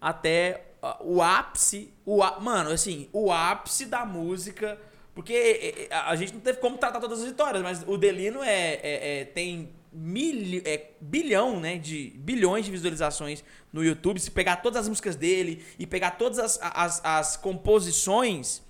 até 0.00 0.70
o 1.00 1.20
ápice. 1.22 1.92
O, 2.04 2.18
mano, 2.40 2.70
assim, 2.70 3.08
o 3.12 3.30
ápice 3.32 3.86
da 3.86 4.04
música. 4.04 4.78
Porque 5.14 5.88
a 5.90 6.14
gente 6.16 6.32
não 6.32 6.40
teve 6.40 6.58
como 6.58 6.78
tratar 6.78 7.00
todas 7.00 7.20
as 7.20 7.26
vitórias, 7.26 7.62
mas 7.62 7.84
o 7.86 7.98
Delino 7.98 8.42
é, 8.42 8.74
é, 8.74 9.20
é 9.20 9.24
tem 9.24 9.70
mil, 9.92 10.62
é, 10.64 10.90
bilhão, 11.00 11.60
né, 11.60 11.76
de 11.76 12.12
bilhões 12.16 12.64
de 12.64 12.70
visualizações 12.70 13.44
no 13.72 13.84
YouTube. 13.84 14.20
Se 14.20 14.30
pegar 14.30 14.56
todas 14.56 14.82
as 14.82 14.88
músicas 14.88 15.16
dele 15.16 15.64
e 15.78 15.86
pegar 15.86 16.12
todas 16.12 16.38
as, 16.38 16.58
as, 16.62 17.04
as 17.04 17.36
composições 17.36 18.62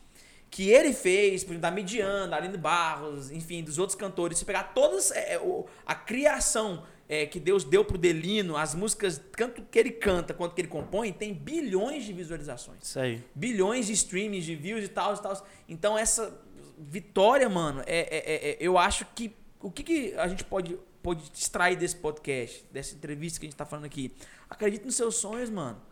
que 0.51 0.69
ele 0.69 0.93
fez, 0.93 1.45
por 1.45 1.53
exemplo, 1.53 1.63
da 1.63 1.71
Midian, 1.71 2.29
da 2.29 2.37
Aline 2.37 2.57
Barros, 2.57 3.31
enfim, 3.31 3.63
dos 3.63 3.79
outros 3.79 3.97
cantores, 3.97 4.39
se 4.39 4.45
pegar 4.45 4.75
todas 4.75 5.13
é, 5.13 5.35
é 5.35 5.65
a 5.87 5.95
criação 5.95 6.83
é, 7.11 7.27
que 7.27 7.41
Deus 7.41 7.65
deu 7.65 7.85
pro 7.85 7.99
Delino, 7.99 8.57
as 8.57 8.73
músicas, 8.73 9.21
tanto 9.37 9.63
que 9.63 9.77
ele 9.77 9.91
canta 9.91 10.33
quanto 10.33 10.55
que 10.55 10.61
ele 10.61 10.69
compõe, 10.69 11.13
tem 11.13 11.35
bilhões 11.35 12.05
de 12.05 12.13
visualizações. 12.13 12.79
Isso 12.83 13.01
aí. 13.01 13.21
Bilhões 13.35 13.89
de 13.89 13.95
streamings, 13.95 14.45
de 14.45 14.55
views 14.55 14.85
e 14.85 14.89
tal, 14.89 15.15
e 15.15 15.19
tal. 15.19 15.47
Então 15.69 15.99
essa 15.99 16.41
vitória, 16.79 17.49
mano, 17.49 17.83
é, 17.85 17.99
é, 17.99 18.17
é, 18.17 18.51
é 18.53 18.57
eu 18.61 18.79
acho 18.79 19.05
que 19.13 19.35
o 19.61 19.73
que, 19.73 19.83
que 19.83 20.15
a 20.15 20.29
gente 20.29 20.45
pode, 20.45 20.79
pode 21.03 21.25
extrair 21.35 21.75
desse 21.75 21.97
podcast, 21.97 22.65
dessa 22.71 22.95
entrevista 22.95 23.41
que 23.41 23.47
a 23.47 23.49
gente 23.49 23.59
tá 23.59 23.67
falando 23.67 23.87
aqui? 23.87 24.15
Acredite 24.49 24.85
nos 24.85 24.95
seus 24.95 25.17
sonhos, 25.17 25.51
mano. 25.51 25.83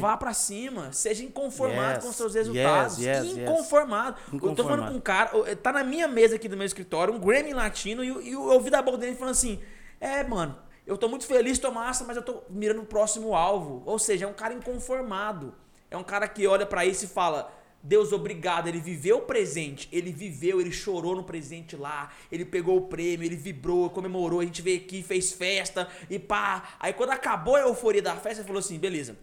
Vá 0.00 0.18
para 0.18 0.34
cima, 0.34 0.92
seja 0.92 1.24
inconformado 1.24 1.96
yes, 1.96 2.04
com 2.04 2.12
seus 2.12 2.34
resultados. 2.34 2.98
Yes, 2.98 3.24
yes, 3.24 3.36
inconformado. 3.38 4.18
inconformado. 4.28 4.46
Eu 4.50 4.54
tô 4.54 4.64
falando 4.64 4.88
com 4.88 4.96
um 4.98 5.00
cara, 5.00 5.30
tá 5.56 5.72
na 5.72 5.84
minha 5.84 6.08
mesa 6.08 6.36
aqui 6.36 6.48
do 6.48 6.56
meu 6.56 6.66
escritório, 6.66 7.12
um 7.12 7.18
Grammy 7.18 7.54
latino, 7.54 8.04
e, 8.04 8.28
e 8.28 8.32
eu 8.32 8.42
ouvi 8.42 8.70
da 8.70 8.82
boca 8.82 8.98
dele 8.98 9.14
falando 9.14 9.32
assim: 9.32 9.60
É, 10.00 10.22
mano, 10.24 10.56
eu 10.86 10.96
tô 10.96 11.08
muito 11.08 11.26
feliz, 11.26 11.58
tô 11.58 11.70
massa, 11.70 12.04
mas 12.04 12.16
eu 12.16 12.22
tô 12.22 12.42
mirando 12.48 12.82
o 12.82 12.86
próximo 12.86 13.34
alvo. 13.34 13.82
Ou 13.84 13.98
seja, 13.98 14.24
é 14.24 14.28
um 14.28 14.32
cara 14.32 14.54
inconformado. 14.54 15.54
É 15.90 15.96
um 15.96 16.04
cara 16.04 16.26
que 16.28 16.46
olha 16.46 16.66
para 16.66 16.84
isso 16.86 17.04
e 17.04 17.08
fala: 17.08 17.52
Deus, 17.82 18.12
obrigado. 18.12 18.68
Ele 18.68 18.80
viveu 18.80 19.18
o 19.18 19.22
presente. 19.22 19.88
Ele 19.92 20.12
viveu, 20.12 20.60
ele 20.60 20.72
chorou 20.72 21.14
no 21.14 21.24
presente 21.24 21.76
lá. 21.76 22.10
Ele 22.30 22.44
pegou 22.44 22.76
o 22.76 22.82
prêmio, 22.82 23.24
ele 23.24 23.36
vibrou, 23.36 23.90
comemorou. 23.90 24.40
A 24.40 24.44
gente 24.44 24.62
veio 24.62 24.80
aqui, 24.80 25.02
fez 25.02 25.32
festa 25.32 25.88
e 26.08 26.18
pá. 26.18 26.76
Aí 26.80 26.92
quando 26.92 27.10
acabou 27.10 27.56
a 27.56 27.60
euforia 27.60 28.02
da 28.02 28.16
festa, 28.16 28.40
ele 28.40 28.46
falou 28.46 28.60
assim: 28.60 28.78
beleza, 28.78 29.16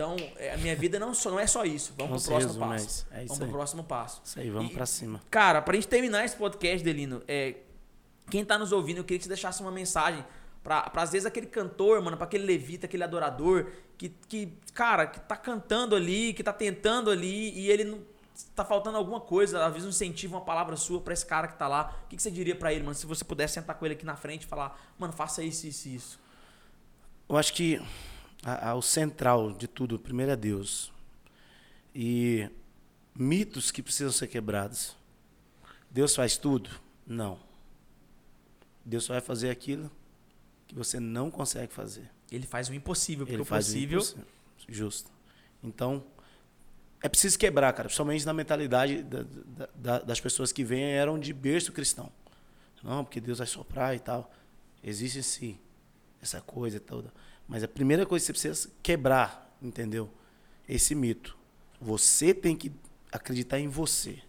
então, 0.00 0.16
é, 0.36 0.52
a 0.52 0.56
minha 0.56 0.76
vida 0.76 0.98
não, 0.98 1.12
só, 1.12 1.30
não 1.30 1.38
é 1.38 1.46
só 1.46 1.64
isso. 1.64 1.92
Vamos 1.98 2.26
não 2.26 2.38
pro 2.38 2.40
próximo 2.40 2.66
passo. 2.66 3.06
É 3.10 3.16
vamos 3.16 3.32
aí. 3.32 3.38
pro 3.38 3.48
próximo 3.48 3.84
passo. 3.84 4.22
Isso 4.24 4.40
aí, 4.40 4.48
vamos 4.50 4.70
e, 4.70 4.74
pra 4.74 4.86
cima. 4.86 5.20
Cara, 5.30 5.60
pra 5.60 5.74
gente 5.74 5.88
terminar 5.88 6.24
esse 6.24 6.36
podcast, 6.36 6.84
Delino, 6.84 7.22
é, 7.26 7.56
quem 8.30 8.44
tá 8.44 8.58
nos 8.58 8.72
ouvindo, 8.72 8.98
eu 8.98 9.04
queria 9.04 9.18
que 9.18 9.24
você 9.24 9.28
deixasse 9.28 9.60
uma 9.60 9.70
mensagem 9.70 10.24
pra 10.62 10.90
às 10.94 11.12
vezes, 11.12 11.26
aquele 11.26 11.46
cantor, 11.46 12.00
mano, 12.02 12.16
pra 12.16 12.26
aquele 12.26 12.44
levita, 12.44 12.86
aquele 12.86 13.04
adorador, 13.04 13.70
que, 13.96 14.10
que, 14.28 14.52
cara, 14.74 15.06
que 15.06 15.20
tá 15.20 15.36
cantando 15.36 15.96
ali, 15.96 16.32
que 16.32 16.42
tá 16.42 16.52
tentando 16.52 17.10
ali, 17.10 17.50
e 17.58 17.70
ele 17.70 17.84
não. 17.84 18.10
Tá 18.56 18.64
faltando 18.64 18.96
alguma 18.96 19.20
coisa, 19.20 19.62
às 19.66 19.70
vezes 19.70 19.86
um 19.86 19.90
incentivo, 19.90 20.34
uma 20.34 20.40
palavra 20.40 20.74
sua 20.74 20.98
para 20.98 21.12
esse 21.12 21.26
cara 21.26 21.46
que 21.46 21.58
tá 21.58 21.68
lá. 21.68 21.94
O 22.06 22.08
que, 22.08 22.16
que 22.16 22.22
você 22.22 22.30
diria 22.30 22.56
para 22.56 22.72
ele, 22.72 22.82
mano? 22.82 22.94
Se 22.94 23.04
você 23.04 23.22
pudesse 23.22 23.54
sentar 23.54 23.76
com 23.76 23.84
ele 23.84 23.92
aqui 23.92 24.06
na 24.06 24.16
frente 24.16 24.44
e 24.44 24.46
falar, 24.46 24.80
mano, 24.98 25.12
faça 25.12 25.42
isso, 25.42 25.66
isso, 25.66 25.88
isso. 25.90 26.20
Eu 27.28 27.36
acho 27.36 27.52
que 27.52 27.78
ao 28.42 28.80
central 28.80 29.52
de 29.52 29.68
tudo, 29.68 29.98
primeiro 29.98 30.32
é 30.32 30.36
Deus. 30.36 30.90
E 31.94 32.48
mitos 33.14 33.70
que 33.70 33.82
precisam 33.82 34.12
ser 34.12 34.28
quebrados. 34.28 34.96
Deus 35.90 36.16
faz 36.16 36.38
tudo? 36.38 36.70
Não. 37.06 37.38
Deus 38.90 39.04
só 39.04 39.12
vai 39.12 39.22
fazer 39.22 39.50
aquilo 39.50 39.90
que 40.66 40.74
você 40.74 40.98
não 41.00 41.30
consegue 41.30 41.72
fazer. 41.72 42.10
Ele 42.30 42.46
faz 42.46 42.68
o 42.68 42.74
impossível, 42.74 43.24
porque 43.24 43.36
Ele 43.36 43.42
o 43.42 43.46
possível... 43.46 44.00
O 44.00 44.02
impossível. 44.02 44.24
Justo. 44.68 45.10
Então, 45.62 46.04
é 47.02 47.08
preciso 47.08 47.38
quebrar, 47.38 47.72
cara. 47.72 47.88
Principalmente 47.88 48.26
na 48.26 48.32
mentalidade 48.32 49.02
da, 49.02 49.24
da, 49.74 49.98
das 50.00 50.20
pessoas 50.20 50.52
que 50.52 50.62
vêm 50.62 50.82
eram 50.82 51.18
de 51.18 51.32
berço 51.32 51.72
cristão. 51.72 52.12
Não, 52.82 53.04
porque 53.04 53.20
Deus 53.20 53.38
vai 53.38 53.46
soprar 53.46 53.94
e 53.94 54.00
tal. 54.00 54.30
Existe 54.82 55.22
sim 55.22 55.58
essa 56.20 56.40
coisa 56.40 56.78
toda. 56.78 57.12
Mas 57.48 57.62
a 57.62 57.68
primeira 57.68 58.04
coisa 58.04 58.22
que 58.22 58.26
você 58.26 58.32
precisa 58.32 58.70
quebrar, 58.82 59.56
entendeu? 59.62 60.10
Esse 60.68 60.94
mito. 60.94 61.36
Você 61.80 62.34
tem 62.34 62.56
que 62.56 62.70
acreditar 63.10 63.58
em 63.58 63.68
você. 63.68 64.20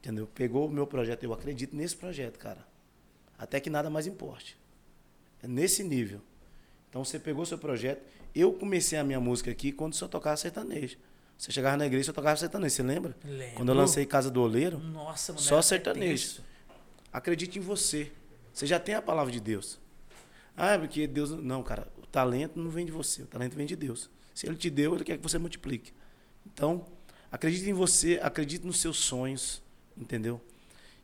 Entendeu? 0.00 0.26
Pegou 0.26 0.66
o 0.66 0.70
meu 0.70 0.86
projeto, 0.86 1.22
eu 1.24 1.32
acredito 1.32 1.76
nesse 1.76 1.96
projeto, 1.96 2.38
cara. 2.38 2.71
Até 3.42 3.58
que 3.58 3.68
nada 3.68 3.90
mais 3.90 4.06
importe. 4.06 4.56
É 5.42 5.48
nesse 5.48 5.82
nível. 5.82 6.20
Então 6.88 7.04
você 7.04 7.18
pegou 7.18 7.42
o 7.42 7.46
seu 7.46 7.58
projeto. 7.58 8.00
Eu 8.32 8.52
comecei 8.52 8.96
a 8.98 9.02
minha 9.02 9.18
música 9.18 9.50
aqui 9.50 9.72
quando 9.72 9.94
só 9.94 10.06
tocava 10.06 10.36
sertanejo. 10.36 10.96
Você 11.36 11.50
chegava 11.50 11.76
na 11.76 11.84
igreja, 11.86 12.10
eu 12.10 12.14
tocava 12.14 12.36
sertanejo, 12.36 12.72
você 12.72 12.82
lembra? 12.84 13.16
Lembro. 13.24 13.56
Quando 13.56 13.70
eu 13.70 13.74
lancei 13.74 14.06
Casa 14.06 14.30
do 14.30 14.40
Oleiro, 14.40 14.78
Nossa, 14.78 15.32
mano. 15.32 15.44
só 15.44 15.60
sertanejo. 15.60 16.40
acredite 17.12 17.58
em 17.58 17.62
você. 17.62 18.12
Você 18.54 18.64
já 18.64 18.78
tem 18.78 18.94
a 18.94 19.02
palavra 19.02 19.32
de 19.32 19.40
Deus. 19.40 19.80
Ah, 20.56 20.74
é 20.74 20.78
porque 20.78 21.08
Deus. 21.08 21.30
Não, 21.30 21.64
cara, 21.64 21.88
o 22.00 22.06
talento 22.06 22.60
não 22.60 22.70
vem 22.70 22.86
de 22.86 22.92
você, 22.92 23.22
o 23.22 23.26
talento 23.26 23.56
vem 23.56 23.66
de 23.66 23.74
Deus. 23.74 24.08
Se 24.32 24.46
Ele 24.46 24.54
te 24.56 24.70
deu, 24.70 24.94
Ele 24.94 25.02
quer 25.02 25.16
que 25.16 25.22
você 25.22 25.36
multiplique. 25.36 25.92
Então, 26.46 26.86
acredite 27.30 27.68
em 27.68 27.72
você, 27.72 28.20
acredite 28.22 28.64
nos 28.64 28.80
seus 28.80 28.98
sonhos, 28.98 29.60
entendeu? 29.96 30.40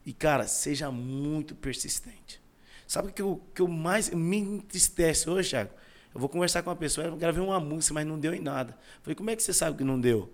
E, 0.09 0.13
cara, 0.15 0.47
seja 0.47 0.91
muito 0.91 1.55
persistente. 1.55 2.41
Sabe 2.87 3.09
o 3.09 3.13
que 3.13 3.21
eu, 3.21 3.43
que 3.55 3.61
eu 3.61 3.69
mais 3.69 4.09
me 4.09 4.39
entristece 4.39 5.29
hoje, 5.29 5.51
Thiago? 5.51 5.71
Eu 6.15 6.19
vou 6.19 6.31
conversar 6.31 6.63
com 6.63 6.71
uma 6.71 6.77
pessoa, 6.77 7.09
eu 7.09 7.15
gravei 7.15 7.45
uma 7.45 7.61
música, 7.61 7.93
mas 7.93 8.07
não 8.07 8.19
deu 8.19 8.33
em 8.33 8.41
nada. 8.41 8.75
Falei, 9.03 9.15
como 9.15 9.29
é 9.29 9.37
que 9.37 9.43
você 9.43 9.53
sabe 9.53 9.77
que 9.77 9.85
não 9.85 10.01
deu? 10.01 10.33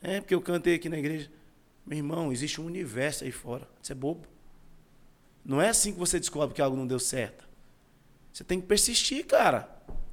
É, 0.00 0.20
porque 0.20 0.32
eu 0.32 0.40
cantei 0.40 0.76
aqui 0.76 0.88
na 0.88 0.96
igreja. 0.96 1.28
Meu 1.84 1.98
irmão, 1.98 2.30
existe 2.30 2.60
um 2.60 2.66
universo 2.66 3.24
aí 3.24 3.32
fora. 3.32 3.68
Você 3.82 3.94
é 3.94 3.96
bobo. 3.96 4.28
Não 5.44 5.60
é 5.60 5.68
assim 5.68 5.92
que 5.92 5.98
você 5.98 6.20
descobre 6.20 6.54
que 6.54 6.62
algo 6.62 6.76
não 6.76 6.86
deu 6.86 7.00
certo. 7.00 7.48
Você 8.32 8.44
tem 8.44 8.60
que 8.60 8.68
persistir, 8.68 9.26
cara. 9.26 9.62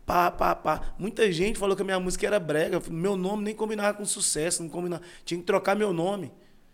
Pá, 0.07 0.31
pá, 0.31 0.55
pá. 0.55 0.95
Muita 0.97 1.31
gente 1.31 1.59
falou 1.59 1.75
que 1.75 1.83
a 1.83 1.85
minha 1.85 1.99
música 1.99 2.25
era 2.25 2.39
brega. 2.39 2.81
Meu 2.89 3.15
nome 3.15 3.43
nem 3.43 3.53
combinava 3.53 3.95
com 3.95 4.05
sucesso, 4.07 4.63
não 4.63 4.71
combinava. 4.71 5.03
Tinha 5.23 5.39
que 5.39 5.45
trocar 5.45 5.75
meu 5.75 5.93
nome. 5.93 6.31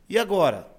E 0.07 0.17
agora? 0.17 0.73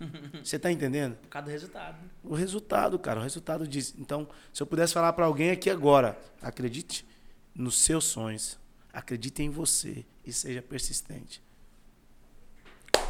Você 0.42 0.58
tá 0.58 0.70
entendendo? 0.70 1.16
Por 1.16 1.28
causa 1.28 1.46
do 1.46 1.50
resultado. 1.52 1.94
né? 2.02 2.08
O 2.22 2.34
resultado, 2.34 2.98
cara, 2.98 3.20
o 3.20 3.22
resultado 3.22 3.66
disso. 3.66 3.94
Então, 3.98 4.28
se 4.52 4.62
eu 4.62 4.66
pudesse 4.66 4.92
falar 4.92 5.12
para 5.12 5.24
alguém 5.26 5.50
aqui 5.50 5.70
agora, 5.70 6.18
acredite 6.42 7.06
nos 7.54 7.78
seus 7.78 8.04
sonhos. 8.04 8.58
Acredite 8.92 9.42
em 9.42 9.50
você 9.50 10.04
e 10.24 10.32
seja 10.32 10.62
persistente. 10.62 11.42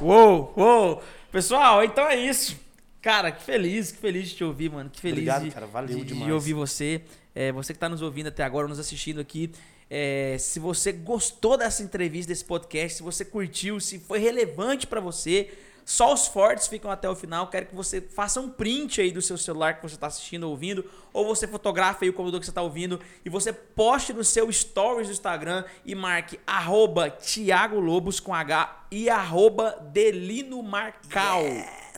Uou, 0.00 0.52
uou. 0.56 1.02
Pessoal, 1.30 1.84
então 1.84 2.06
é 2.08 2.16
isso. 2.16 2.56
Cara, 3.00 3.30
que 3.30 3.42
feliz, 3.42 3.92
que 3.92 3.98
feliz 3.98 4.30
de 4.30 4.36
te 4.36 4.44
ouvir, 4.44 4.70
mano. 4.70 4.88
Que 4.90 5.00
feliz 5.00 5.18
Obrigado, 5.18 5.44
de, 5.44 5.50
cara. 5.50 5.66
Valeu 5.66 5.96
de, 5.98 6.04
de 6.04 6.14
demais. 6.14 6.32
ouvir 6.32 6.54
você. 6.54 7.02
É, 7.34 7.52
você 7.52 7.72
que 7.72 7.78
tá 7.78 7.88
nos 7.88 8.00
ouvindo 8.00 8.28
até 8.28 8.42
agora, 8.42 8.66
nos 8.66 8.78
assistindo 8.78 9.20
aqui. 9.20 9.50
É, 9.90 10.36
se 10.38 10.58
você 10.58 10.90
gostou 10.90 11.58
dessa 11.58 11.82
entrevista, 11.82 12.32
desse 12.32 12.44
podcast, 12.44 12.96
se 12.98 13.02
você 13.02 13.24
curtiu, 13.24 13.78
se 13.78 13.98
foi 13.98 14.18
relevante 14.18 14.86
pra 14.86 15.00
você, 15.00 15.52
só 15.84 16.12
os 16.12 16.26
fortes 16.26 16.66
ficam 16.66 16.90
até 16.90 17.08
o 17.08 17.14
final. 17.14 17.48
Quero 17.48 17.66
que 17.66 17.74
você 17.74 18.00
faça 18.00 18.40
um 18.40 18.48
print 18.48 19.00
aí 19.00 19.10
do 19.10 19.20
seu 19.20 19.36
celular 19.36 19.74
que 19.74 19.82
você 19.82 19.96
tá 19.96 20.06
assistindo 20.06 20.44
ou 20.44 20.50
ouvindo, 20.50 20.84
ou 21.12 21.26
você 21.26 21.46
fotografe 21.46 22.04
aí 22.04 22.10
o 22.10 22.12
computador 22.12 22.40
que 22.40 22.46
você 22.46 22.52
tá 22.52 22.62
ouvindo 22.62 22.98
e 23.24 23.28
você 23.28 23.52
poste 23.52 24.12
no 24.12 24.24
seu 24.24 24.50
stories 24.50 25.08
do 25.08 25.12
Instagram 25.12 25.64
e 25.84 25.94
marque 25.94 26.40
arroba 26.46 27.10
Thiago 27.10 27.78
Lobos 27.78 28.18
com 28.18 28.34
H 28.34 28.86
e 28.90 29.10
arroba 29.10 29.78
Delino 29.92 30.62
Marcal. 30.62 31.42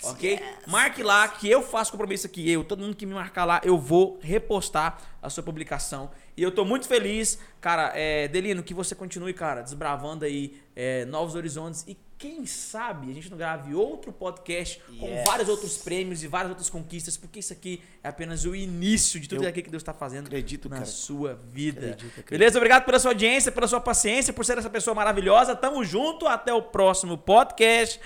ok? 0.02 0.40
Marque 0.66 1.02
lá 1.02 1.28
que 1.28 1.48
eu 1.48 1.62
faço 1.62 1.92
compromisso 1.92 2.26
aqui. 2.26 2.50
Eu, 2.50 2.64
todo 2.64 2.80
mundo 2.80 2.96
que 2.96 3.06
me 3.06 3.14
marcar 3.14 3.44
lá, 3.44 3.60
eu 3.64 3.78
vou 3.78 4.18
repostar 4.20 4.98
a 5.22 5.30
sua 5.30 5.42
publicação. 5.42 6.10
E 6.36 6.42
eu 6.42 6.50
tô 6.50 6.64
muito 6.64 6.86
feliz, 6.86 7.38
cara, 7.60 7.92
é, 7.94 8.28
Delino, 8.28 8.62
que 8.62 8.74
você 8.74 8.94
continue, 8.94 9.32
cara, 9.32 9.62
desbravando 9.62 10.24
aí 10.24 10.60
é, 10.74 11.04
novos 11.06 11.34
horizontes 11.34 11.84
e 11.86 11.96
quem 12.18 12.46
sabe 12.46 13.10
a 13.10 13.14
gente 13.14 13.30
não 13.30 13.36
grave 13.36 13.74
outro 13.74 14.12
podcast 14.12 14.80
com 14.98 15.06
Yes. 15.06 15.24
vários 15.26 15.48
outros 15.48 15.76
prêmios 15.78 16.22
e 16.22 16.26
várias 16.26 16.50
outras 16.50 16.70
conquistas, 16.70 17.16
porque 17.16 17.40
isso 17.40 17.52
aqui 17.52 17.82
é 18.02 18.08
apenas 18.08 18.44
o 18.44 18.54
início 18.54 19.20
de 19.20 19.28
tudo 19.28 19.42
Eu 19.44 19.48
aquilo 19.48 19.64
que 19.64 19.70
Deus 19.70 19.82
está 19.82 19.92
fazendo 19.92 20.26
acredito, 20.26 20.68
na 20.68 20.76
cara. 20.76 20.86
sua 20.86 21.34
vida. 21.34 21.78
Acredito, 21.80 22.06
acredito. 22.06 22.30
Beleza? 22.30 22.58
Obrigado 22.58 22.84
pela 22.84 22.98
sua 22.98 23.10
audiência, 23.10 23.52
pela 23.52 23.68
sua 23.68 23.80
paciência, 23.80 24.32
por 24.32 24.44
ser 24.44 24.56
essa 24.58 24.70
pessoa 24.70 24.94
maravilhosa. 24.94 25.54
Tamo 25.54 25.84
junto, 25.84 26.26
até 26.26 26.52
o 26.52 26.62
próximo 26.62 27.18
podcast. 27.18 28.00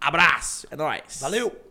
Abraço, 0.00 0.66
é 0.70 0.76
nóis. 0.76 1.18
Valeu! 1.20 1.69